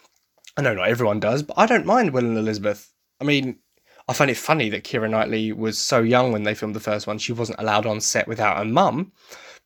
I 0.57 0.63
know 0.63 0.75
not 0.75 0.89
everyone 0.89 1.21
does, 1.21 1.43
but 1.43 1.59
I 1.59 1.67
don't 1.67 1.87
mind 1.87 2.13
Will 2.13 2.25
and 2.25 2.39
Elizabeth. 2.39 2.93
I 3.21 3.25
mean, 3.25 3.59
I 4.07 4.13
find 4.13 4.31
it 4.31 4.37
funny 4.37 4.69
that 4.71 4.85
Keira 4.85 5.11
Knightley 5.11 5.53
was 5.53 5.79
so 5.79 6.01
young 6.01 6.31
when 6.31 6.45
they 6.45 6.55
filmed 6.55 6.77
the 6.77 6.81
first 6.81 7.09
one; 7.09 7.19
she 7.19 7.33
wasn't 7.33 7.61
allowed 7.61 7.87
on 7.87 8.01
set 8.01 8.29
without 8.29 8.59
her 8.59 8.65
mum. 8.65 9.13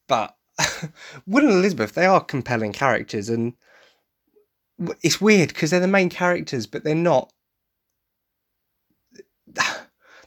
But 0.08 0.34
Will 1.26 1.46
and 1.46 1.58
Elizabeth, 1.58 1.94
they 1.94 2.06
are 2.06 2.22
compelling 2.22 2.72
characters, 2.72 3.28
and 3.28 3.54
it's 5.02 5.20
weird 5.20 5.48
because 5.48 5.70
they're 5.70 5.80
the 5.80 5.88
main 5.88 6.10
characters, 6.10 6.66
but 6.66 6.84
they're 6.84 6.94
not. 6.94 7.32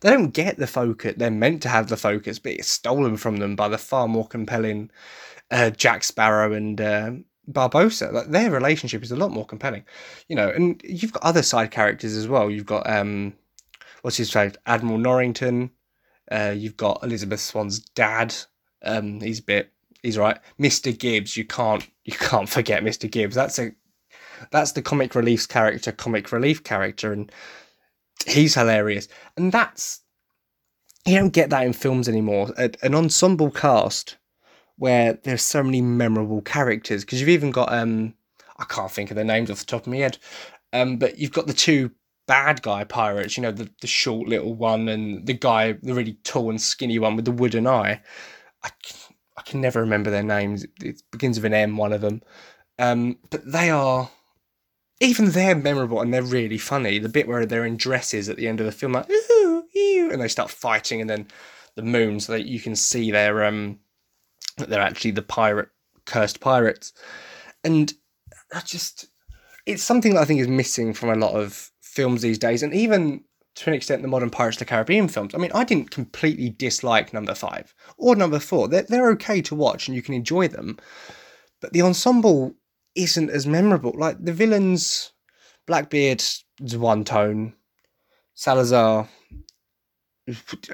They 0.01 0.11
don't 0.11 0.31
get 0.31 0.57
the 0.57 0.67
focus. 0.67 1.15
They're 1.17 1.31
meant 1.31 1.63
to 1.63 1.69
have 1.69 1.87
the 1.87 1.97
focus, 1.97 2.37
but 2.37 2.51
it's 2.51 2.67
stolen 2.67 3.17
from 3.17 3.37
them 3.37 3.55
by 3.55 3.69
the 3.69 3.77
far 3.79 4.07
more 4.07 4.27
compelling 4.27 4.91
uh, 5.49 5.71
Jack 5.71 6.03
Sparrow 6.03 6.53
and 6.53 6.79
uh, 6.79 7.11
Barbossa. 7.49 8.11
Like 8.11 8.27
their 8.27 8.51
relationship 8.51 9.01
is 9.01 9.11
a 9.11 9.15
lot 9.15 9.31
more 9.31 9.45
compelling, 9.45 9.83
you 10.27 10.35
know. 10.35 10.49
And 10.49 10.79
you've 10.83 11.13
got 11.13 11.23
other 11.23 11.41
side 11.41 11.71
characters 11.71 12.15
as 12.15 12.27
well. 12.27 12.51
You've 12.51 12.67
got 12.67 12.87
um, 12.87 13.33
what's 14.01 14.17
his 14.17 14.35
name, 14.35 14.51
Admiral 14.67 14.99
Norrington. 14.99 15.71
Uh, 16.31 16.53
you've 16.55 16.77
got 16.77 17.03
Elizabeth 17.03 17.39
Swann's 17.39 17.79
dad. 17.79 18.35
Um, 18.83 19.21
he's 19.21 19.39
a 19.39 19.43
bit 19.43 19.71
he's 20.05 20.17
right. 20.17 20.37
Mr. 20.59 20.97
Gibbs, 20.97 21.35
you 21.35 21.45
can't 21.45 21.85
you 22.05 22.13
can't 22.13 22.47
forget 22.47 22.83
Mr. 22.83 23.09
Gibbs. 23.09 23.35
That's 23.35 23.59
a 23.59 23.71
that's 24.51 24.73
the 24.73 24.81
comic 24.81 25.15
relief 25.15 25.47
character, 25.47 25.91
comic 25.91 26.31
relief 26.31 26.63
character, 26.63 27.11
and 27.11 27.31
he's 28.25 28.55
hilarious. 28.55 29.07
And 29.35 29.51
that's 29.51 30.01
you 31.05 31.17
don't 31.17 31.33
get 31.33 31.49
that 31.49 31.65
in 31.65 31.73
films 31.73 32.07
anymore. 32.07 32.53
An 32.57 32.95
ensemble 32.95 33.51
cast 33.51 34.17
where 34.77 35.13
there's 35.23 35.41
so 35.41 35.63
many 35.63 35.81
memorable 35.81 36.41
characters 36.41 37.03
because 37.03 37.19
you've 37.19 37.29
even 37.29 37.51
got 37.51 37.73
um 37.73 38.13
I 38.57 38.65
can't 38.65 38.91
think 38.91 39.11
of 39.11 39.15
their 39.15 39.25
names 39.25 39.49
off 39.49 39.59
the 39.59 39.65
top 39.65 39.81
of 39.81 39.87
my 39.87 39.97
head, 39.97 40.17
um 40.73 40.97
but 40.97 41.17
you've 41.17 41.33
got 41.33 41.47
the 41.47 41.53
two 41.53 41.91
bad 42.27 42.61
guy 42.61 42.83
pirates. 42.83 43.37
You 43.37 43.43
know 43.43 43.51
the 43.51 43.69
the 43.81 43.87
short 43.87 44.27
little 44.27 44.53
one 44.53 44.87
and 44.89 45.25
the 45.25 45.33
guy 45.33 45.73
the 45.73 45.93
really 45.93 46.17
tall 46.23 46.49
and 46.49 46.61
skinny 46.61 46.99
one 46.99 47.15
with 47.15 47.25
the 47.25 47.31
wooden 47.31 47.67
eye. 47.67 48.01
I, 48.63 48.69
I 49.37 49.41
can 49.41 49.61
never 49.61 49.81
remember 49.81 50.09
their 50.09 50.23
names. 50.23 50.65
It 50.81 51.01
begins 51.11 51.37
with 51.37 51.45
an 51.45 51.53
M, 51.53 51.77
one 51.77 51.93
of 51.93 52.01
them. 52.01 52.21
Um, 52.79 53.17
but 53.29 53.49
they 53.49 53.69
are, 53.69 54.09
even 55.01 55.31
they're 55.31 55.55
memorable 55.55 55.99
and 56.01 56.13
they're 56.13 56.21
really 56.21 56.57
funny. 56.57 56.99
The 56.99 57.09
bit 57.09 57.27
where 57.27 57.45
they're 57.45 57.65
in 57.65 57.77
dresses 57.77 58.29
at 58.29 58.37
the 58.37 58.47
end 58.47 58.59
of 58.59 58.65
the 58.65 58.71
film, 58.71 58.93
like, 58.93 59.09
ooh, 59.09 59.63
ew, 59.73 60.09
and 60.11 60.21
they 60.21 60.27
start 60.27 60.49
fighting, 60.49 61.01
and 61.01 61.09
then 61.09 61.27
the 61.75 61.81
moon, 61.81 62.19
so 62.19 62.31
that 62.31 62.45
you 62.45 62.59
can 62.59 62.75
see 62.75 63.11
they're, 63.11 63.43
um, 63.43 63.79
they're 64.57 64.81
actually 64.81 65.11
the 65.11 65.21
pirate, 65.21 65.69
cursed 66.05 66.39
pirates. 66.39 66.93
And 67.63 67.93
I 68.53 68.61
just, 68.61 69.07
it's 69.65 69.83
something 69.83 70.13
that 70.13 70.21
I 70.21 70.25
think 70.25 70.39
is 70.39 70.47
missing 70.47 70.93
from 70.93 71.09
a 71.09 71.15
lot 71.15 71.33
of 71.33 71.71
films 71.81 72.21
these 72.21 72.39
days. 72.39 72.63
And 72.63 72.73
even 72.73 73.25
to 73.55 73.69
an 73.69 73.75
extent 73.75 74.01
the 74.01 74.07
modern 74.07 74.29
Pirates 74.29 74.57
of 74.57 74.59
the 74.59 74.65
Caribbean 74.65 75.07
films. 75.07 75.33
I 75.33 75.37
mean, 75.37 75.51
I 75.53 75.63
didn't 75.63 75.91
completely 75.91 76.49
dislike 76.49 77.13
number 77.13 77.33
five 77.33 77.73
or 77.97 78.15
number 78.15 78.39
four. 78.39 78.67
They're, 78.67 78.83
they're 78.83 79.11
okay 79.11 79.41
to 79.43 79.55
watch 79.55 79.87
and 79.87 79.95
you 79.95 80.01
can 80.01 80.13
enjoy 80.13 80.47
them. 80.47 80.77
But 81.61 81.73
the 81.73 81.81
ensemble 81.81 82.53
isn't 82.95 83.29
as 83.29 83.47
memorable. 83.47 83.93
Like 83.97 84.23
the 84.23 84.33
villains, 84.33 85.13
Blackbeard's 85.67 86.43
one 86.59 87.03
tone, 87.05 87.53
Salazar, 88.33 89.07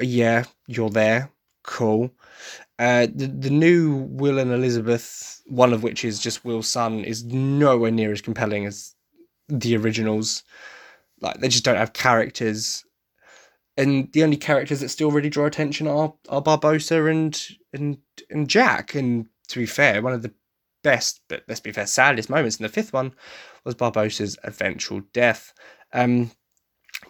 yeah, 0.01 0.45
you're 0.67 0.89
there. 0.89 1.31
Cool. 1.63 2.11
Uh, 2.79 3.07
the 3.13 3.27
the 3.27 3.49
new 3.51 4.07
Will 4.09 4.39
and 4.39 4.51
Elizabeth, 4.51 5.41
one 5.45 5.73
of 5.73 5.83
which 5.83 6.03
is 6.03 6.19
just 6.19 6.43
Will's 6.43 6.67
son, 6.67 7.03
is 7.03 7.23
nowhere 7.25 7.91
near 7.91 8.11
as 8.11 8.21
compelling 8.21 8.65
as 8.65 8.95
the 9.47 9.77
originals. 9.77 10.43
Like 11.21 11.39
they 11.39 11.47
just 11.47 11.63
don't 11.63 11.77
have 11.77 11.93
characters, 11.93 12.83
and 13.77 14.11
the 14.11 14.23
only 14.23 14.37
characters 14.37 14.79
that 14.81 14.89
still 14.89 15.11
really 15.11 15.29
draw 15.29 15.45
attention 15.45 15.87
are 15.87 16.13
are 16.29 16.41
Barbossa 16.41 17.09
and 17.09 17.39
and 17.73 17.97
and 18.29 18.49
Jack. 18.49 18.95
And 18.95 19.27
to 19.49 19.59
be 19.59 19.65
fair, 19.65 20.01
one 20.01 20.13
of 20.13 20.23
the 20.23 20.33
best, 20.83 21.21
but 21.27 21.43
let's 21.47 21.59
be 21.59 21.71
fair, 21.71 21.87
saddest 21.87 22.29
moments 22.29 22.57
in 22.57 22.63
the 22.63 22.69
fifth 22.69 22.93
one 22.93 23.13
was 23.63 23.75
Barbossa's 23.75 24.37
eventual 24.43 25.01
death. 25.13 25.53
Um, 25.93 26.31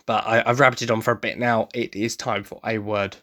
but 0.05 0.25
I, 0.25 0.43
I've 0.45 0.59
rabbited 0.59 0.91
on 0.91 1.01
for 1.01 1.11
a 1.11 1.15
bit 1.15 1.37
now. 1.37 1.69
It 1.73 1.95
is 1.95 2.15
time 2.15 2.43
for 2.43 2.59
a 2.65 2.77
word 2.77 3.17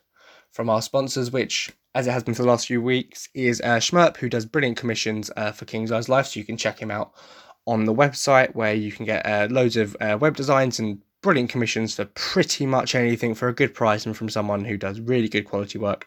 from 0.52 0.70
our 0.70 0.82
sponsors, 0.82 1.30
which, 1.30 1.70
as 1.94 2.06
it 2.06 2.12
has 2.12 2.22
been 2.22 2.34
for 2.34 2.42
the 2.42 2.48
last 2.48 2.66
few 2.66 2.80
weeks, 2.80 3.28
is 3.34 3.60
uh, 3.60 3.76
Schmerp, 3.76 4.16
who 4.16 4.28
does 4.28 4.46
brilliant 4.46 4.76
commissions 4.76 5.30
uh, 5.36 5.52
for 5.52 5.64
King's 5.66 5.92
Eyes 5.92 6.08
Life. 6.08 6.28
So 6.28 6.40
you 6.40 6.46
can 6.46 6.56
check 6.56 6.78
him 6.80 6.90
out 6.90 7.12
on 7.68 7.84
the 7.84 7.94
website 7.94 8.54
where 8.54 8.72
you 8.72 8.90
can 8.90 9.04
get 9.04 9.24
uh, 9.26 9.46
loads 9.50 9.76
of 9.76 9.94
uh, 10.00 10.16
web 10.18 10.34
designs 10.34 10.78
and 10.78 10.98
brilliant 11.20 11.50
commissions 11.50 11.94
for 11.94 12.06
pretty 12.06 12.64
much 12.64 12.94
anything 12.94 13.34
for 13.34 13.46
a 13.48 13.54
good 13.54 13.74
price 13.74 14.06
and 14.06 14.16
from 14.16 14.30
someone 14.30 14.64
who 14.64 14.78
does 14.78 15.00
really 15.00 15.28
good 15.28 15.44
quality 15.44 15.78
work 15.78 16.06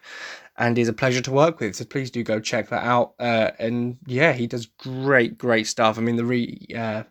and 0.58 0.76
is 0.76 0.88
a 0.88 0.92
pleasure 0.92 1.20
to 1.20 1.30
work 1.30 1.60
with. 1.60 1.76
So 1.76 1.84
please 1.84 2.10
do 2.10 2.24
go 2.24 2.40
check 2.40 2.68
that 2.70 2.84
out. 2.84 3.14
Uh, 3.20 3.52
and 3.60 3.96
yeah, 4.06 4.32
he 4.32 4.48
does 4.48 4.66
great, 4.66 5.38
great 5.38 5.68
stuff. 5.68 5.98
I 5.98 6.00
mean, 6.00 6.16
the 6.16 6.24
re 6.24 6.66
uh, 6.76 7.04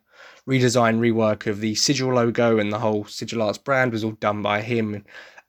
redesign, 0.47 0.99
rework 0.99 1.47
of 1.47 1.61
the 1.61 1.73
Sigil 1.75 2.13
logo 2.13 2.59
and 2.59 2.73
the 2.73 2.79
whole 2.79 3.05
Sigil 3.05 3.41
Arts 3.41 3.57
brand 3.57 3.93
was 3.93 4.03
all 4.03 4.11
done 4.11 4.41
by 4.41 4.61
him. 4.61 5.05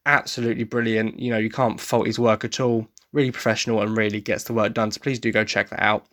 Absolutely 0.07 0.65
brilliant. 0.65 1.19
You 1.19 1.33
know, 1.33 1.39
you 1.39 1.51
can't 1.51 1.81
fault 1.81 2.07
his 2.07 2.21
work 2.21 2.45
at 2.45 2.61
all. 2.61 2.87
Really 3.13 3.33
professional 3.33 3.83
and 3.83 3.97
really 3.97 4.21
gets 4.21 4.45
the 4.45 4.55
work 4.55 4.75
done. 4.75 4.93
So 4.93 5.01
please 5.01 5.19
do 5.19 5.33
go 5.33 5.45
check 5.45 5.71
that 5.71 5.83
out 5.83 6.07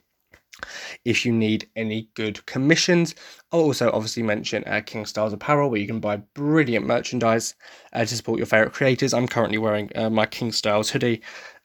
if 1.06 1.26
you 1.26 1.32
need 1.32 1.70
any 1.76 2.10
good 2.14 2.46
commissions. 2.46 3.16
I'll 3.52 3.62
also 3.62 3.92
obviously 3.92 4.24
mention 4.24 4.64
uh, 4.66 4.82
King 4.86 5.06
Styles 5.06 5.34
Apparel, 5.34 5.70
where 5.70 5.80
you 5.80 5.88
can 5.88 6.00
buy 6.00 6.18
brilliant 6.34 6.86
merchandise 6.86 7.56
uh, 7.94 8.06
to 8.06 8.16
support 8.16 8.38
your 8.38 8.46
favorite 8.46 8.74
creators. 8.74 9.14
I'm 9.14 9.28
currently 9.28 9.58
wearing 9.58 9.90
uh, 9.96 10.10
my 10.10 10.26
King 10.26 10.52
Styles 10.52 10.90
hoodie, 10.90 11.22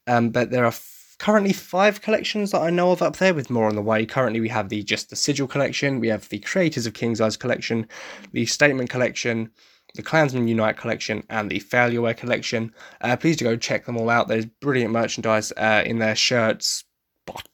um, 0.06 0.30
but 0.30 0.50
there 0.50 0.64
are 0.64 0.68
f- 0.68 1.16
currently 1.18 1.52
five 1.52 2.00
collections 2.00 2.50
that 2.50 2.62
I 2.62 2.70
know 2.70 2.90
of 2.90 3.02
up 3.02 3.16
there, 3.16 3.34
with 3.34 3.50
more 3.50 3.68
on 3.68 3.74
the 3.74 3.82
way. 3.82 4.06
Currently, 4.06 4.40
we 4.40 4.48
have 4.48 4.68
the 4.68 4.82
just 4.82 5.10
the 5.10 5.16
Sigil 5.16 5.46
collection, 5.46 6.00
we 6.00 6.08
have 6.08 6.28
the 6.28 6.38
Creators 6.40 6.86
of 6.86 6.94
King's 6.94 7.20
Eyes 7.20 7.36
collection, 7.36 7.86
the 8.32 8.46
Statement 8.46 8.90
collection. 8.90 9.50
The 9.96 10.02
Clansman 10.02 10.48
Unite 10.48 10.76
collection 10.76 11.22
and 11.30 11.48
the 11.48 11.60
Failureware 11.60 12.16
collection. 12.16 12.74
Uh, 13.00 13.16
please 13.16 13.36
do 13.36 13.44
go 13.44 13.54
check 13.54 13.86
them 13.86 13.96
all 13.96 14.10
out. 14.10 14.26
There's 14.26 14.44
brilliant 14.44 14.92
merchandise 14.92 15.52
uh, 15.56 15.84
in 15.86 16.00
their 16.00 16.16
shirts, 16.16 16.82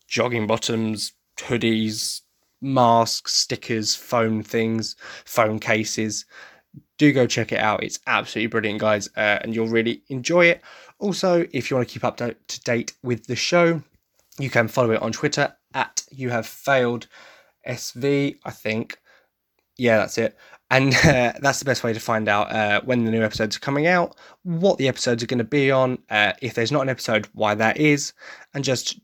jogging 0.09 0.47
bottoms, 0.47 1.13
hoodies, 1.43 2.23
masks, 2.61 3.35
stickers, 3.35 3.95
phone 3.95 4.43
things, 4.43 4.97
phone 5.25 5.59
cases. 5.59 6.25
Do 6.99 7.13
go 7.13 7.27
check 7.27 7.53
it 7.53 7.59
out. 7.59 7.83
It's 7.83 7.99
absolutely 8.07 8.49
brilliant, 8.49 8.81
guys, 8.81 9.09
uh, 9.17 9.39
and 9.43 9.55
you'll 9.55 9.69
really 9.69 10.03
enjoy 10.09 10.47
it. 10.47 10.63
Also, 10.99 11.47
if 11.53 11.71
you 11.71 11.77
want 11.77 11.89
to 11.89 11.93
keep 11.93 12.05
up 12.05 12.19
to, 12.19 12.35
to 12.35 12.61
date 12.63 12.93
with 13.03 13.27
the 13.27 13.37
show, 13.37 13.83
you 14.39 14.51
can 14.51 14.69
follow 14.69 14.93
it 14.93 15.03
on 15.03 15.13
Twitter 15.13 15.55
at 15.75 16.03
you 16.11 16.31
have 16.31 16.47
failed 16.47 17.07
SV, 17.67 18.39
I 18.45 18.51
think. 18.51 18.99
Yeah, 19.77 19.99
that's 19.99 20.19
it. 20.19 20.37
And 20.71 20.95
uh, 21.05 21.33
that's 21.41 21.59
the 21.59 21.65
best 21.65 21.83
way 21.83 21.93
to 21.93 22.01
find 22.01 22.29
out 22.29 22.53
uh, 22.53 22.81
when 22.85 23.05
the 23.05 23.11
new 23.11 23.23
episodes 23.23 23.57
are 23.57 23.61
coming 23.61 23.87
out, 23.87 24.17
what 24.43 24.79
the 24.79 24.89
episodes 24.89 25.23
are 25.23 25.27
going 25.27 25.39
to 25.39 25.45
be 25.45 25.71
on, 25.71 25.99
uh, 26.11 26.33
if 26.43 26.55
there's 26.55 26.73
not 26.73 26.83
an 26.83 26.89
episode, 26.89 27.29
why 27.33 27.55
that 27.55 27.79
is, 27.79 28.13
and 28.55 28.65
just 28.65 29.01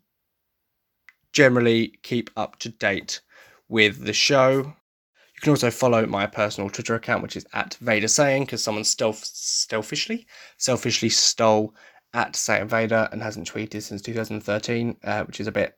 generally 1.37 1.89
keep 2.03 2.31
up 2.35 2.59
to 2.59 2.71
date 2.71 3.21
with 3.69 4.07
the 4.07 4.13
show. 4.15 4.53
You 4.57 5.41
can 5.43 5.51
also 5.51 5.71
follow 5.71 6.07
my 6.07 6.27
personal 6.27 6.71
Twitter 6.71 6.95
account, 6.95 7.23
which 7.23 7.37
is 7.37 7.47
at 7.53 7.75
Vader 7.75 8.09
Saying, 8.09 8.47
because 8.47 8.65
someone 8.65 8.85
stealth, 8.85 9.23
selfishly, 9.23 10.27
selfishly 10.57 11.11
stole 11.11 11.75
at 12.15 12.37
Satan 12.37 12.69
Vader 12.69 13.07
and 13.13 13.23
hasn't 13.23 13.53
tweeted 13.53 13.83
since 13.83 14.01
2013, 14.01 14.97
uh, 15.05 15.25
which 15.25 15.39
is 15.39 15.47
a 15.47 15.53
bit 15.53 15.77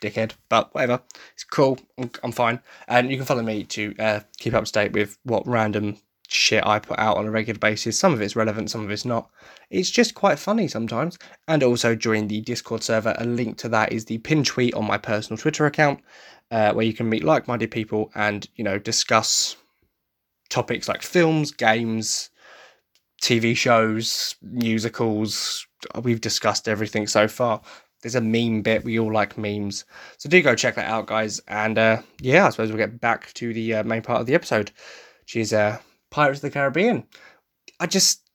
dickhead, 0.00 0.32
but 0.48 0.74
whatever. 0.74 1.02
It's 1.34 1.44
cool. 1.44 1.78
I'm, 1.98 2.10
I'm 2.24 2.32
fine. 2.32 2.58
And 2.88 3.10
you 3.10 3.18
can 3.18 3.26
follow 3.26 3.42
me 3.42 3.64
to 3.64 3.94
uh, 3.98 4.20
keep 4.38 4.54
up 4.54 4.64
to 4.64 4.72
date 4.72 4.92
with 4.92 5.18
what 5.24 5.46
random 5.46 5.98
shit 6.32 6.66
I 6.66 6.78
put 6.78 6.98
out 6.98 7.16
on 7.16 7.26
a 7.26 7.30
regular 7.30 7.58
basis. 7.58 7.98
Some 7.98 8.12
of 8.12 8.22
it's 8.22 8.36
relevant, 8.36 8.70
some 8.70 8.84
of 8.84 8.90
it's 8.90 9.04
not. 9.04 9.30
It's 9.70 9.90
just 9.90 10.14
quite 10.14 10.38
funny 10.38 10.66
sometimes. 10.66 11.18
And 11.46 11.62
also 11.62 11.94
join 11.94 12.28
the 12.28 12.40
Discord 12.40 12.82
server. 12.82 13.14
A 13.18 13.24
link 13.24 13.58
to 13.58 13.68
that 13.68 13.92
is 13.92 14.06
the 14.06 14.18
pin 14.18 14.42
tweet 14.44 14.74
on 14.74 14.86
my 14.86 14.98
personal 14.98 15.38
Twitter 15.38 15.66
account, 15.66 16.00
uh, 16.50 16.72
where 16.72 16.86
you 16.86 16.94
can 16.94 17.08
meet 17.08 17.24
like-minded 17.24 17.70
people 17.70 18.10
and 18.14 18.48
you 18.56 18.64
know 18.64 18.78
discuss 18.78 19.56
topics 20.48 20.88
like 20.88 21.02
films, 21.02 21.52
games, 21.52 22.30
TV 23.22 23.56
shows, 23.56 24.34
musicals. 24.42 25.66
We've 26.02 26.20
discussed 26.20 26.68
everything 26.68 27.06
so 27.06 27.28
far. 27.28 27.60
There's 28.02 28.14
a 28.16 28.20
meme 28.20 28.62
bit. 28.62 28.84
We 28.84 28.98
all 28.98 29.12
like 29.12 29.38
memes. 29.38 29.84
So 30.18 30.28
do 30.28 30.42
go 30.42 30.56
check 30.56 30.74
that 30.74 30.90
out, 30.90 31.06
guys. 31.06 31.40
And 31.46 31.78
uh, 31.78 32.02
yeah, 32.20 32.46
I 32.46 32.50
suppose 32.50 32.70
we'll 32.70 32.78
get 32.78 33.00
back 33.00 33.32
to 33.34 33.52
the 33.54 33.74
uh, 33.74 33.84
main 33.84 34.02
part 34.02 34.20
of 34.20 34.26
the 34.26 34.34
episode, 34.34 34.72
which 35.20 35.36
is 35.36 35.52
uh, 35.52 35.78
Pirates 36.12 36.38
of 36.38 36.42
the 36.42 36.50
Caribbean. 36.50 37.04
I 37.80 37.86
just, 37.86 38.30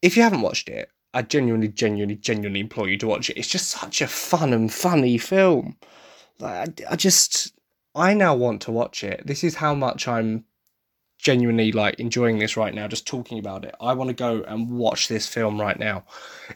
if 0.00 0.16
you 0.16 0.22
haven't 0.22 0.40
watched 0.40 0.68
it, 0.68 0.88
I 1.12 1.22
genuinely, 1.22 1.68
genuinely, 1.68 2.16
genuinely 2.16 2.60
implore 2.60 2.88
you 2.88 2.96
to 2.98 3.06
watch 3.06 3.28
it. 3.28 3.36
It's 3.36 3.48
just 3.48 3.68
such 3.68 4.00
a 4.00 4.06
fun 4.06 4.52
and 4.54 4.72
funny 4.72 5.18
film. 5.18 5.76
Like, 6.38 6.80
I, 6.86 6.92
I 6.92 6.96
just, 6.96 7.52
I 7.94 8.14
now 8.14 8.34
want 8.34 8.62
to 8.62 8.70
watch 8.70 9.04
it. 9.04 9.26
This 9.26 9.44
is 9.44 9.56
how 9.56 9.74
much 9.74 10.08
I'm 10.08 10.44
genuinely 11.18 11.70
like 11.70 12.00
enjoying 12.00 12.38
this 12.38 12.56
right 12.56 12.72
now 12.74 12.88
just 12.88 13.06
talking 13.06 13.38
about 13.38 13.62
it 13.66 13.74
i 13.78 13.92
want 13.92 14.08
to 14.08 14.14
go 14.14 14.42
and 14.44 14.70
watch 14.70 15.06
this 15.06 15.26
film 15.26 15.60
right 15.60 15.78
now 15.78 16.02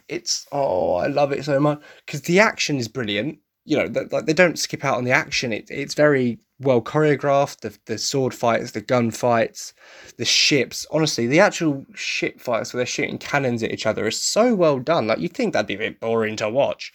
it's 0.09 0.47
oh 0.53 0.95
i 0.95 1.07
love 1.07 1.33
it 1.33 1.45
so 1.45 1.61
much 1.61 1.79
because 2.07 2.23
the 2.23 2.41
action 2.41 2.79
is 2.79 2.89
brilliant 2.89 3.39
you 3.67 3.77
know 3.77 4.07
like 4.11 4.25
they 4.25 4.33
don't 4.33 4.59
skip 4.59 4.83
out 4.83 4.97
on 4.97 5.05
the 5.05 5.11
action 5.11 5.53
it, 5.53 5.67
it's 5.71 5.93
very 5.93 6.39
well 6.61 6.81
choreographed. 6.81 7.61
The 7.61 7.77
the 7.87 7.99
sword 7.99 8.35
fights, 8.35 8.73
the 8.73 8.81
gun 8.81 9.11
fights, 9.11 9.75
the 10.17 10.25
ships. 10.25 10.87
Honestly, 10.91 11.27
the 11.27 11.41
actual 11.41 11.85
ship 11.95 12.41
fights 12.41 12.73
where 12.73 12.79
they're 12.79 12.87
shooting 12.87 13.19
cannons 13.19 13.63
at 13.63 13.73
each 13.73 13.87
other 13.87 14.07
is 14.07 14.21
so 14.21 14.55
well 14.55 14.79
done. 14.79 15.07
Like 15.07 15.19
you'd 15.19 15.35
think 15.35 15.53
that'd 15.53 15.67
be 15.67 15.75
a 15.75 15.79
bit 15.79 16.01
boring 16.01 16.37
to 16.37 16.49
watch. 16.49 16.93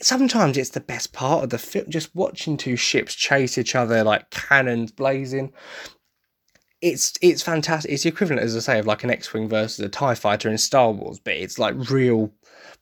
Sometimes 0.00 0.58
it's 0.58 0.70
the 0.70 0.80
best 0.80 1.12
part 1.12 1.44
of 1.44 1.50
the 1.50 1.58
film, 1.58 1.86
just 1.88 2.14
watching 2.14 2.56
two 2.56 2.76
ships 2.76 3.14
chase 3.14 3.56
each 3.56 3.74
other 3.74 4.04
like 4.04 4.30
cannons 4.30 4.92
blazing. 4.92 5.52
It's 6.82 7.14
it's 7.22 7.42
fantastic. 7.42 7.90
It's 7.90 8.02
the 8.02 8.10
equivalent, 8.10 8.42
as 8.42 8.54
I 8.56 8.60
say, 8.60 8.78
of 8.78 8.86
like 8.86 9.02
an 9.02 9.10
X-wing 9.10 9.48
versus 9.48 9.84
a 9.84 9.88
Tie 9.88 10.14
fighter 10.14 10.50
in 10.50 10.58
Star 10.58 10.92
Wars, 10.92 11.18
but 11.18 11.34
it's 11.34 11.58
like 11.58 11.74
real 11.90 12.32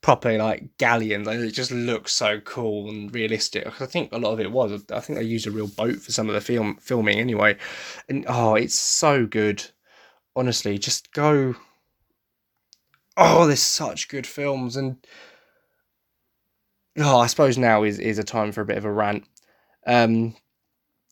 proper 0.05 0.37
like 0.37 0.77
galleons. 0.77 1.27
Like, 1.27 1.39
it 1.39 1.53
just 1.53 1.71
looks 1.71 2.13
so 2.13 2.39
cool 2.41 2.91
and 2.91 3.13
realistic. 3.15 3.81
I 3.81 3.87
think 3.87 4.13
a 4.13 4.19
lot 4.19 4.35
of 4.35 4.41
it 4.41 4.53
was. 4.53 4.85
I 4.93 5.01
think 5.01 5.19
they 5.19 5.25
used 5.25 5.47
a 5.47 5.51
real 5.51 5.67
boat 5.67 5.97
for 5.97 6.13
some 6.13 6.29
of 6.29 6.35
the 6.35 6.43
film 6.43 6.77
filming 6.77 7.19
anyway. 7.19 7.57
And 8.07 8.27
oh, 8.29 8.55
it's 8.55 8.75
so 8.75 9.25
good. 9.25 9.65
Honestly, 10.37 10.77
just 10.77 11.11
go. 11.13 11.55
Oh, 13.17 13.47
there's 13.47 13.63
such 13.63 14.09
good 14.09 14.27
films, 14.27 14.77
and 14.77 14.99
oh, 16.99 17.21
I 17.21 17.27
suppose 17.27 17.57
now 17.57 17.83
is 17.83 17.99
is 17.99 18.19
a 18.19 18.25
time 18.25 18.53
for 18.53 18.61
a 18.61 18.67
bit 18.67 18.77
of 18.77 18.85
a 18.85 18.93
rant. 18.93 19.25
Um, 19.87 20.37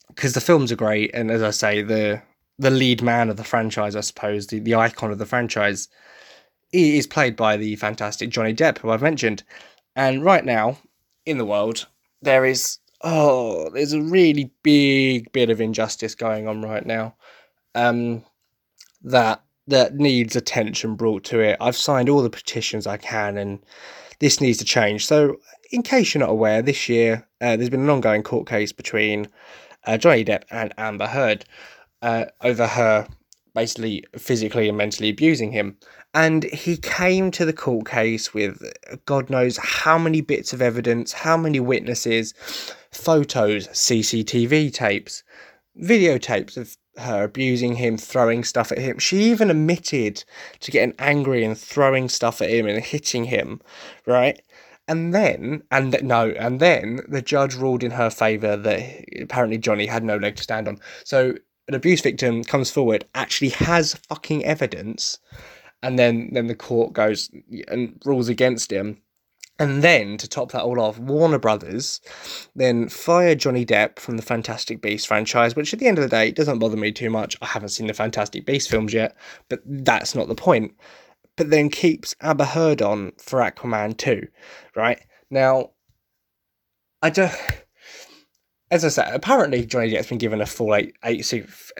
because 0.08 0.34
the 0.34 0.42
films 0.42 0.70
are 0.70 0.76
great, 0.76 1.12
and 1.14 1.30
as 1.30 1.42
I 1.42 1.50
say, 1.50 1.80
the 1.80 2.20
the 2.58 2.70
lead 2.70 3.00
man 3.00 3.30
of 3.30 3.38
the 3.38 3.44
franchise, 3.44 3.96
I 3.96 4.02
suppose, 4.02 4.48
the, 4.48 4.58
the 4.58 4.74
icon 4.74 5.10
of 5.10 5.18
the 5.18 5.24
franchise, 5.24 5.88
he 6.72 6.98
is 6.98 7.06
played 7.06 7.36
by 7.36 7.56
the 7.56 7.76
fantastic 7.76 8.30
Johnny 8.30 8.54
Depp, 8.54 8.78
who 8.78 8.90
I've 8.90 9.02
mentioned. 9.02 9.42
And 9.94 10.24
right 10.24 10.44
now, 10.44 10.78
in 11.26 11.38
the 11.38 11.44
world, 11.44 11.86
there 12.22 12.44
is 12.44 12.78
oh, 13.04 13.68
there's 13.70 13.92
a 13.92 14.00
really 14.00 14.50
big 14.62 15.30
bit 15.32 15.50
of 15.50 15.60
injustice 15.60 16.14
going 16.14 16.46
on 16.46 16.62
right 16.62 16.86
now. 16.86 17.14
Um, 17.74 18.24
that 19.02 19.42
that 19.68 19.96
needs 19.96 20.36
attention 20.36 20.96
brought 20.96 21.24
to 21.24 21.40
it. 21.40 21.56
I've 21.60 21.76
signed 21.76 22.08
all 22.08 22.22
the 22.22 22.30
petitions 22.30 22.86
I 22.86 22.96
can, 22.96 23.36
and 23.36 23.60
this 24.18 24.40
needs 24.40 24.58
to 24.58 24.64
change. 24.64 25.06
So, 25.06 25.36
in 25.70 25.82
case 25.82 26.14
you're 26.14 26.20
not 26.20 26.30
aware, 26.30 26.62
this 26.62 26.88
year 26.88 27.26
uh, 27.40 27.56
there's 27.56 27.70
been 27.70 27.80
an 27.82 27.90
ongoing 27.90 28.22
court 28.22 28.48
case 28.48 28.72
between 28.72 29.28
uh, 29.86 29.98
Johnny 29.98 30.24
Depp 30.24 30.44
and 30.50 30.72
Amber 30.78 31.06
Heard 31.06 31.44
uh, 32.02 32.26
over 32.40 32.66
her 32.66 33.06
basically 33.54 34.04
physically 34.16 34.68
and 34.68 34.78
mentally 34.78 35.10
abusing 35.10 35.52
him. 35.52 35.76
And 36.14 36.44
he 36.44 36.76
came 36.76 37.30
to 37.30 37.44
the 37.44 37.54
court 37.54 37.86
case 37.86 38.34
with 38.34 38.62
God 39.06 39.30
knows 39.30 39.56
how 39.56 39.96
many 39.96 40.20
bits 40.20 40.52
of 40.52 40.60
evidence, 40.60 41.12
how 41.12 41.36
many 41.38 41.58
witnesses, 41.58 42.34
photos, 42.90 43.68
CCTV 43.68 44.72
tapes, 44.72 45.22
videotapes 45.80 46.56
of 46.58 46.76
her 46.98 47.24
abusing 47.24 47.76
him, 47.76 47.96
throwing 47.96 48.44
stuff 48.44 48.70
at 48.70 48.78
him. 48.78 48.98
She 48.98 49.30
even 49.30 49.50
admitted 49.50 50.24
to 50.60 50.70
getting 50.70 50.94
angry 50.98 51.44
and 51.44 51.56
throwing 51.56 52.08
stuff 52.08 52.42
at 52.42 52.50
him 52.50 52.66
and 52.66 52.84
hitting 52.84 53.24
him, 53.24 53.62
right? 54.06 54.40
And 54.88 55.14
then, 55.14 55.62
and 55.70 55.92
th- 55.92 56.04
no, 56.04 56.30
and 56.30 56.60
then 56.60 57.00
the 57.08 57.22
judge 57.22 57.54
ruled 57.54 57.82
in 57.82 57.92
her 57.92 58.10
favour 58.10 58.56
that 58.56 59.04
apparently 59.20 59.56
Johnny 59.56 59.86
had 59.86 60.04
no 60.04 60.16
leg 60.16 60.36
to 60.36 60.42
stand 60.42 60.68
on. 60.68 60.78
So 61.04 61.34
an 61.68 61.74
abuse 61.74 62.00
victim 62.02 62.44
comes 62.44 62.70
forward, 62.70 63.06
actually 63.14 63.50
has 63.50 63.94
fucking 63.94 64.44
evidence, 64.44 65.18
and 65.82 65.98
then 65.98 66.30
then 66.32 66.46
the 66.46 66.54
court 66.54 66.92
goes 66.92 67.30
and 67.68 68.00
rules 68.04 68.28
against 68.28 68.72
him. 68.72 69.00
And 69.58 69.82
then 69.82 70.16
to 70.16 70.28
top 70.28 70.50
that 70.52 70.62
all 70.62 70.80
off, 70.80 70.98
Warner 70.98 71.38
Brothers 71.38 72.00
then 72.56 72.88
fired 72.88 73.38
Johnny 73.38 73.64
Depp 73.64 73.98
from 73.98 74.16
the 74.16 74.22
Fantastic 74.22 74.80
Beasts 74.80 75.06
franchise, 75.06 75.54
which 75.54 75.72
at 75.72 75.78
the 75.78 75.86
end 75.86 75.98
of 75.98 76.02
the 76.02 76.10
day 76.10 76.30
doesn't 76.30 76.58
bother 76.58 76.76
me 76.76 76.90
too 76.90 77.10
much. 77.10 77.36
I 77.42 77.46
haven't 77.46 77.68
seen 77.68 77.86
the 77.86 77.94
Fantastic 77.94 78.46
Beasts 78.46 78.68
films 78.68 78.92
yet, 78.94 79.14
but 79.48 79.60
that's 79.64 80.14
not 80.14 80.28
the 80.28 80.34
point. 80.34 80.74
But 81.36 81.50
then 81.50 81.68
keeps 81.68 82.14
Amber 82.20 82.44
Heard 82.44 82.82
on 82.82 83.12
for 83.18 83.40
Aquaman 83.40 83.96
2, 83.96 84.26
right? 84.74 85.00
Now, 85.30 85.70
I 87.02 87.10
don't 87.10 87.32
as 88.72 88.86
I 88.86 88.88
said, 88.88 89.14
apparently 89.14 89.66
Johnny 89.66 89.90
Depp's 89.90 90.08
been 90.08 90.16
given 90.16 90.40
a 90.40 90.46
full 90.46 90.74
eight 90.74 90.96
eight 91.04 91.26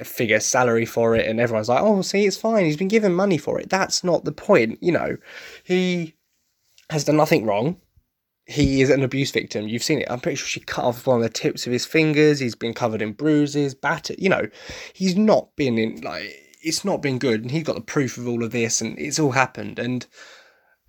figure 0.04 0.40
salary 0.40 0.84
for 0.84 1.16
it, 1.16 1.26
and 1.26 1.40
everyone's 1.40 1.70
like, 1.70 1.82
"Oh, 1.82 2.02
see, 2.02 2.26
it's 2.26 2.36
fine. 2.36 2.66
He's 2.66 2.76
been 2.76 2.88
given 2.88 3.14
money 3.14 3.38
for 3.38 3.58
it." 3.58 3.70
That's 3.70 4.04
not 4.04 4.26
the 4.26 4.32
point, 4.32 4.78
you 4.82 4.92
know. 4.92 5.16
He 5.64 6.14
has 6.90 7.04
done 7.04 7.16
nothing 7.16 7.46
wrong. 7.46 7.78
He 8.44 8.82
is 8.82 8.90
an 8.90 9.02
abuse 9.02 9.30
victim. 9.30 9.68
You've 9.68 9.82
seen 9.82 10.02
it. 10.02 10.10
I'm 10.10 10.20
pretty 10.20 10.36
sure 10.36 10.46
she 10.46 10.60
cut 10.60 10.84
off 10.84 11.06
one 11.06 11.16
of 11.16 11.22
the 11.22 11.30
tips 11.30 11.66
of 11.66 11.72
his 11.72 11.86
fingers. 11.86 12.40
He's 12.40 12.54
been 12.54 12.74
covered 12.74 13.00
in 13.00 13.12
bruises, 13.12 13.74
battered. 13.74 14.16
You 14.18 14.28
know, 14.28 14.48
he's 14.92 15.16
not 15.16 15.56
been 15.56 15.78
in 15.78 16.02
like 16.02 16.28
it's 16.62 16.84
not 16.84 17.00
been 17.00 17.18
good, 17.18 17.40
and 17.40 17.50
he 17.50 17.62
got 17.62 17.76
the 17.76 17.80
proof 17.80 18.18
of 18.18 18.28
all 18.28 18.44
of 18.44 18.50
this, 18.50 18.82
and 18.82 18.98
it's 18.98 19.18
all 19.18 19.32
happened. 19.32 19.78
And 19.78 20.06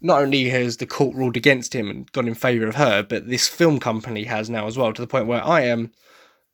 not 0.03 0.21
only 0.21 0.49
has 0.49 0.77
the 0.77 0.85
court 0.85 1.15
ruled 1.15 1.37
against 1.37 1.73
him 1.73 1.89
and 1.89 2.11
gone 2.11 2.27
in 2.27 2.35
favour 2.35 2.67
of 2.67 2.75
her, 2.75 3.01
but 3.01 3.27
this 3.27 3.47
film 3.47 3.79
company 3.79 4.25
has 4.25 4.49
now 4.49 4.67
as 4.67 4.77
well, 4.77 4.93
to 4.93 5.01
the 5.01 5.07
point 5.07 5.27
where 5.27 5.43
I 5.43 5.61
am 5.61 5.91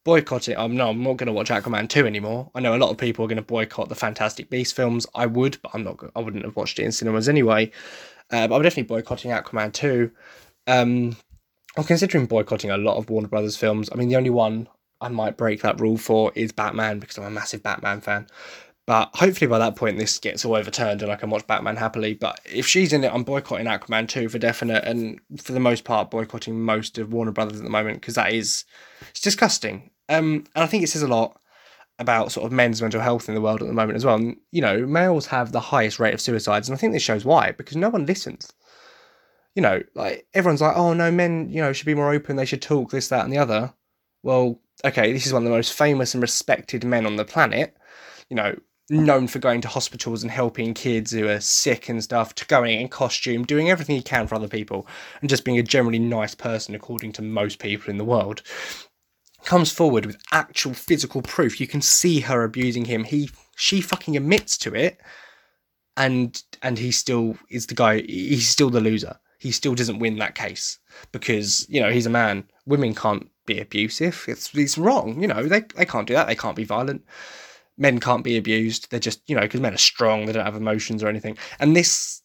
boycotting. 0.05 0.55
I'm 0.55 0.77
no, 0.77 0.89
I'm 0.89 1.03
not 1.03 1.17
going 1.17 1.27
to 1.27 1.33
watch 1.33 1.49
Aquaman 1.49 1.89
two 1.89 2.05
anymore. 2.05 2.51
I 2.53 2.59
know 2.59 2.75
a 2.75 2.77
lot 2.77 2.91
of 2.91 2.97
people 2.97 3.25
are 3.25 3.27
going 3.27 3.37
to 3.37 3.41
boycott 3.41 3.89
the 3.89 3.95
Fantastic 3.95 4.49
Beast 4.49 4.75
films. 4.75 5.07
I 5.15 5.25
would, 5.25 5.57
but 5.63 5.71
I'm 5.73 5.83
not. 5.83 5.99
I 6.15 6.19
wouldn't 6.19 6.45
have 6.45 6.55
watched 6.55 6.79
it 6.79 6.83
in 6.83 6.91
cinemas 6.91 7.27
anyway. 7.27 7.71
Uh, 8.31 8.47
but 8.47 8.55
I'm 8.55 8.61
definitely 8.61 8.83
boycotting 8.83 9.31
Aquaman 9.31 9.73
two. 9.73 10.11
Um, 10.67 11.17
I'm 11.75 11.83
considering 11.83 12.27
boycotting 12.27 12.69
a 12.69 12.77
lot 12.77 12.97
of 12.97 13.09
Warner 13.09 13.27
Brothers 13.27 13.57
films. 13.57 13.89
I 13.91 13.95
mean, 13.95 14.09
the 14.09 14.15
only 14.15 14.29
one 14.29 14.67
I 15.01 15.09
might 15.09 15.37
break 15.37 15.61
that 15.61 15.79
rule 15.79 15.97
for 15.97 16.31
is 16.35 16.51
Batman 16.51 16.99
because 16.99 17.17
I'm 17.17 17.25
a 17.25 17.31
massive 17.31 17.63
Batman 17.63 18.01
fan. 18.01 18.27
But 18.89 19.11
hopefully 19.13 19.47
by 19.47 19.59
that 19.59 19.75
point 19.75 19.99
this 19.99 20.17
gets 20.17 20.43
all 20.43 20.55
overturned 20.55 21.03
and 21.03 21.11
I 21.11 21.15
can 21.15 21.29
watch 21.29 21.45
Batman 21.45 21.75
happily. 21.75 22.15
But 22.15 22.39
if 22.43 22.65
she's 22.65 22.91
in 22.91 23.03
it, 23.03 23.13
I'm 23.13 23.21
boycotting 23.21 23.67
Aquaman 23.67 24.07
2 24.07 24.29
for 24.29 24.39
definite 24.39 24.83
and 24.83 25.21
for 25.37 25.51
the 25.51 25.59
most 25.59 25.83
part 25.83 26.09
boycotting 26.09 26.59
most 26.59 26.97
of 26.97 27.13
Warner 27.13 27.31
Brothers 27.31 27.59
at 27.59 27.63
the 27.63 27.69
moment 27.69 28.01
because 28.01 28.15
that 28.15 28.33
is 28.33 28.65
it's 29.11 29.21
disgusting. 29.21 29.91
Um, 30.09 30.43
and 30.55 30.63
I 30.63 30.65
think 30.65 30.83
it 30.83 30.87
says 30.87 31.03
a 31.03 31.07
lot 31.07 31.39
about 31.99 32.31
sort 32.31 32.47
of 32.47 32.51
men's 32.51 32.81
mental 32.81 32.99
health 32.99 33.29
in 33.29 33.35
the 33.35 33.41
world 33.41 33.61
at 33.61 33.67
the 33.67 33.75
moment 33.75 33.95
as 33.95 34.05
well. 34.05 34.15
And, 34.15 34.37
you 34.51 34.59
know, 34.59 34.83
males 34.87 35.27
have 35.27 35.51
the 35.51 35.59
highest 35.59 35.99
rate 35.99 36.15
of 36.15 36.21
suicides, 36.21 36.67
and 36.67 36.75
I 36.75 36.79
think 36.79 36.93
this 36.93 37.03
shows 37.03 37.23
why 37.23 37.51
because 37.51 37.75
no 37.75 37.89
one 37.89 38.07
listens. 38.07 38.51
You 39.53 39.61
know, 39.61 39.83
like 39.93 40.25
everyone's 40.33 40.61
like, 40.61 40.75
oh 40.75 40.93
no, 40.93 41.11
men, 41.11 41.51
you 41.51 41.61
know, 41.61 41.73
should 41.73 41.85
be 41.85 41.93
more 41.93 42.11
open. 42.11 42.37
They 42.37 42.45
should 42.45 42.63
talk 42.63 42.89
this, 42.89 43.09
that, 43.09 43.23
and 43.23 43.31
the 43.31 43.37
other. 43.37 43.71
Well, 44.23 44.59
okay, 44.83 45.13
this 45.13 45.27
is 45.27 45.33
one 45.33 45.43
of 45.43 45.47
the 45.47 45.55
most 45.55 45.73
famous 45.73 46.15
and 46.15 46.23
respected 46.23 46.83
men 46.83 47.05
on 47.05 47.17
the 47.17 47.25
planet. 47.25 47.77
You 48.31 48.35
know, 48.35 48.55
known 48.89 49.27
for 49.27 49.39
going 49.39 49.61
to 49.61 49.67
hospitals 49.67 50.23
and 50.23 50.31
helping 50.31 50.73
kids 50.73 51.11
who 51.11 51.27
are 51.27 51.39
sick 51.39 51.89
and 51.89 52.03
stuff, 52.03 52.33
to 52.35 52.45
going 52.45 52.79
in 52.79 52.87
costume, 52.87 53.43
doing 53.43 53.69
everything 53.69 53.95
he 53.95 54.01
can 54.01 54.27
for 54.27 54.35
other 54.35 54.47
people, 54.47 54.87
and 55.21 55.29
just 55.29 55.45
being 55.45 55.59
a 55.59 55.63
generally 55.63 55.99
nice 55.99 56.35
person 56.35 56.75
according 56.75 57.11
to 57.13 57.21
most 57.21 57.59
people 57.59 57.89
in 57.89 57.97
the 57.97 58.05
world. 58.05 58.41
Comes 59.45 59.71
forward 59.71 60.05
with 60.05 60.21
actual 60.31 60.73
physical 60.73 61.21
proof. 61.21 61.61
You 61.61 61.67
can 61.67 61.81
see 61.81 62.21
her 62.21 62.43
abusing 62.43 62.85
him. 62.85 63.03
He 63.03 63.29
she 63.55 63.81
fucking 63.81 64.17
admits 64.17 64.57
to 64.59 64.73
it, 64.73 64.99
and 65.95 66.41
and 66.61 66.77
he 66.77 66.91
still 66.91 67.37
is 67.49 67.67
the 67.67 67.75
guy. 67.75 68.01
He's 68.01 68.49
still 68.49 68.69
the 68.69 68.81
loser. 68.81 69.17
He 69.37 69.51
still 69.51 69.75
doesn't 69.75 69.99
win 69.99 70.17
that 70.17 70.35
case 70.35 70.79
because 71.13 71.65
you 71.69 71.79
know 71.79 71.89
he's 71.89 72.05
a 72.05 72.09
man. 72.09 72.49
Women 72.65 72.93
can't 72.93 73.29
be 73.45 73.59
abusive. 73.59 74.25
It's 74.27 74.53
it's 74.53 74.77
wrong. 74.77 75.21
You 75.21 75.27
know 75.27 75.43
they 75.43 75.61
they 75.75 75.85
can't 75.85 76.07
do 76.07 76.15
that. 76.15 76.27
They 76.27 76.35
can't 76.35 76.57
be 76.57 76.65
violent 76.65 77.05
men 77.79 77.99
can't 77.99 78.23
be 78.23 78.37
abused. 78.37 78.91
They're 78.91 78.99
just, 78.99 79.21
you 79.27 79.35
know, 79.35 79.41
because 79.41 79.61
men 79.61 79.73
are 79.73 79.77
strong, 79.77 80.25
they 80.25 80.33
don't 80.33 80.45
have 80.45 80.55
emotions 80.55 81.01
or 81.01 81.07
anything. 81.07 81.37
And 81.59 81.75
this 81.75 82.21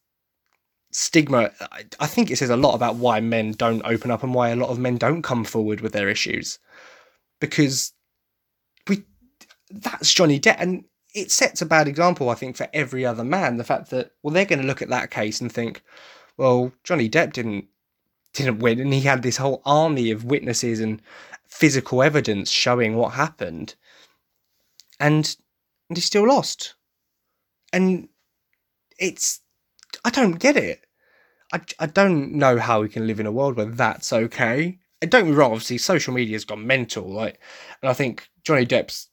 stigma, 0.91 1.51
I 2.01 2.07
think 2.07 2.31
it 2.31 2.37
says 2.37 2.51
a 2.51 2.57
lot 2.57 2.75
about 2.75 2.97
why 2.97 3.21
men 3.21 3.53
don't 3.53 3.83
open 3.85 4.11
up 4.11 4.23
and 4.23 4.35
why 4.35 4.51
a 4.51 4.57
lot 4.57 4.71
of 4.71 4.79
men 4.79 4.99
don't 4.99 5.23
come 5.23 5.45
forward 5.45 5.81
with 5.81 5.93
their 5.93 6.09
issues. 6.09 6.59
Because 7.41 7.93
we, 8.89 9.05
that's 9.71 10.13
Johnny 10.13 10.39
Depp. 10.39 10.57
And 10.59 10.85
it 11.15 11.31
sets 11.31 11.63
a 11.63 11.67
bad 11.67 11.89
example, 11.89 12.31
I 12.31 12.35
think, 12.35 12.57
for 12.57 12.69
every 12.75 13.07
other 13.07 13.25
man. 13.25 13.57
The 13.57 13.65
fact 13.65 13.91
that, 13.91 14.11
well, 14.23 14.35
they're 14.35 14.45
going 14.45 14.61
to 14.61 14.67
look 14.67 14.83
at 14.83 14.89
that 14.91 15.11
case 15.11 15.41
and 15.41 15.51
think, 15.51 15.83
well, 16.37 16.73
Johnny 16.83 17.09
Depp 17.09 17.33
didn't 17.33 17.67
didn't 18.33 18.59
win, 18.59 18.81
and 18.81 18.93
he 18.93 19.03
had 19.03 19.23
this 19.23 19.37
whole 19.37 19.63
army 19.65 20.11
of 20.11 20.25
witnesses 20.25 20.81
and 20.81 21.01
physical 21.47 22.03
evidence 22.03 22.51
showing 22.51 22.97
what 22.97 23.13
happened. 23.13 23.77
And 24.99 25.37
and 25.95 25.99
he 25.99 26.03
still 26.03 26.27
lost. 26.27 26.75
And 27.73 28.09
it's, 28.99 29.39
I 30.05 30.11
don't 30.11 30.41
get 30.41 30.57
it. 30.57 30.85
I, 31.53 31.61
I 31.79 31.87
don't 31.87 32.33
know 32.33 32.59
how 32.59 32.81
we 32.81 32.89
can 32.89 33.07
live 33.07 33.21
in 33.21 33.27
a 33.27 33.33
world 33.33 33.57
where 33.57 33.67
that's 33.67 34.13
okay. 34.13 34.81
And 35.01 35.09
don't 35.09 35.27
be 35.27 35.31
wrong, 35.31 35.53
obviously, 35.53 35.79
social 35.79 36.13
media 36.13 36.35
has 36.35 36.45
gone 36.45 36.67
mental. 36.67 37.09
Like, 37.09 37.39
and 37.81 37.89
I 37.89 37.93
think 37.93 38.27
Johnny 38.43 38.67
Depp's 38.67 39.09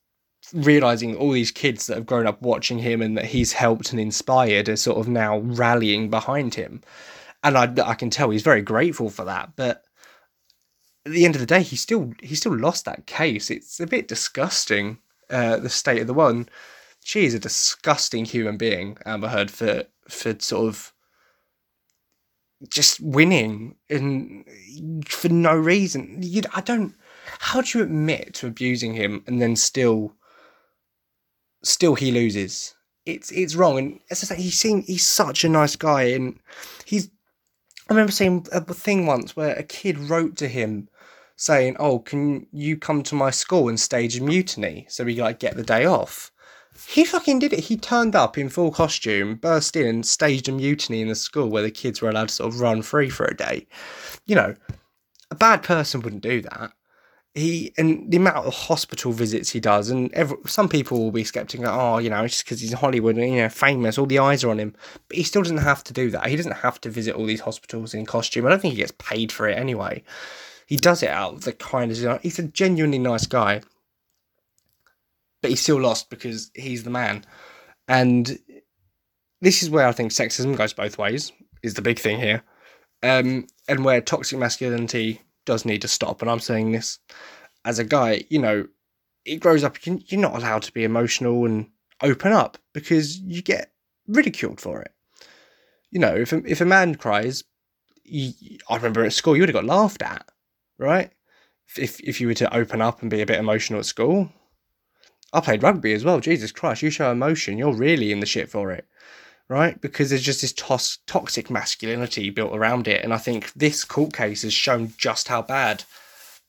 realizing 0.53 1.15
all 1.15 1.29
these 1.29 1.51
kids 1.51 1.85
that 1.85 1.97
have 1.97 2.07
grown 2.07 2.25
up 2.25 2.41
watching 2.41 2.79
him 2.79 2.99
and 3.03 3.15
that 3.15 3.25
he's 3.25 3.53
helped 3.53 3.91
and 3.91 3.99
inspired 3.99 4.67
are 4.67 4.75
sort 4.75 4.97
of 4.97 5.07
now 5.07 5.37
rallying 5.37 6.09
behind 6.09 6.55
him. 6.55 6.81
And 7.43 7.55
I, 7.55 7.71
I 7.85 7.93
can 7.93 8.09
tell 8.09 8.31
he's 8.31 8.41
very 8.41 8.63
grateful 8.63 9.11
for 9.11 9.25
that. 9.25 9.51
But 9.55 9.83
at 11.05 11.11
the 11.11 11.25
end 11.25 11.35
of 11.35 11.41
the 11.41 11.45
day, 11.47 11.61
he 11.61 11.75
still 11.75 12.11
he 12.23 12.33
still 12.33 12.57
lost 12.57 12.85
that 12.85 13.05
case. 13.05 13.51
It's 13.51 13.79
a 13.79 13.85
bit 13.85 14.07
disgusting 14.07 14.97
uh, 15.31 15.57
the 15.57 15.69
state 15.69 16.01
of 16.01 16.07
the. 16.07 16.13
And 16.13 16.49
she 17.03 17.25
is 17.25 17.33
a 17.33 17.39
disgusting 17.39 18.25
human 18.25 18.57
being, 18.57 18.97
Amber 19.05 19.29
Heard, 19.29 19.51
for 19.51 19.85
for 20.07 20.35
sort 20.39 20.67
of 20.67 20.93
just 22.69 22.99
winning 22.99 23.75
and 23.89 24.45
for 25.07 25.29
no 25.29 25.55
reason. 25.55 26.17
You, 26.21 26.43
I 26.53 26.61
don't. 26.61 26.95
How 27.39 27.61
do 27.61 27.77
you 27.77 27.83
admit 27.83 28.33
to 28.35 28.47
abusing 28.47 28.93
him 28.93 29.23
and 29.27 29.41
then 29.41 29.55
still, 29.55 30.13
still 31.63 31.95
he 31.95 32.11
loses? 32.11 32.75
It's 33.05 33.31
it's 33.31 33.55
wrong. 33.55 33.77
And 33.77 33.99
as 34.09 34.23
I 34.23 34.35
say, 34.35 34.41
he's 34.41 34.59
seen 34.59 34.83
he's 34.83 35.05
such 35.05 35.43
a 35.43 35.49
nice 35.49 35.75
guy, 35.75 36.03
and 36.03 36.39
he's. 36.85 37.09
I 37.89 37.93
remember 37.93 38.11
seeing 38.11 38.45
a 38.51 38.61
thing 38.61 39.05
once 39.05 39.35
where 39.35 39.55
a 39.55 39.63
kid 39.63 39.97
wrote 39.97 40.37
to 40.37 40.47
him 40.47 40.87
saying, 41.35 41.75
"Oh, 41.79 41.99
can 41.99 42.47
you 42.51 42.77
come 42.77 43.03
to 43.03 43.15
my 43.15 43.31
school 43.31 43.69
and 43.69 43.79
stage 43.79 44.17
a 44.17 44.23
mutiny 44.23 44.85
so 44.89 45.03
we 45.03 45.19
like 45.19 45.39
get 45.39 45.55
the 45.55 45.63
day 45.63 45.85
off?" 45.85 46.31
He 46.87 47.05
fucking 47.05 47.39
did 47.39 47.53
it. 47.53 47.65
He 47.65 47.77
turned 47.77 48.15
up 48.15 48.37
in 48.37 48.49
full 48.49 48.71
costume, 48.71 49.35
burst 49.35 49.75
in, 49.75 49.87
and 49.87 50.05
staged 50.05 50.47
a 50.47 50.51
mutiny 50.51 51.01
in 51.01 51.09
the 51.09 51.15
school 51.15 51.49
where 51.49 51.63
the 51.63 51.71
kids 51.71 52.01
were 52.01 52.09
allowed 52.09 52.29
to 52.29 52.33
sort 52.33 52.53
of 52.53 52.59
run 52.59 52.81
free 52.81 53.09
for 53.09 53.25
a 53.25 53.35
day. 53.35 53.67
You 54.25 54.35
know, 54.35 54.55
a 55.29 55.35
bad 55.35 55.63
person 55.63 56.01
wouldn't 56.01 56.23
do 56.23 56.41
that. 56.41 56.71
He 57.33 57.73
and 57.77 58.11
the 58.11 58.17
amount 58.17 58.45
of 58.45 58.53
hospital 58.53 59.13
visits 59.13 59.49
he 59.51 59.61
does, 59.61 59.89
and 59.89 60.13
every, 60.13 60.37
some 60.47 60.67
people 60.67 60.99
will 60.99 61.11
be 61.11 61.23
skeptical. 61.23 61.65
Oh, 61.67 61.97
you 61.97 62.09
know, 62.09 62.23
it's 62.23 62.35
just 62.35 62.45
because 62.45 62.59
he's 62.59 62.71
in 62.71 62.77
Hollywood 62.77 63.15
and 63.15 63.33
you 63.33 63.41
know 63.41 63.49
famous, 63.49 63.97
all 63.97 64.05
the 64.05 64.19
eyes 64.19 64.43
are 64.43 64.49
on 64.49 64.59
him. 64.59 64.75
But 65.07 65.17
he 65.17 65.23
still 65.23 65.41
doesn't 65.41 65.57
have 65.57 65.83
to 65.85 65.93
do 65.93 66.09
that. 66.11 66.27
He 66.27 66.35
doesn't 66.35 66.57
have 66.57 66.81
to 66.81 66.89
visit 66.89 67.15
all 67.15 67.25
these 67.25 67.41
hospitals 67.41 67.93
in 67.93 68.05
costume. 68.05 68.45
I 68.45 68.49
don't 68.49 68.61
think 68.61 68.73
he 68.73 68.81
gets 68.81 68.93
paid 68.97 69.31
for 69.31 69.47
it 69.47 69.57
anyway 69.57 70.03
he 70.71 70.77
does 70.77 71.03
it 71.03 71.09
out 71.09 71.33
of 71.33 71.41
the 71.41 71.51
kindness. 71.51 72.01
He's 72.21 72.39
a 72.39 72.43
genuinely 72.43 72.97
nice 72.97 73.25
guy, 73.25 73.59
but 75.41 75.49
he's 75.49 75.59
still 75.59 75.81
lost 75.81 76.09
because 76.09 76.49
he's 76.55 76.85
the 76.85 76.89
man. 76.89 77.25
And 77.89 78.39
this 79.41 79.61
is 79.61 79.69
where 79.69 79.85
I 79.85 79.91
think 79.91 80.11
sexism 80.13 80.55
goes 80.55 80.71
both 80.71 80.97
ways. 80.97 81.33
Is 81.61 81.73
the 81.73 81.81
big 81.81 81.99
thing 81.99 82.19
here, 82.19 82.41
um, 83.03 83.47
and 83.67 83.83
where 83.83 83.99
toxic 83.99 84.39
masculinity 84.39 85.19
does 85.43 85.65
need 85.65 85.81
to 85.81 85.89
stop. 85.89 86.21
And 86.21 86.31
I'm 86.31 86.39
saying 86.39 86.71
this 86.71 86.99
as 87.65 87.77
a 87.77 87.83
guy. 87.83 88.23
You 88.29 88.39
know, 88.39 88.65
it 89.25 89.41
grows 89.41 89.65
up. 89.65 89.85
You're 89.85 90.21
not 90.21 90.37
allowed 90.37 90.61
to 90.61 90.71
be 90.71 90.85
emotional 90.85 91.43
and 91.43 91.67
open 92.01 92.31
up 92.31 92.57
because 92.71 93.19
you 93.19 93.41
get 93.41 93.73
ridiculed 94.07 94.61
for 94.61 94.81
it. 94.81 94.93
You 95.89 95.99
know, 95.99 96.15
if 96.15 96.31
a, 96.31 96.37
if 96.45 96.61
a 96.61 96.65
man 96.65 96.95
cries, 96.95 97.43
you, 98.05 98.31
I 98.69 98.77
remember 98.77 99.03
at 99.03 99.11
school 99.11 99.35
you 99.35 99.41
would 99.41 99.49
have 99.49 99.65
got 99.65 99.65
laughed 99.65 100.01
at 100.01 100.25
right? 100.81 101.11
If 101.77 101.99
if 102.01 102.19
you 102.19 102.27
were 102.27 102.33
to 102.35 102.53
open 102.53 102.81
up 102.81 103.01
and 103.01 103.09
be 103.09 103.21
a 103.21 103.25
bit 103.25 103.39
emotional 103.39 103.79
at 103.79 103.85
school, 103.85 104.29
I 105.31 105.39
played 105.39 105.63
rugby 105.63 105.93
as 105.93 106.03
well. 106.03 106.19
Jesus 106.19 106.51
Christ, 106.51 106.81
you 106.81 106.89
show 106.89 107.11
emotion, 107.11 107.57
you're 107.57 107.73
really 107.73 108.11
in 108.11 108.19
the 108.19 108.25
shit 108.25 108.49
for 108.49 108.71
it, 108.71 108.85
right? 109.47 109.79
Because 109.79 110.09
there's 110.09 110.23
just 110.23 110.41
this 110.41 110.53
tos- 110.53 110.97
toxic 111.07 111.49
masculinity 111.49 112.29
built 112.29 112.55
around 112.55 112.87
it, 112.87 113.03
and 113.03 113.13
I 113.13 113.17
think 113.17 113.53
this 113.53 113.85
court 113.85 114.13
case 114.13 114.41
has 114.41 114.53
shown 114.53 114.93
just 114.97 115.29
how 115.29 115.41
bad 115.41 115.85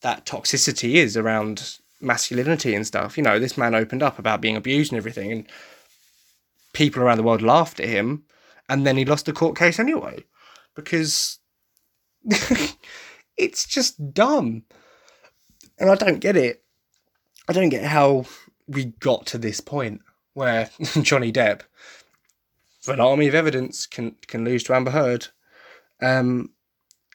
that 0.01 0.27
toxicity 0.27 0.95
is 0.95 1.17
around 1.17 1.79
masculinity 2.01 2.75
and 2.75 2.85
stuff. 2.85 3.17
You 3.17 3.23
know, 3.23 3.39
this 3.39 3.57
man 3.57 3.75
opened 3.77 4.03
up 4.03 4.19
about 4.19 4.41
being 4.41 4.57
abused 4.57 4.93
and 4.93 4.99
everything, 4.99 5.31
and 5.31 5.47
people 6.73 7.03
around 7.03 7.19
the 7.19 7.23
world 7.23 7.43
laughed 7.43 7.79
at 7.79 7.89
him, 7.89 8.25
and 8.69 8.85
then 8.85 8.97
he 8.97 9.05
lost 9.05 9.27
the 9.27 9.33
court 9.33 9.57
case 9.57 9.79
anyway 9.79 10.25
because 10.75 11.39
it's 13.37 13.67
just 13.67 14.13
dumb. 14.13 14.65
And 15.79 15.91
I 15.91 15.95
don't 15.95 16.21
get 16.21 16.37
it. 16.37 16.63
I 17.49 17.53
don't 17.53 17.71
get 17.71 17.85
how 17.85 18.27
we 18.69 18.87
got 19.01 19.27
to 19.27 19.39
this 19.39 19.61
point 19.61 20.01
where 20.35 20.71
Johnny 21.03 21.33
Depp, 21.33 21.63
for 22.81 22.93
an 22.93 23.01
army 23.01 23.29
of 23.29 23.35
evidence, 23.35 23.87
can 23.87 24.17
can 24.27 24.45
lose 24.45 24.63
to 24.65 24.75
Amber 24.75 24.93
Heard. 24.93 25.29
Um, 26.01 26.51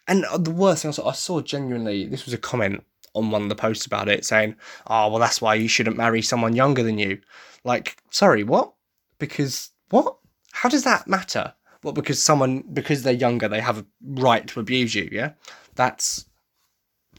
and 0.07 0.25
the 0.39 0.51
worst 0.51 0.81
thing 0.81 0.89
I 0.89 0.93
saw, 0.93 1.09
I 1.09 1.13
saw 1.13 1.41
genuinely, 1.41 2.05
this 2.05 2.25
was 2.25 2.33
a 2.33 2.37
comment 2.37 2.83
on 3.13 3.31
one 3.31 3.43
of 3.43 3.49
the 3.49 3.55
posts 3.55 3.85
about 3.85 4.07
it 4.07 4.23
saying, 4.23 4.55
oh, 4.87 5.09
well, 5.09 5.19
that's 5.19 5.41
why 5.41 5.55
you 5.55 5.67
shouldn't 5.67 5.97
marry 5.97 6.21
someone 6.21 6.55
younger 6.55 6.83
than 6.83 6.97
you. 6.97 7.19
Like, 7.65 7.97
sorry, 8.11 8.43
what? 8.43 8.73
Because, 9.19 9.71
what? 9.89 10.15
How 10.53 10.69
does 10.69 10.83
that 10.83 11.07
matter? 11.07 11.53
What, 11.87 11.95
because 11.95 12.21
someone, 12.21 12.65
because 12.73 13.03
they're 13.03 13.13
younger, 13.13 13.47
they 13.47 13.61
have 13.61 13.77
a 13.77 13.85
right 14.03 14.45
to 14.47 14.59
abuse 14.59 14.93
you, 14.93 15.07
yeah? 15.09 15.31
That's, 15.75 16.25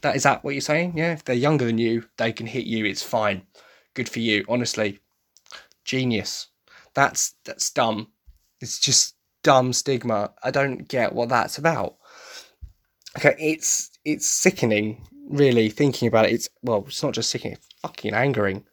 that 0.02 0.14
is 0.14 0.24
that 0.24 0.44
what 0.44 0.52
you're 0.52 0.60
saying? 0.60 0.92
Yeah, 0.94 1.14
if 1.14 1.24
they're 1.24 1.34
younger 1.34 1.64
than 1.64 1.78
you, 1.78 2.04
they 2.18 2.32
can 2.32 2.46
hit 2.46 2.66
you, 2.66 2.84
it's 2.84 3.02
fine. 3.02 3.46
Good 3.94 4.10
for 4.10 4.18
you, 4.18 4.44
honestly. 4.46 5.00
Genius. 5.86 6.48
That's, 6.92 7.34
that's 7.46 7.70
dumb. 7.70 8.08
It's 8.60 8.78
just 8.78 9.14
dumb 9.42 9.72
stigma. 9.72 10.32
I 10.44 10.50
don't 10.50 10.86
get 10.86 11.14
what 11.14 11.30
that's 11.30 11.56
about. 11.56 11.96
Okay, 13.16 13.36
it's 13.38 13.90
it's 14.04 14.26
sickening, 14.26 15.02
really, 15.30 15.70
thinking 15.70 16.08
about 16.08 16.26
it. 16.26 16.32
It's 16.32 16.50
well, 16.60 16.84
it's 16.86 17.02
not 17.02 17.14
just 17.14 17.30
sickening, 17.30 17.54
it's 17.54 17.68
fucking 17.80 18.12
angering. 18.12 18.66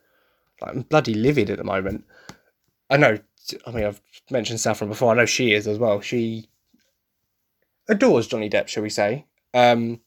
Like 0.59 0.75
I'm 0.75 0.81
bloody 0.81 1.13
livid 1.13 1.49
at 1.49 1.57
the 1.57 1.63
moment. 1.63 2.03
I 2.89 2.97
know 2.97 3.17
I 3.65 3.71
mean 3.71 3.85
I've 3.85 4.01
mentioned 4.29 4.59
Saffron 4.59 4.89
before, 4.89 5.11
I 5.11 5.15
know 5.15 5.25
she 5.25 5.53
is 5.53 5.67
as 5.67 5.77
well. 5.77 6.01
She 6.01 6.49
adores 7.87 8.27
Johnny 8.27 8.49
Depp, 8.49 8.67
shall 8.67 8.83
we 8.83 8.89
say. 8.89 9.25
Um 9.53 10.01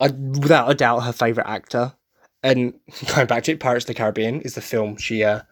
I, 0.00 0.08
without 0.08 0.70
a 0.70 0.74
doubt 0.74 1.00
her 1.00 1.12
favourite 1.12 1.48
actor. 1.48 1.94
And 2.42 2.74
going 3.14 3.26
back 3.26 3.44
to 3.44 3.52
it, 3.52 3.60
Pirates 3.60 3.84
of 3.84 3.88
the 3.88 3.94
Caribbean 3.94 4.40
is 4.40 4.54
the 4.54 4.60
film 4.60 4.96
she 4.96 5.24
uh 5.24 5.42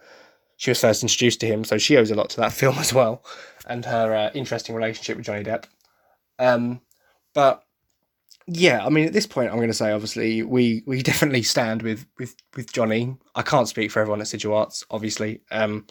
she 0.56 0.70
was 0.70 0.80
first 0.80 1.02
introduced 1.02 1.40
to 1.40 1.46
him, 1.46 1.64
so 1.64 1.78
she 1.78 1.96
owes 1.96 2.10
a 2.10 2.14
lot 2.14 2.28
to 2.30 2.36
that 2.36 2.52
film 2.60 2.76
as 2.78 2.92
well, 2.92 3.24
and 3.66 3.84
her 3.86 4.14
uh, 4.14 4.30
interesting 4.34 4.74
relationship 4.74 5.16
with 5.16 5.24
Johnny 5.24 5.42
Depp. 5.42 5.64
Um, 6.38 6.82
but 7.34 7.64
yeah, 8.46 8.84
I 8.84 8.90
mean, 8.90 9.06
at 9.06 9.14
this 9.14 9.26
point, 9.26 9.50
I'm 9.50 9.56
going 9.56 9.68
to 9.68 9.74
say 9.74 9.92
obviously 9.92 10.42
we 10.42 10.82
we 10.86 11.02
definitely 11.02 11.42
stand 11.44 11.80
with 11.82 12.04
with 12.18 12.36
with 12.56 12.72
Johnny. 12.72 13.16
I 13.34 13.40
can't 13.40 13.68
speak 13.68 13.90
for 13.90 14.00
everyone 14.00 14.20
at 14.20 14.28
Sigil 14.28 14.54
Arts, 14.54 14.84
obviously. 14.90 15.40
Um, 15.50 15.86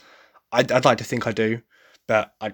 I'd, 0.52 0.72
I'd 0.72 0.86
like 0.86 0.98
to 1.00 1.04
think 1.04 1.28
I 1.28 1.32
do, 1.32 1.62
but 2.08 2.34
I, 2.42 2.48
I 2.48 2.52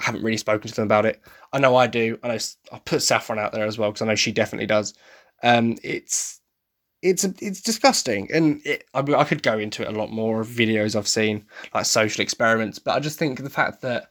haven't 0.00 0.22
really 0.22 0.36
spoken 0.36 0.68
to 0.68 0.74
them 0.74 0.86
about 0.86 1.06
it. 1.06 1.20
I 1.52 1.58
know 1.58 1.76
I 1.76 1.86
do. 1.86 2.18
I 2.22 2.28
know 2.28 2.38
I 2.72 2.78
put 2.84 3.02
Saffron 3.02 3.38
out 3.38 3.52
there 3.52 3.66
as 3.66 3.78
well 3.78 3.90
because 3.90 4.02
I 4.02 4.06
know 4.06 4.14
she 4.14 4.32
definitely 4.32 4.66
does. 4.66 4.94
Um, 5.42 5.76
it's 5.82 6.40
it's 7.02 7.24
it's 7.24 7.60
disgusting, 7.60 8.28
and 8.32 8.60
it, 8.64 8.84
I, 8.94 9.00
I 9.00 9.24
could 9.24 9.42
go 9.42 9.58
into 9.58 9.82
it 9.82 9.88
a 9.88 9.98
lot 9.98 10.10
more 10.10 10.40
of 10.40 10.48
videos 10.48 10.96
I've 10.96 11.08
seen, 11.08 11.46
like 11.74 11.86
social 11.86 12.22
experiments. 12.22 12.78
But 12.78 12.96
I 12.96 13.00
just 13.00 13.18
think 13.18 13.42
the 13.42 13.50
fact 13.50 13.82
that 13.82 14.10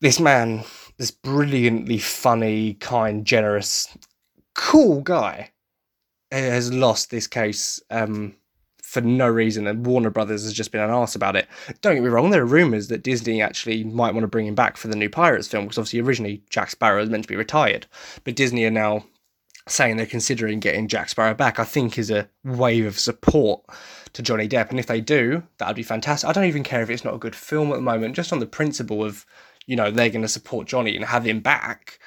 this 0.00 0.20
man 0.20 0.64
this 1.00 1.10
brilliantly 1.10 1.98
funny, 1.98 2.74
kind, 2.74 3.24
generous, 3.24 3.88
cool 4.54 5.00
guy 5.00 5.50
has 6.30 6.70
lost 6.72 7.10
this 7.10 7.26
case 7.26 7.80
um, 7.90 8.36
for 8.90 9.00
no 9.00 9.28
reason, 9.28 9.68
and 9.68 9.86
Warner 9.86 10.10
Brothers 10.10 10.42
has 10.42 10.52
just 10.52 10.72
been 10.72 10.80
an 10.80 10.90
arse 10.90 11.14
about 11.14 11.36
it. 11.36 11.46
Don't 11.80 11.94
get 11.94 12.02
me 12.02 12.08
wrong, 12.08 12.30
there 12.30 12.42
are 12.42 12.46
rumours 12.46 12.88
that 12.88 13.04
Disney 13.04 13.40
actually 13.40 13.84
might 13.84 14.14
want 14.14 14.24
to 14.24 14.28
bring 14.28 14.48
him 14.48 14.56
back 14.56 14.76
for 14.76 14.88
the 14.88 14.96
new 14.96 15.08
Pirates 15.08 15.46
film, 15.46 15.64
because 15.64 15.78
obviously 15.78 16.00
originally 16.00 16.42
Jack 16.50 16.70
Sparrow 16.70 16.98
was 16.98 17.08
meant 17.08 17.22
to 17.22 17.28
be 17.28 17.36
retired, 17.36 17.86
but 18.24 18.34
Disney 18.34 18.64
are 18.64 18.70
now 18.70 19.04
saying 19.68 19.96
they're 19.96 20.06
considering 20.06 20.58
getting 20.58 20.88
Jack 20.88 21.08
Sparrow 21.08 21.34
back, 21.34 21.60
I 21.60 21.64
think 21.64 21.98
is 21.98 22.10
a 22.10 22.28
wave 22.42 22.84
of 22.84 22.98
support 22.98 23.62
to 24.14 24.22
Johnny 24.22 24.48
Depp. 24.48 24.70
And 24.70 24.80
if 24.80 24.86
they 24.86 25.00
do, 25.00 25.44
that'd 25.58 25.76
be 25.76 25.84
fantastic. 25.84 26.28
I 26.28 26.32
don't 26.32 26.46
even 26.46 26.64
care 26.64 26.82
if 26.82 26.90
it's 26.90 27.04
not 27.04 27.14
a 27.14 27.18
good 27.18 27.36
film 27.36 27.70
at 27.70 27.76
the 27.76 27.82
moment, 27.82 28.16
just 28.16 28.32
on 28.32 28.40
the 28.40 28.46
principle 28.46 29.04
of 29.04 29.24
you 29.66 29.76
know, 29.76 29.90
they're 29.90 30.10
going 30.10 30.22
to 30.22 30.28
support 30.28 30.66
Johnny 30.66 30.96
and 30.96 31.04
have 31.04 31.24
him 31.24 31.38
back. 31.38 32.00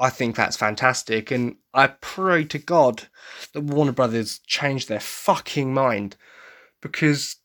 I 0.00 0.08
think 0.08 0.34
that's 0.34 0.56
fantastic. 0.56 1.30
And 1.30 1.56
I 1.74 1.88
pray 1.88 2.44
to 2.46 2.58
God 2.58 3.08
that 3.52 3.60
Warner 3.60 3.92
Brothers 3.92 4.40
change 4.46 4.86
their 4.86 4.98
fucking 4.98 5.74
mind 5.74 6.16
because 6.80 7.36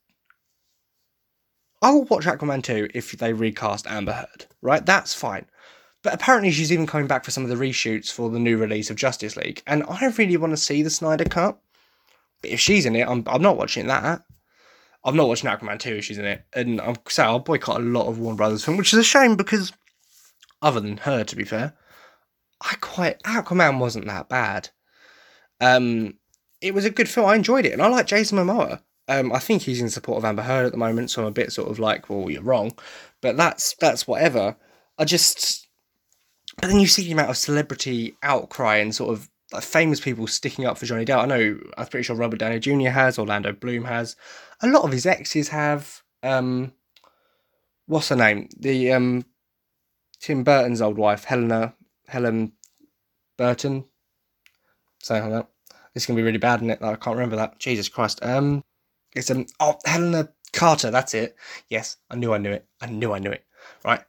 I 1.82 1.91
will 1.91 2.06
watch 2.06 2.26
Aquaman 2.26 2.63
2 2.63 2.89
if 2.94 3.12
they 3.12 3.34
recast 3.34 3.86
Amber 3.88 4.13
Heard, 4.13 4.46
right? 4.62 4.86
That's 4.86 5.13
fine. 5.13 5.48
But 6.02 6.13
apparently 6.13 6.52
she's 6.52 6.72
even 6.72 6.88
coming 6.88 7.08
back 7.08 7.26
for 7.26 7.32
some 7.32 7.44
of 7.44 7.50
the 7.50 7.56
reshoots 7.56 8.10
for 8.12 8.30
the 8.30 8.39
new 8.39 8.58
release 8.58 8.89
of 8.89 8.96
Justice 8.96 9.36
League. 9.36 9.62
And 9.68 9.84
I 9.89 10.08
really 10.18 10.38
want 10.38 10.54
to 10.54 10.58
see 10.58 10.82
the 10.82 10.89
Snyder 10.89 11.26
Cut. 11.26 11.60
But 12.41 12.52
if 12.52 12.62
she's 12.62 12.86
in 12.86 12.96
it, 12.96 13.08
I'm, 13.08 13.24
I'm 13.28 13.41
not 13.41 13.58
watching 13.58 13.88
that. 13.88 14.22
I'm 15.04 15.18
not 15.18 15.28
watching 15.28 15.50
Aquaman 15.50 15.80
2 15.80 15.96
if 15.96 16.06
she's 16.06 16.18
in 16.18 16.26
it. 16.26 16.46
And 16.54 16.80
I'm 16.80 16.96
so 17.10 17.24
I'll 17.24 17.39
boycott 17.39 17.82
a 17.82 17.84
lot 17.84 18.08
of 18.08 18.18
Warner 18.18 18.38
Brothers 18.38 18.63
film, 18.63 18.78
which 18.78 18.94
is 18.94 19.00
a 19.00 19.04
shame 19.04 19.36
because 19.36 19.74
other 20.62 20.80
than 20.80 20.98
her, 20.98 21.26
to 21.26 21.36
be 21.36 21.44
fair, 21.44 21.74
I 22.62 22.76
quite 22.82 23.22
Aquaman 23.24 23.80
wasn't 23.80 24.08
that 24.08 24.30
bad. 24.30 24.70
Um 25.60 26.15
it 26.62 26.74
was 26.74 26.86
a 26.86 26.89
good 26.89 27.10
film. 27.10 27.28
I 27.28 27.36
enjoyed 27.36 27.65
it, 27.65 27.74
and 27.74 27.82
I 27.82 27.88
like 27.88 28.08
Jason 28.08 28.38
Momoa. 28.38 28.82
Um, 29.08 29.32
I 29.32 29.39
think 29.39 29.62
he's 29.62 29.82
in 29.82 29.89
support 29.89 30.18
of 30.18 30.26
Amber 30.26 30.41
Heard 30.41 30.65
at 30.65 30.72
the 30.72 30.80
moment, 30.80 31.12
so 31.12 31.22
I'm 31.22 31.28
a 31.28 31.32
bit 31.32 31.52
sort 31.52 31.70
of 31.70 31.78
like, 31.78 32.10
well, 32.10 32.30
you're 32.30 32.41
wrong, 32.41 32.72
but 33.22 33.38
that's 33.38 33.76
that's 33.76 34.08
whatever. 34.08 34.56
I 34.98 35.06
just, 35.06 35.68
but 36.58 36.68
then 36.68 36.80
you 36.80 36.88
see 36.88 37.04
the 37.04 37.12
amount 37.12 37.30
of 37.30 37.38
celebrity 37.38 38.18
outcry 38.24 38.78
and 38.78 38.96
sort 38.96 39.13
of 39.13 39.30
like 39.52 39.63
famous 39.63 40.00
people 40.00 40.26
sticking 40.26 40.65
up 40.65 40.78
for 40.78 40.86
Johnny 40.86 41.06
Depp. 41.06 41.20
I 41.24 41.26
know 41.26 41.60
I'm 41.78 41.88
pretty 41.88 42.04
sure 42.04 42.15
Robert 42.15 42.39
Downey 42.39 42.60
Jr. 42.60 42.89
has, 42.89 43.20
Orlando 43.20 43.52
Bloom 43.52 43.84
has 43.86 44.15
a 44.62 44.68
lot 44.68 44.84
of 44.84 44.91
his 44.91 45.06
exes 45.06 45.50
have 45.50 46.02
um 46.24 46.74
what's 47.86 48.10
her 48.10 48.15
name? 48.15 48.50
The 48.58 48.91
um 48.94 49.26
Tim 50.20 50.44
Burton's 50.44 50.82
old 50.82 50.98
wife, 50.98 51.26
Helena 51.26 51.76
Helen 52.08 52.54
Burton. 53.38 53.86
Saying 55.02 55.30
that. 55.32 55.48
It's 55.94 56.06
gonna 56.06 56.18
be 56.18 56.24
really 56.24 56.38
bad, 56.38 56.60
isn't 56.60 56.70
it? 56.72 56.82
I 56.82 56.96
can't 56.96 57.15
remember 57.15 57.38
that. 57.38 57.60
Jesus 57.60 57.89
Christ. 57.89 58.20
Um 58.24 58.63
it's 59.13 59.32
um 59.32 59.46
oh 59.60 59.78
Helena 59.86 60.30
Carter, 60.54 60.91
that's 60.91 61.13
it. 61.13 61.36
Yes, 61.70 61.98
I 62.10 62.15
knew 62.15 62.34
I 62.34 62.38
knew 62.38 62.52
it. 62.52 62.65
I 62.82 62.88
knew 62.88 63.13
I 63.13 63.20
knew 63.20 63.32
it. 63.32 63.46
Right. 63.84 64.02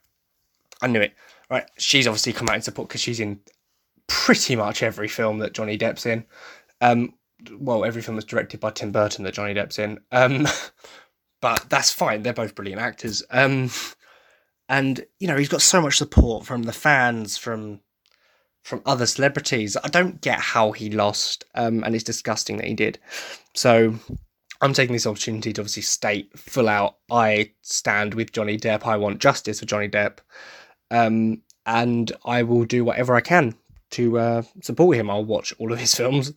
I 0.81 0.87
knew 0.87 1.01
it. 1.01 1.13
Right. 1.49 1.69
She's 1.77 2.07
obviously 2.07 2.33
come 2.33 2.49
out 2.49 2.55
in 2.55 2.61
support 2.61 2.87
because 2.87 3.01
she's 3.01 3.19
in 3.19 3.39
pretty 4.07 4.55
much 4.55 4.83
every 4.83 5.07
film 5.07 5.39
that 5.39 5.53
Johnny 5.53 5.77
Depp's 5.77 6.05
in. 6.05 6.25
Um, 6.81 7.13
well, 7.51 7.85
every 7.85 8.01
film 8.01 8.15
that's 8.15 8.25
directed 8.25 8.59
by 8.59 8.71
Tim 8.71 8.91
Burton 8.91 9.23
that 9.23 9.33
Johnny 9.33 9.53
Depp's 9.53 9.79
in. 9.79 9.99
Um, 10.11 10.47
but 11.41 11.65
that's 11.69 11.91
fine. 11.91 12.23
They're 12.23 12.33
both 12.33 12.55
brilliant 12.55 12.81
actors. 12.81 13.23
Um, 13.29 13.69
and 14.69 15.05
you 15.19 15.27
know 15.27 15.37
he's 15.37 15.49
got 15.49 15.61
so 15.61 15.81
much 15.81 15.97
support 15.97 16.45
from 16.45 16.63
the 16.63 16.73
fans, 16.73 17.37
from 17.37 17.81
from 18.67 18.81
other 18.85 19.05
celebrities. 19.05 19.77
I 19.81 19.87
don't 19.87 20.19
get 20.19 20.39
how 20.39 20.73
he 20.73 20.89
lost, 20.89 21.45
um, 21.55 21.85
and 21.85 21.95
it's 21.95 22.03
disgusting 22.03 22.57
that 22.57 22.67
he 22.67 22.73
did. 22.73 22.99
So 23.55 23.95
I'm 24.59 24.73
taking 24.73 24.91
this 24.91 25.07
opportunity 25.07 25.53
to 25.53 25.61
obviously 25.61 25.83
state 25.83 26.37
full 26.37 26.67
out 26.67 26.97
I 27.09 27.51
stand 27.61 28.13
with 28.13 28.33
Johnny 28.33 28.57
Depp. 28.57 28.85
I 28.85 28.97
want 28.97 29.19
justice 29.19 29.61
for 29.61 29.65
Johnny 29.65 29.87
Depp. 29.87 30.17
Um, 30.91 31.43
and 31.65 32.11
I 32.25 32.43
will 32.43 32.65
do 32.65 32.83
whatever 32.83 33.15
I 33.15 33.21
can 33.21 33.55
to 33.91 34.19
uh, 34.19 34.41
support 34.61 34.97
him. 34.97 35.09
I'll 35.09 35.23
watch 35.23 35.53
all 35.59 35.71
of 35.71 35.79
his 35.79 35.95
films. 36.01 36.33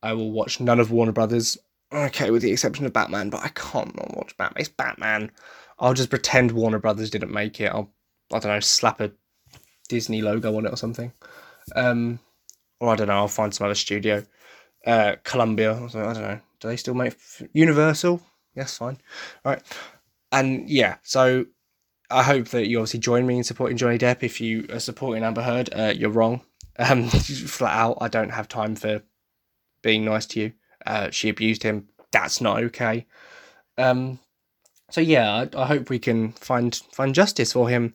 I 0.00 0.12
will 0.12 0.30
watch 0.30 0.60
none 0.60 0.78
of 0.78 0.92
Warner 0.92 1.10
Brothers. 1.10 1.58
Okay, 1.92 2.30
with 2.30 2.42
the 2.42 2.52
exception 2.52 2.86
of 2.86 2.92
Batman, 2.92 3.30
but 3.30 3.42
I 3.42 3.48
can't 3.48 3.96
not 3.96 4.16
watch 4.16 4.36
Batman. 4.36 4.60
It's 4.60 4.68
Batman. 4.68 5.32
I'll 5.80 5.94
just 5.94 6.10
pretend 6.10 6.52
Warner 6.52 6.78
Brothers 6.78 7.10
didn't 7.10 7.32
make 7.32 7.60
it. 7.60 7.72
I'll 7.72 7.92
I 8.32 8.38
don't 8.38 8.52
know 8.52 8.60
slap 8.60 9.00
a 9.00 9.10
Disney 9.88 10.22
logo 10.22 10.56
on 10.56 10.66
it 10.66 10.72
or 10.72 10.76
something. 10.76 11.12
Um, 11.74 12.18
or 12.80 12.92
I 12.92 12.96
don't 12.96 13.08
know. 13.08 13.14
I'll 13.14 13.28
find 13.28 13.54
some 13.54 13.66
other 13.66 13.74
studio. 13.74 14.24
Uh, 14.86 15.16
Columbia. 15.24 15.72
I 15.74 15.88
don't 15.88 16.14
know. 16.14 16.40
Do 16.60 16.68
they 16.68 16.76
still 16.76 16.94
make 16.94 17.14
Universal? 17.52 18.20
Yes, 18.54 18.76
fine. 18.76 18.98
All 19.44 19.52
right. 19.52 19.62
And 20.32 20.68
yeah, 20.68 20.96
so 21.02 21.46
I 22.10 22.22
hope 22.22 22.48
that 22.48 22.66
you 22.66 22.78
obviously 22.78 23.00
join 23.00 23.26
me 23.26 23.36
in 23.36 23.44
supporting 23.44 23.76
Johnny 23.76 23.98
Depp. 23.98 24.22
If 24.22 24.40
you 24.40 24.66
are 24.70 24.80
supporting 24.80 25.24
Amber 25.24 25.42
Heard, 25.42 25.70
uh, 25.72 25.92
you're 25.96 26.10
wrong. 26.10 26.42
Um, 26.78 27.08
flat 27.08 27.76
out, 27.76 27.98
I 28.00 28.08
don't 28.08 28.30
have 28.30 28.48
time 28.48 28.76
for 28.76 29.02
being 29.82 30.04
nice 30.04 30.26
to 30.26 30.40
you. 30.40 30.52
Uh, 30.86 31.10
she 31.10 31.28
abused 31.28 31.62
him. 31.62 31.88
that's 32.12 32.40
not 32.40 32.62
okay. 32.64 33.06
Um, 33.78 34.18
so 34.90 35.00
yeah, 35.00 35.46
I, 35.54 35.62
I 35.62 35.66
hope 35.66 35.90
we 35.90 35.98
can 35.98 36.32
find 36.32 36.74
find 36.92 37.14
justice 37.14 37.52
for 37.52 37.68
him. 37.68 37.94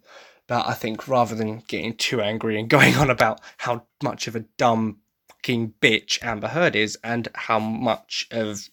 But 0.50 0.68
I 0.68 0.74
think 0.74 1.08
rather 1.08 1.36
than 1.36 1.60
getting 1.68 1.96
too 1.96 2.22
angry 2.22 2.60
and 2.60 2.68
going 2.78 2.96
on 2.96 3.10
about 3.10 3.40
how 3.58 3.84
much 4.04 4.28
of 4.28 4.36
a 4.36 4.42
dumb 4.58 4.98
fucking 5.30 5.76
bitch 5.80 6.22
Amber 6.22 6.50
Heard 6.50 6.76
is 6.76 6.98
and 7.04 7.30
how 7.36 7.60
much 7.60 8.28
of 8.32 8.68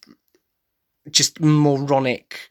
just 1.10 1.40
moronic 1.40 2.48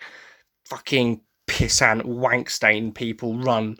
fucking 0.69 1.21
pissant 1.47 2.03
wankstain 2.03 2.93
people 2.93 3.37
run 3.37 3.77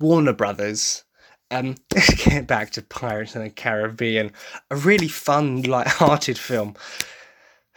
Warner 0.00 0.32
Brothers. 0.32 1.04
Um, 1.50 1.76
get 2.16 2.46
back 2.48 2.70
to 2.72 2.82
Pirates 2.82 3.36
of 3.36 3.42
the 3.42 3.50
Caribbean, 3.50 4.32
a 4.70 4.76
really 4.76 5.08
fun, 5.08 5.62
light-hearted 5.62 6.36
film. 6.36 6.74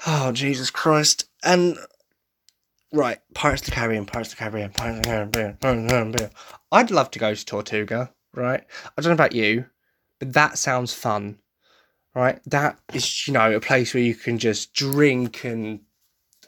Oh 0.08 0.32
Jesus 0.32 0.72
Christ! 0.72 1.26
And 1.43 1.78
right, 2.92 3.20
Pirates 3.34 3.62
of 3.62 3.68
the 3.68 3.72
Caribbean, 3.72 4.06
Pirates 4.06 4.32
of 4.32 4.38
the 4.38 4.42
Caribbean, 4.42 4.72
Pirates 4.72 4.98
of 4.98 5.04
the 5.04 5.10
Caribbean, 5.10 5.58
Pirates 5.58 5.80
of 5.80 5.84
the 5.84 5.90
Caribbean. 5.90 6.30
I'd 6.72 6.92
love 6.92 7.12
to 7.12 7.20
go 7.20 7.34
to 7.34 7.46
Tortuga, 7.46 8.14
right? 8.34 8.64
I 8.98 9.02
don't 9.02 9.10
know 9.10 9.14
about 9.14 9.34
you, 9.34 9.66
but 10.20 10.34
that 10.34 10.58
sounds 10.58 10.94
fun, 10.94 11.40
right? 12.16 12.40
That 12.46 12.80
is, 12.94 13.28
you 13.28 13.34
know, 13.34 13.52
a 13.52 13.60
place 13.60 13.94
where 13.94 14.04
you 14.04 14.16
can 14.16 14.38
just 14.38 14.74
drink 14.74 15.44
and 15.44 15.82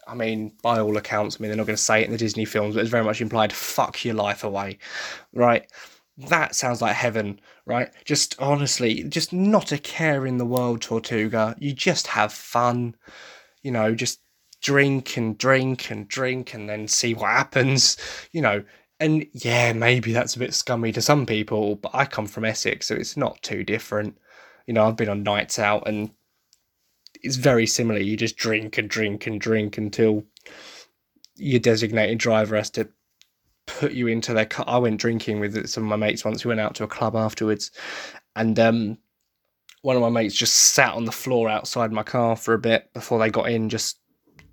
I 0.07 0.15
mean, 0.15 0.53
by 0.63 0.79
all 0.79 0.97
accounts, 0.97 1.35
I 1.35 1.39
mean, 1.39 1.49
they're 1.49 1.57
not 1.57 1.67
going 1.67 1.75
to 1.75 1.81
say 1.81 2.01
it 2.01 2.05
in 2.05 2.11
the 2.11 2.17
Disney 2.17 2.45
films, 2.45 2.73
but 2.73 2.81
it's 2.81 2.89
very 2.89 3.03
much 3.03 3.21
implied 3.21 3.53
fuck 3.53 4.03
your 4.03 4.15
life 4.15 4.43
away, 4.43 4.79
right? 5.33 5.71
That 6.17 6.55
sounds 6.55 6.81
like 6.81 6.95
heaven, 6.95 7.39
right? 7.67 7.91
Just 8.05 8.35
honestly, 8.41 9.03
just 9.03 9.31
not 9.31 9.71
a 9.71 9.77
care 9.77 10.25
in 10.25 10.37
the 10.37 10.45
world, 10.45 10.81
Tortuga. 10.81 11.55
You 11.59 11.73
just 11.73 12.07
have 12.07 12.33
fun, 12.33 12.95
you 13.61 13.71
know, 13.71 13.93
just 13.93 14.19
drink 14.61 15.17
and 15.17 15.37
drink 15.37 15.89
and 15.89 16.07
drink 16.07 16.53
and 16.53 16.69
then 16.69 16.87
see 16.87 17.13
what 17.13 17.31
happens, 17.31 17.97
you 18.31 18.41
know. 18.41 18.63
And 18.99 19.25
yeah, 19.31 19.71
maybe 19.71 20.11
that's 20.11 20.35
a 20.35 20.39
bit 20.39 20.53
scummy 20.53 20.91
to 20.91 21.01
some 21.01 21.25
people, 21.25 21.75
but 21.75 21.91
I 21.93 22.05
come 22.05 22.27
from 22.27 22.45
Essex, 22.45 22.87
so 22.87 22.95
it's 22.95 23.15
not 23.15 23.41
too 23.41 23.63
different. 23.63 24.17
You 24.67 24.73
know, 24.73 24.85
I've 24.85 24.97
been 24.97 25.09
on 25.09 25.23
nights 25.23 25.57
out 25.57 25.87
and 25.87 26.11
it's 27.21 27.37
very 27.37 27.65
similar. 27.65 27.99
You 27.99 28.17
just 28.17 28.37
drink 28.37 28.77
and 28.77 28.89
drink 28.89 29.27
and 29.27 29.39
drink 29.39 29.77
until 29.77 30.23
your 31.35 31.59
designated 31.59 32.17
driver 32.17 32.55
has 32.55 32.69
to 32.71 32.89
put 33.65 33.93
you 33.93 34.07
into 34.07 34.33
their 34.33 34.45
car. 34.45 34.65
I 34.67 34.77
went 34.77 34.99
drinking 34.99 35.39
with 35.39 35.67
some 35.67 35.83
of 35.83 35.89
my 35.89 35.95
mates 35.95 36.25
once. 36.25 36.43
We 36.43 36.49
went 36.49 36.59
out 36.59 36.75
to 36.75 36.83
a 36.83 36.87
club 36.87 37.15
afterwards, 37.15 37.71
and 38.35 38.57
um, 38.59 38.97
one 39.81 39.95
of 39.95 40.01
my 40.01 40.09
mates 40.09 40.35
just 40.35 40.53
sat 40.53 40.93
on 40.93 41.05
the 41.05 41.11
floor 41.11 41.49
outside 41.49 41.91
my 41.91 42.03
car 42.03 42.35
for 42.35 42.53
a 42.53 42.59
bit 42.59 42.91
before 42.93 43.19
they 43.19 43.29
got 43.29 43.49
in, 43.49 43.69
just 43.69 43.98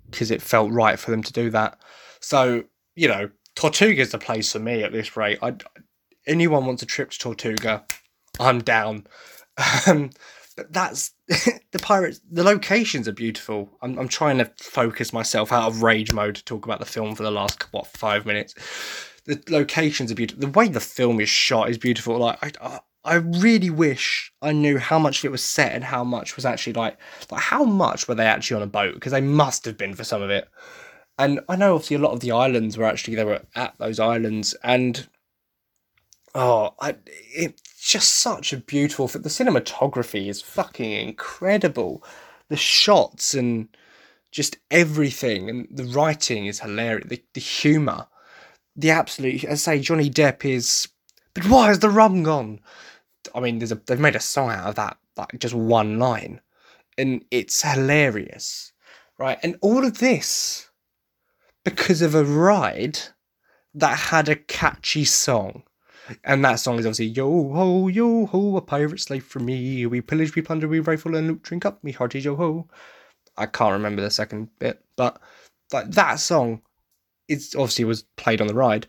because 0.09 0.31
it 0.31 0.41
felt 0.41 0.71
right 0.71 0.99
for 0.99 1.11
them 1.11 1.23
to 1.23 1.33
do 1.33 1.49
that. 1.51 1.79
So 2.19 2.63
you 2.95 3.07
know, 3.07 3.29
Tortuga 3.55 4.01
is 4.01 4.11
the 4.11 4.17
place 4.17 4.51
for 4.51 4.59
me 4.59 4.83
at 4.83 4.91
this 4.91 5.15
rate. 5.15 5.39
I 5.41 5.55
anyone 6.25 6.65
wants 6.65 6.83
a 6.83 6.85
trip 6.85 7.11
to 7.11 7.19
Tortuga, 7.19 7.85
I'm 8.39 8.61
down. 8.61 9.07
Um, 9.87 10.11
but 10.55 10.73
that's 10.73 11.13
the 11.27 11.79
pirates. 11.79 12.19
The 12.29 12.43
locations 12.43 13.07
are 13.07 13.13
beautiful. 13.13 13.69
I'm 13.81 13.97
I'm 13.97 14.07
trying 14.07 14.39
to 14.39 14.51
focus 14.57 15.13
myself 15.13 15.51
out 15.51 15.67
of 15.67 15.83
rage 15.83 16.11
mode 16.11 16.35
to 16.35 16.43
talk 16.43 16.65
about 16.65 16.79
the 16.79 16.85
film 16.85 17.15
for 17.15 17.23
the 17.23 17.31
last 17.31 17.63
what 17.71 17.87
five 17.87 18.25
minutes. 18.25 18.55
The 19.25 19.41
locations 19.49 20.11
are 20.11 20.15
beautiful. 20.15 20.41
The 20.41 20.59
way 20.59 20.67
the 20.67 20.79
film 20.79 21.19
is 21.19 21.29
shot 21.29 21.69
is 21.69 21.77
beautiful. 21.77 22.17
Like 22.17 22.57
I, 22.61 22.79
I 23.07 23.15
really 23.15 23.69
wish 23.69 24.31
I 24.41 24.51
knew 24.51 24.77
how 24.77 24.99
much 24.99 25.23
it 25.23 25.31
was 25.31 25.43
set 25.43 25.71
and 25.71 25.83
how 25.83 26.03
much 26.03 26.35
was 26.35 26.45
actually 26.45 26.73
like 26.73 26.97
like 27.31 27.41
how 27.41 27.63
much 27.63 28.07
were 28.07 28.15
they 28.15 28.25
actually 28.25 28.57
on 28.57 28.63
a 28.63 28.67
boat 28.67 28.95
because 28.95 29.13
they 29.13 29.21
must 29.21 29.65
have 29.65 29.77
been 29.77 29.95
for 29.95 30.03
some 30.03 30.21
of 30.21 30.29
it. 30.29 30.49
And 31.17 31.39
I 31.49 31.55
know 31.55 31.75
obviously 31.75 31.95
a 31.95 31.99
lot 31.99 32.11
of 32.11 32.19
the 32.19 32.31
islands 32.31 32.77
were 32.77 32.85
actually 32.85 33.15
they 33.15 33.23
were 33.23 33.41
at 33.55 33.75
those 33.79 33.99
islands 33.99 34.55
and 34.63 35.07
oh, 36.35 36.75
I 36.79 36.95
it 37.07 37.61
just 37.81 38.15
such 38.15 38.53
a 38.53 38.57
beautiful. 38.57 39.07
The 39.07 39.29
cinematography 39.29 40.27
is 40.27 40.41
fucking 40.41 40.91
incredible. 40.91 42.03
The 42.49 42.57
shots 42.57 43.33
and 43.33 43.69
just 44.31 44.57
everything, 44.69 45.49
and 45.49 45.67
the 45.71 45.85
writing 45.85 46.45
is 46.45 46.59
hilarious. 46.59 47.07
The, 47.07 47.23
the 47.33 47.41
humor, 47.41 48.07
the 48.75 48.91
absolute. 48.91 49.45
I 49.45 49.55
say 49.55 49.79
Johnny 49.79 50.09
Depp 50.09 50.45
is. 50.45 50.87
But 51.33 51.47
why 51.47 51.67
has 51.67 51.79
the 51.79 51.89
rum 51.89 52.23
gone? 52.23 52.59
I 53.35 53.39
mean, 53.39 53.59
there's 53.59 53.71
a 53.71 53.75
they've 53.75 53.99
made 53.99 54.15
a 54.15 54.21
song 54.21 54.51
out 54.51 54.67
of 54.67 54.75
that, 54.75 54.97
like 55.17 55.37
just 55.39 55.53
one 55.53 55.99
line, 55.99 56.41
and 56.97 57.23
it's 57.31 57.61
hilarious, 57.61 58.73
right? 59.17 59.39
And 59.43 59.57
all 59.61 59.85
of 59.85 59.99
this 59.99 60.69
because 61.63 62.01
of 62.01 62.15
a 62.15 62.23
ride 62.23 62.99
that 63.73 63.97
had 63.97 64.29
a 64.29 64.35
catchy 64.35 65.03
song 65.03 65.63
and 66.23 66.43
that 66.45 66.59
song 66.59 66.79
is 66.79 66.85
obviously 66.85 67.07
Yo 67.07 67.51
ho, 67.53 67.87
yo 67.87 68.25
ho, 68.25 68.57
a 68.57 68.61
pirate's 68.61 69.09
life 69.09 69.25
for 69.25 69.39
me. 69.39 69.85
We 69.85 70.01
pillage, 70.01 70.35
we 70.35 70.41
plunder, 70.41 70.67
we 70.67 70.79
rifle 70.79 71.15
and 71.15 71.27
loot, 71.27 71.41
drink 71.41 71.65
up, 71.65 71.83
me 71.83 71.91
hearty 71.91 72.19
yo 72.19 72.35
ho. 72.35 72.67
I 73.37 73.45
can't 73.45 73.73
remember 73.73 74.01
the 74.01 74.11
second 74.11 74.49
bit, 74.59 74.83
but 74.95 75.21
like 75.73 75.91
that 75.91 76.19
song, 76.19 76.61
it's 77.27 77.55
obviously 77.55 77.85
was 77.85 78.03
played 78.15 78.41
on 78.41 78.47
the 78.47 78.53
ride, 78.53 78.87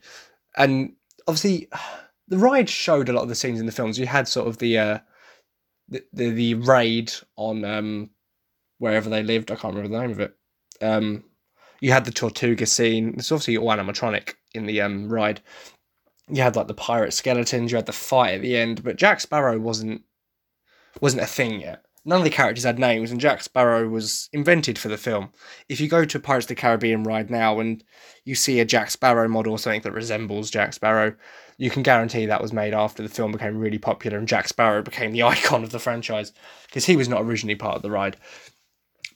and 0.57 0.95
obviously 1.27 1.69
the 2.29 2.39
ride 2.39 2.69
showed 2.69 3.09
a 3.09 3.13
lot 3.13 3.23
of 3.23 3.29
the 3.29 3.35
scenes 3.35 3.61
in 3.61 3.67
the 3.67 3.73
films. 3.73 3.99
You 3.99 4.07
had 4.07 4.29
sort 4.29 4.49
of 4.49 4.59
the 4.59 4.79
uh, 4.79 4.99
the, 5.89 6.05
the, 6.13 6.31
the 6.31 6.55
raid 6.55 7.13
on 7.37 7.65
um 7.65 8.11
wherever 8.79 9.11
they 9.11 9.23
lived. 9.23 9.51
I 9.51 9.57
can't 9.57 9.75
remember 9.75 9.97
the 9.97 10.03
name 10.03 10.13
of 10.13 10.21
it. 10.21 10.37
Um, 10.81 11.25
you 11.81 11.93
had 11.93 12.05
the 12.05 12.13
Tortuga 12.13 12.67
scene. 12.67 13.15
It's 13.17 13.33
obviously 13.33 13.57
all 13.57 13.69
animatronic 13.69 14.35
in 14.55 14.67
the 14.67 14.81
um 14.81 15.09
ride, 15.09 15.41
you 16.31 16.43
had 16.43 16.57
like 16.57 16.67
the 16.67 16.75
pirate 16.75 17.13
skeletons, 17.13 17.71
you 17.71 17.77
had 17.77 17.87
the 17.87 17.93
fight 17.93 18.35
at 18.35 18.43
the 18.43 18.57
end, 18.57 18.83
but 18.85 18.97
Jack 18.97 19.21
Sparrow 19.21 19.59
wasn't 19.59 20.03
wasn't 21.01 21.23
a 21.23 21.27
thing 21.27 21.61
yet. 21.61 21.85
None 22.09 22.21
of 22.21 22.25
the 22.25 22.31
characters 22.31 22.65
had 22.65 22.79
names, 22.79 23.11
and 23.11 23.21
Jack 23.21 23.43
Sparrow 23.43 23.87
was 23.87 24.31
invented 24.33 24.79
for 24.79 24.89
the 24.89 24.97
film. 24.97 25.29
If 25.69 25.79
you 25.79 25.89
go 25.89 26.07
to 26.07 26.19
Pirates 26.19 26.47
of 26.47 26.49
the 26.49 26.55
Caribbean 26.55 27.05
ride 27.05 27.29
now 27.29 27.61
and 27.61 27.85
you 28.25 28.35
see 28.35 28.61
a 28.61 28.65
Jack 28.65 28.91
Sparrow 28.91 29.29
model 29.29 29.53
or 29.53 29.59
something 29.59 29.83
that 29.83 29.93
resembles 29.93 30.51
Jack 30.51 30.73
Sparrow, 30.73 31.15
you 31.59 31.69
can 31.69 31.83
guarantee 31.83 32.25
that 32.25 32.41
was 32.41 32.51
made 32.51 32.73
after 32.73 33.03
the 33.03 33.11
film 33.11 33.33
became 33.33 33.59
really 33.59 33.77
popular 33.77 34.17
and 34.17 34.27
Jack 34.27 34.49
Sparrow 34.49 34.81
became 34.81 35.13
the 35.13 35.23
icon 35.25 35.63
of 35.63 35.69
the 35.69 35.79
franchise 35.79 36.33
because 36.65 36.87
he 36.87 36.97
was 36.97 37.11
not 37.11 37.21
originally 37.21 37.57
part 37.57 37.77
of 37.77 37.83
the 37.83 37.91
ride. 37.91 38.17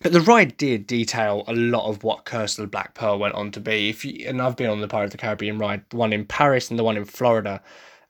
But 0.03 0.13
the 0.13 0.21
ride 0.21 0.59
did 0.59 0.87
detail 0.87 1.45
a 1.47 1.55
lot 1.55 1.89
of 1.89 2.05
what 2.05 2.27
Curse 2.27 2.59
of 2.59 2.65
the 2.65 2.71
Black 2.71 2.93
Pearl 2.93 3.19
went 3.19 3.37
on 3.37 3.53
to 3.53 3.61
be. 3.61 3.89
If 3.89 4.05
you, 4.05 4.29
and 4.29 4.43
I've 4.43 4.57
been 4.57 4.69
on 4.69 4.83
the 4.83 4.89
Pirates 4.89 5.15
of 5.15 5.19
the 5.19 5.23
Caribbean 5.23 5.57
ride, 5.57 5.83
the 5.89 5.97
one 5.97 6.13
in 6.13 6.27
Paris 6.27 6.69
and 6.69 6.79
the 6.79 6.85
one 6.85 6.99
in 6.99 7.07
Florida, 7.07 7.63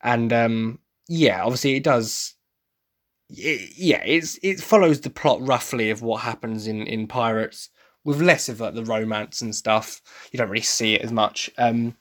and 0.03 0.33
um, 0.33 0.81
yeah, 1.07 1.45
obviously 1.45 1.77
it 1.77 1.85
does. 1.85 2.35
Yeah, 3.35 4.03
it's 4.05 4.39
it 4.43 4.61
follows 4.61 5.01
the 5.01 5.11
plot 5.11 5.47
roughly 5.47 5.91
of 5.91 6.03
what 6.03 6.23
happens 6.23 6.67
in 6.67 6.87
in 6.87 7.07
Pirates, 7.07 7.71
with 8.05 8.21
less 8.21 8.49
of 8.49 8.61
like 8.61 8.75
the 8.75 8.85
romance 8.85 9.41
and 9.41 9.55
stuff. 9.55 10.01
You 10.31 10.39
don't 10.39 10.51
really 10.51 10.63
see 10.63 10.95
it 10.95 11.03
as 11.03 11.13
much. 11.13 11.51
Um, 11.59 11.97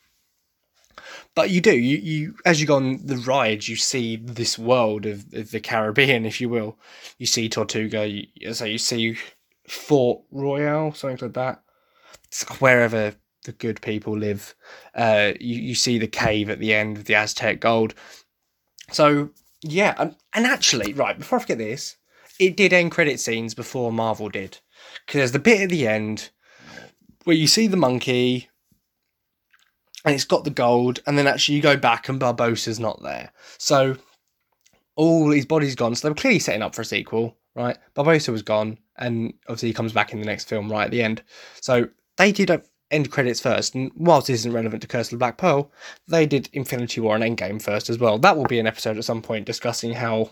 but 1.34 1.50
you 1.50 1.62
do 1.62 1.78
you 1.78 1.98
you 1.98 2.36
as 2.46 2.60
you 2.60 2.68
go 2.68 2.76
on 2.76 3.06
the 3.06 3.18
ride 3.18 3.68
you 3.68 3.76
see 3.76 4.18
this 4.18 4.60
world 4.60 5.06
of, 5.06 5.26
of 5.34 5.50
the 5.50 5.60
caribbean 5.60 6.26
if 6.26 6.40
you 6.40 6.48
will 6.50 6.78
you 7.18 7.26
see 7.26 7.50
tortuga 7.50 8.08
you, 8.08 8.54
so 8.54 8.66
you 8.66 8.78
see 8.78 9.18
Fort 9.72 10.22
Royale, 10.32 10.94
something 10.94 11.28
like 11.28 11.34
that. 11.34 11.64
Wherever 12.60 13.16
the 13.46 13.54
good 13.54 13.82
people 13.82 14.18
live, 14.18 14.54
uh, 14.96 15.32
you, 15.40 15.62
you 15.62 15.76
see 15.76 15.98
the 15.98 16.08
cave 16.08 16.50
at 16.50 16.60
the 16.60 16.74
end 16.74 16.98
of 16.98 17.06
the 17.06 17.16
Aztec 17.16 17.60
gold. 17.62 17.94
So 18.92 19.30
yeah, 19.64 19.95
and, 19.97 20.16
and 20.34 20.45
actually, 20.45 20.93
right 20.93 21.18
before 21.18 21.39
I 21.39 21.41
forget 21.41 21.57
this, 21.57 21.97
it 22.39 22.57
did 22.57 22.74
end 22.74 22.91
credit 22.91 23.20
scenes 23.20 23.53
before 23.53 23.91
Marvel 23.91 24.30
did, 24.30 24.59
because 25.05 25.20
there's 25.20 25.32
the 25.32 25.39
bit 25.39 25.62
at 25.62 25.70
the 25.70 25.88
end 25.88 26.30
where 27.24 27.36
you 27.36 27.47
see 27.47 27.68
the 27.68 27.78
monkey 27.78 28.49
and 30.03 30.16
it's 30.16 30.26
got 30.26 30.43
the 30.43 30.49
gold, 30.49 30.99
and 31.05 31.18
then 31.18 31.28
actually 31.28 31.55
you 31.55 31.62
go 31.62 31.78
back 31.78 32.09
and 32.09 32.20
Barbossa's 32.20 32.80
not 32.80 33.03
there. 33.03 33.32
So 33.59 33.97
all 34.95 35.30
his 35.32 35.45
body's 35.45 35.76
gone. 35.76 35.95
So 35.95 36.07
they 36.07 36.12
were 36.12 36.16
clearly 36.16 36.39
setting 36.39 36.62
up 36.62 36.76
for 36.76 36.82
a 36.82 36.86
sequel, 36.86 37.38
right? 37.55 37.78
Barbossa 37.95 38.30
was 38.30 38.41
gone 38.41 38.78
and 38.97 39.34
obviously 39.47 39.70
he 39.70 39.74
comes 39.74 39.93
back 39.93 40.14
in 40.14 40.20
the 40.20 40.26
next 40.26 40.47
film 40.47 40.72
right 40.72 40.86
at 40.86 40.91
the 40.91 41.03
end. 41.03 41.24
So 41.62 41.88
they 42.18 42.32
did 42.32 42.49
end 42.92 43.12
credits 43.12 43.39
first, 43.39 43.74
and 43.74 43.92
whilst 43.96 44.28
this 44.28 44.42
isn't 44.42 44.54
relevant 44.54 44.82
to 44.82 44.88
Curse 44.88 45.08
of 45.08 45.12
the 45.12 45.18
Black 45.18 45.38
Pearl, 45.38 45.72
they 46.08 46.26
did 46.26 46.50
Infinity 46.54 47.02
War 47.02 47.16
and 47.16 47.24
Endgame 47.24 47.62
first 47.62 47.89
as 47.89 47.98
well. 47.98 48.18
That 48.18 48.38
will 48.38 48.46
be 48.46 48.60
an 48.60 48.68
episode 48.68 48.98
at 48.98 49.06
some 49.06 49.22
point 49.22 49.46
discussing 49.46 49.94
how 49.94 50.32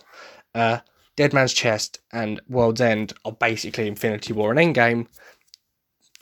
uh, 0.54 0.80
Dead 1.16 1.34
Man's 1.34 1.54
Chest 1.54 2.00
and 2.12 2.40
World's 2.48 2.82
End 2.82 3.14
are 3.26 3.32
basically 3.32 3.88
Infinity 3.88 4.34
War 4.34 4.52
and 4.52 4.76
Endgame. 4.76 5.08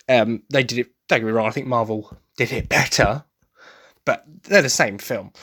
Um, 0.10 0.44
they 0.50 0.64
did 0.64 0.80
it. 0.80 0.88
Don't 1.08 1.20
get 1.20 1.26
me 1.26 1.32
wrong. 1.32 1.48
I 1.48 1.52
think 1.52 1.68
Marvel 1.68 2.16
did 2.38 2.52
it 2.52 2.70
better, 2.70 3.24
but 4.06 4.24
they're 4.44 4.62
the 4.62 4.70
same 4.70 4.98
film. 4.98 5.34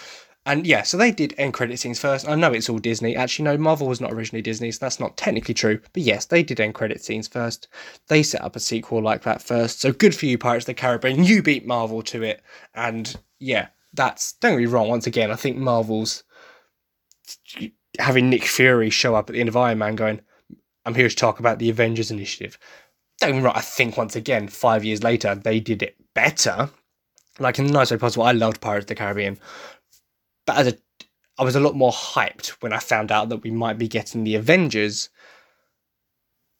And 0.46 0.66
yeah, 0.66 0.82
so 0.82 0.98
they 0.98 1.10
did 1.10 1.34
end 1.38 1.54
credit 1.54 1.78
scenes 1.78 1.98
first. 1.98 2.28
I 2.28 2.34
know 2.34 2.52
it's 2.52 2.68
all 2.68 2.78
Disney. 2.78 3.16
Actually, 3.16 3.46
no, 3.46 3.56
Marvel 3.56 3.88
was 3.88 4.00
not 4.00 4.12
originally 4.12 4.42
Disney, 4.42 4.70
so 4.72 4.78
that's 4.80 5.00
not 5.00 5.16
technically 5.16 5.54
true. 5.54 5.80
But 5.94 6.02
yes, 6.02 6.26
they 6.26 6.42
did 6.42 6.60
end 6.60 6.74
credit 6.74 7.02
scenes 7.02 7.28
first. 7.28 7.68
They 8.08 8.22
set 8.22 8.42
up 8.42 8.54
a 8.54 8.60
sequel 8.60 9.02
like 9.02 9.22
that 9.22 9.40
first. 9.40 9.80
So 9.80 9.90
good 9.90 10.14
for 10.14 10.26
you, 10.26 10.36
Pirates 10.36 10.64
of 10.64 10.66
the 10.66 10.74
Caribbean. 10.74 11.24
You 11.24 11.42
beat 11.42 11.66
Marvel 11.66 12.02
to 12.02 12.22
it. 12.22 12.42
And 12.74 13.16
yeah, 13.38 13.68
that's 13.94 14.34
don't 14.34 14.52
get 14.52 14.58
me 14.58 14.66
wrong. 14.66 14.88
Once 14.88 15.06
again, 15.06 15.30
I 15.30 15.36
think 15.36 15.56
Marvel's 15.56 16.24
having 17.98 18.28
Nick 18.28 18.44
Fury 18.44 18.90
show 18.90 19.14
up 19.14 19.30
at 19.30 19.34
the 19.34 19.40
end 19.40 19.48
of 19.48 19.56
Iron 19.56 19.78
Man 19.78 19.96
going, 19.96 20.20
I'm 20.84 20.94
here 20.94 21.08
to 21.08 21.16
talk 21.16 21.38
about 21.38 21.58
the 21.58 21.70
Avengers 21.70 22.10
Initiative. 22.10 22.58
Don't 23.18 23.30
get 23.30 23.36
me 23.36 23.44
wrong, 23.44 23.56
I 23.56 23.60
think 23.60 23.96
once 23.96 24.16
again, 24.16 24.48
five 24.48 24.84
years 24.84 25.02
later, 25.02 25.34
they 25.34 25.60
did 25.60 25.82
it 25.82 25.96
better. 26.14 26.68
Like 27.38 27.58
in 27.58 27.66
the 27.66 27.72
nice 27.72 27.90
way 27.90 27.96
possible, 27.96 28.26
I 28.26 28.32
loved 28.32 28.60
Pirates 28.60 28.84
of 28.84 28.88
the 28.88 28.94
Caribbean. 28.94 29.38
But 30.46 30.56
as 30.56 30.66
a 30.68 30.78
I 31.38 31.42
was 31.42 31.56
a 31.56 31.60
lot 31.60 31.74
more 31.74 31.90
hyped 31.92 32.48
when 32.60 32.72
I 32.72 32.78
found 32.78 33.10
out 33.10 33.28
that 33.28 33.42
we 33.42 33.50
might 33.50 33.78
be 33.78 33.88
getting 33.88 34.22
the 34.22 34.36
Avengers 34.36 35.08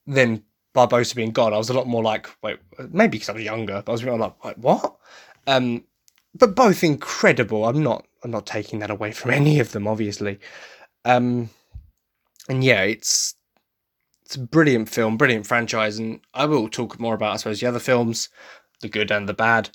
than 0.05 0.43
Barbossa 0.75 1.15
being 1.15 1.31
gone. 1.31 1.53
I 1.53 1.57
was 1.57 1.69
a 1.69 1.73
lot 1.73 1.87
more 1.87 2.03
like, 2.03 2.29
wait, 2.43 2.59
maybe 2.91 3.17
because 3.17 3.29
I 3.29 3.33
was 3.33 3.43
younger, 3.43 3.81
but 3.85 3.91
I 3.91 3.93
was 3.93 4.03
really 4.03 4.17
like, 4.17 4.43
like 4.43 4.57
what? 4.57 4.97
Um, 5.47 5.85
but 6.37 6.55
both 6.55 6.83
incredible. 6.83 7.65
I'm 7.65 7.81
not 7.81 8.05
I'm 8.23 8.31
not 8.31 8.45
taking 8.45 8.79
that 8.79 8.91
away 8.91 9.11
from 9.11 9.31
any 9.39 9.59
of 9.59 9.71
them, 9.71 9.87
obviously. 9.87 10.39
Um, 11.05 11.49
and 12.49 12.63
yeah, 12.63 12.83
it's 12.83 13.35
it's 14.25 14.35
a 14.35 14.39
brilliant 14.39 14.89
film, 14.89 15.17
brilliant 15.17 15.47
franchise, 15.47 15.97
and 15.97 16.19
I 16.33 16.45
will 16.45 16.67
talk 16.67 16.99
more 16.99 17.13
about, 17.13 17.33
I 17.33 17.37
suppose, 17.37 17.59
the 17.59 17.67
other 17.67 17.79
films, 17.79 18.29
the 18.81 18.89
good 18.89 19.11
and 19.11 19.29
the 19.29 19.33
bad. 19.33 19.69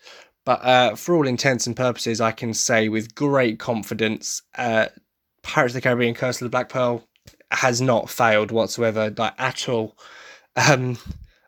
But 0.45 0.65
uh, 0.65 0.95
for 0.97 1.15
all 1.15 1.27
intents 1.27 1.67
and 1.67 1.77
purposes, 1.77 2.21
I 2.21 2.33
can 2.33 2.55
say 2.55 2.89
with 2.89 3.15
great 3.15 3.59
confidence, 3.59 4.43
uh, 4.57 4.87
Pirates 5.43 5.73
of 5.75 5.75
the 5.75 5.81
Caribbean: 5.83 6.15
Curse 6.15 6.41
of 6.41 6.47
the 6.47 6.51
Black 6.51 6.69
Pearl 6.69 7.07
has 7.51 7.81
not 7.81 8.11
failed 8.11 8.51
whatsoever, 8.51 9.13
like 9.17 9.35
at 9.39 9.69
all. 9.69 9.97
Um, 10.57 10.99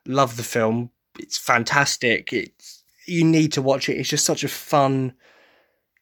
love 0.07 0.37
the 0.37 0.43
film; 0.43 0.91
it's 1.19 1.39
fantastic. 1.39 2.33
It's 2.33 2.85
you 3.07 3.25
need 3.25 3.53
to 3.53 3.63
watch 3.63 3.89
it. 3.89 3.97
It's 3.97 4.09
just 4.09 4.25
such 4.25 4.45
a 4.45 4.49
fun, 4.49 5.15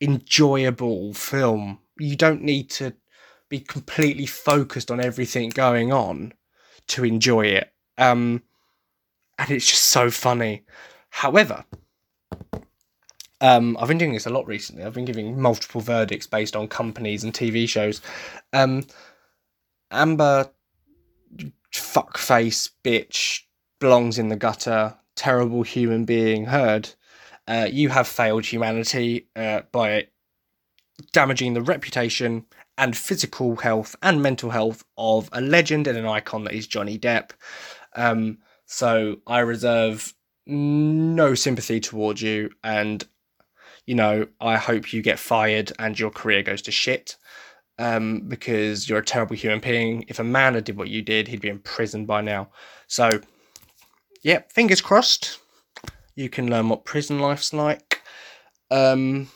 enjoyable 0.01 1.15
film. 1.15 1.79
You 1.99 2.17
don't 2.17 2.43
need 2.43 2.71
to 2.71 2.95
be 3.49 3.61
completely 3.61 4.27
focused 4.27 4.91
on 4.91 5.01
everything 5.01 5.51
going 5.51 5.93
on 5.93 6.33
to 6.89 7.05
enjoy 7.05 7.47
it. 7.47 7.73
Um, 7.99 8.43
and 9.39 9.51
it's 9.51 9.67
just 9.67 9.85
so 9.85 10.11
funny. 10.11 10.65
However, 11.11 11.65
um, 13.41 13.77
I've 13.81 13.89
been 13.89 13.99
doing 13.99 14.13
this 14.13 14.27
a 14.27 14.31
lot 14.31 14.47
recently. 14.47 14.85
I've 14.85 14.95
been 14.95 15.05
giving 15.05 15.41
multiple 15.41 15.81
verdicts 15.81 16.27
based 16.27 16.57
on 16.57 16.69
companies 16.69 17.25
and 17.25 17.33
TV 17.33 17.69
shows. 17.69 18.01
Um, 18.53 18.85
Amber, 19.91 20.51
fuckface 21.73 22.71
bitch, 22.85 23.43
belongs 23.79 24.19
in 24.19 24.29
the 24.29 24.37
gutter, 24.37 24.95
terrible 25.17 25.63
human 25.63 26.05
being, 26.05 26.47
heard. 26.47 26.91
Uh, 27.49 27.69
you 27.71 27.89
have 27.89 28.07
failed 28.07 28.45
humanity 28.45 29.29
uh, 29.35 29.63
by 29.73 30.07
damaging 31.13 31.55
the 31.55 31.63
reputation 31.63 32.45
and 32.79 32.97
physical 32.97 33.57
health 33.57 33.97
and 34.03 34.23
mental 34.23 34.51
health 34.51 34.85
of 34.97 35.29
a 35.33 35.41
legend 35.41 35.87
and 35.87 35.99
an 35.99 36.07
icon 36.07 36.45
that 36.45 36.55
is 36.55 36.67
Johnny 36.67 36.99
Depp. 36.99 37.31
Um, 37.97 38.39
so 38.67 39.17
I 39.27 39.41
reserve 39.41 40.15
no 40.47 41.35
sympathy 41.35 41.81
towards 41.81 42.23
you, 42.23 42.51
and 42.63 43.05
you 43.91 43.97
know 43.97 44.25
I 44.41 44.57
hope 44.57 44.93
you 44.93 45.03
get 45.03 45.19
fired 45.19 45.73
and 45.81 45.99
your 45.99 46.11
career 46.11 46.45
goes 46.45 46.63
to 46.63 46.71
shit. 46.71 47.17
Um, 47.77 48.21
because 48.29 48.89
you're 48.89 48.99
a 48.99 49.05
terrible 49.05 49.35
human 49.35 49.59
being. 49.59 50.05
If 50.07 50.21
a 50.21 50.25
man 50.25 50.55
had 50.55 50.65
did 50.65 50.77
what 50.77 50.91
you 50.91 51.03
did, 51.03 51.27
he'd 51.27 51.41
be 51.41 51.49
in 51.49 51.61
prison 51.61 52.05
by 52.05 52.21
now. 52.21 52.51
So, 52.87 53.09
yeah, 54.23 54.43
fingers 54.51 54.83
crossed. 54.83 55.39
You 56.15 56.29
can 56.29 56.51
learn 56.51 56.69
what 56.69 56.85
prison 56.85 57.19
life's 57.19 57.55
like. 57.55 58.03
Um, 58.71 59.31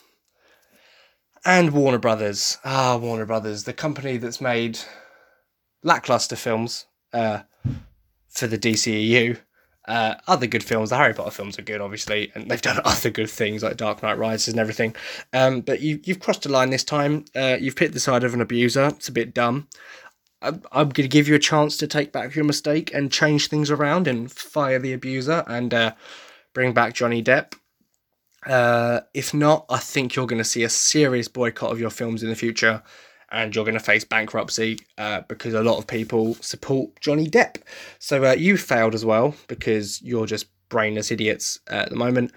and 1.45 1.73
Warner 1.73 1.99
Brothers. 1.99 2.59
Ah, 2.65 2.99
Warner 2.99 3.27
Brothers, 3.27 3.65
the 3.65 3.73
company 3.73 4.19
that's 4.19 4.43
made 4.43 4.79
lackluster 5.83 6.37
films 6.37 6.85
uh, 7.15 7.41
for 8.29 8.47
the 8.47 8.59
DCEU. 8.59 9.39
Uh, 9.87 10.14
other 10.26 10.47
good 10.47 10.64
films, 10.64 10.91
the 10.91 10.97
Harry 10.97 11.12
Potter 11.12 11.30
films 11.30 11.59
are 11.59 11.62
good, 11.62 11.80
obviously, 11.80 12.32
and 12.35 12.51
they've 12.51 12.62
done 12.62 12.80
other 12.85 13.11
good 13.11 13.28
things 13.28 13.62
like 13.62 13.76
Dark 13.76 14.03
Knight 14.03 14.18
Rises 14.18 14.49
and 14.49 14.59
everything. 14.59 14.95
Um, 15.32 15.61
but 15.61 15.80
you, 15.80 16.01
you've 16.05 16.20
crossed 16.20 16.47
a 16.47 16.49
line 16.49 16.70
this 16.70 16.85
time. 16.85 17.24
Uh, 17.35 17.57
you've 17.61 17.76
picked 17.76 17.95
the 17.95 18.01
side 18.01 18.24
of 18.24 18.35
an 18.35 18.41
abuser. 18.41 18.87
It's 18.87 19.09
a 19.09 19.12
bit 19.12 19.35
dumb. 19.35 19.68
I'm, 20.41 20.62
I'm 20.72 20.89
going 20.89 21.05
to 21.05 21.09
give 21.09 21.28
you 21.28 21.35
a 21.35 21.41
chance 21.41 21.76
to 21.78 21.87
take 21.87 22.12
back 22.12 22.35
your 22.35 22.45
mistake 22.45 22.95
and 22.95 23.12
change 23.12 23.49
things 23.49 23.70
around 23.70 24.07
and 24.07 24.30
fire 24.30 24.78
the 24.78 24.93
abuser 24.93 25.45
and 25.47 25.72
uh, 25.72 25.93
bring 26.53 26.72
back 26.72 26.95
Johnny 26.95 27.22
Depp. 27.22 27.55
Uh, 28.47 29.01
if 29.14 29.32
not, 29.32 29.64
I 29.70 29.78
think 29.78 30.14
you're 30.14 30.26
going 30.26 30.39
to 30.39 30.45
see 30.45 30.64
a 30.64 30.68
serious 30.68 31.28
boycott 31.28 31.72
of 31.72 31.80
your 31.80 31.91
films 31.91 32.22
in 32.22 32.28
the 32.28 32.37
future, 32.37 32.82
and 33.35 33.55
you're 33.55 33.64
going 33.64 33.76
to 33.76 33.80
face 33.80 34.05
bankruptcy 34.05 34.78
uh, 34.97 35.22
because 35.28 35.55
a 35.55 35.62
lot 35.62 35.76
of 35.78 35.87
people 35.87 36.35
support 36.35 36.99
Johnny 37.01 37.26
Depp. 37.26 37.57
So 37.99 38.24
uh, 38.24 38.32
you 38.32 38.57
failed 38.57 38.95
as 38.95 39.05
well 39.05 39.35
because 39.49 40.01
you're 40.01 40.26
just 40.26 40.47
brainless 40.68 41.11
idiots 41.11 41.59
at 41.68 41.91
the 41.91 41.97
moment. 41.97 42.32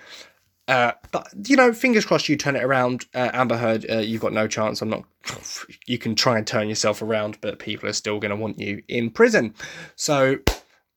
Uh, 0.68 0.92
but 1.12 1.28
you 1.46 1.56
know, 1.56 1.72
fingers 1.72 2.04
crossed, 2.04 2.28
you 2.28 2.36
turn 2.36 2.56
it 2.56 2.64
around. 2.64 3.06
Uh, 3.14 3.30
Amber 3.32 3.58
Heard, 3.58 3.86
uh, 3.90 4.00
you've 4.00 4.22
got 4.22 4.34
no 4.34 4.48
chance. 4.48 4.82
I'm 4.82 4.90
not. 4.90 5.06
You 5.86 5.98
can 5.98 6.16
try 6.16 6.38
and 6.38 6.46
turn 6.46 6.68
yourself 6.68 7.02
around, 7.02 7.40
but 7.42 7.60
people 7.60 7.88
are 7.88 7.94
still 7.94 8.20
going 8.20 8.32
to 8.32 8.36
want 8.36 8.60
you 8.60 8.82
in 8.88 9.10
prison. 9.10 9.54
So, 9.96 10.40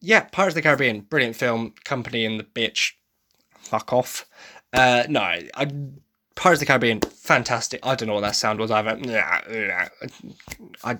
yeah, 0.01 0.22
Pirates 0.22 0.53
of 0.53 0.57
the 0.57 0.62
Caribbean, 0.62 1.03
brilliant 1.03 1.36
film. 1.36 1.74
Company 1.84 2.24
and 2.24 2.40
the 2.40 2.44
bitch, 2.44 2.92
fuck 3.59 3.92
off. 3.92 4.26
Uh, 4.72 5.05
no, 5.09 5.20
I, 5.20 5.72
Pirates 6.41 6.57
of 6.57 6.61
the 6.61 6.66
Caribbean, 6.66 7.01
fantastic. 7.01 7.80
I 7.82 7.95
don't 7.95 8.09
know 8.09 8.14
what 8.14 8.22
that 8.22 8.34
sound 8.34 8.61
was 8.61 8.70
either. 8.70 8.99
I 10.82 10.99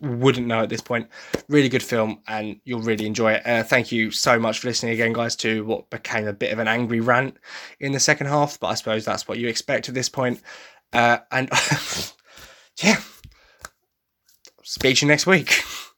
wouldn't 0.00 0.46
know 0.46 0.62
at 0.62 0.70
this 0.70 0.80
point. 0.80 1.06
Really 1.50 1.68
good 1.68 1.82
film, 1.82 2.22
and 2.26 2.58
you'll 2.64 2.80
really 2.80 3.04
enjoy 3.04 3.32
it. 3.32 3.46
Uh, 3.46 3.62
thank 3.62 3.92
you 3.92 4.10
so 4.10 4.38
much 4.38 4.60
for 4.60 4.68
listening 4.68 4.94
again, 4.94 5.12
guys, 5.12 5.36
to 5.36 5.66
what 5.66 5.90
became 5.90 6.26
a 6.26 6.32
bit 6.32 6.50
of 6.50 6.58
an 6.60 6.66
angry 6.66 7.00
rant 7.00 7.36
in 7.78 7.92
the 7.92 8.00
second 8.00 8.28
half, 8.28 8.58
but 8.58 8.68
I 8.68 8.74
suppose 8.74 9.04
that's 9.04 9.28
what 9.28 9.36
you 9.36 9.48
expect 9.48 9.90
at 9.90 9.94
this 9.94 10.08
point. 10.08 10.40
Uh, 10.94 11.18
and 11.30 11.50
yeah, 12.82 13.02
speak 14.62 14.96
to 14.96 15.04
you 15.04 15.08
next 15.10 15.26
week. 15.26 15.62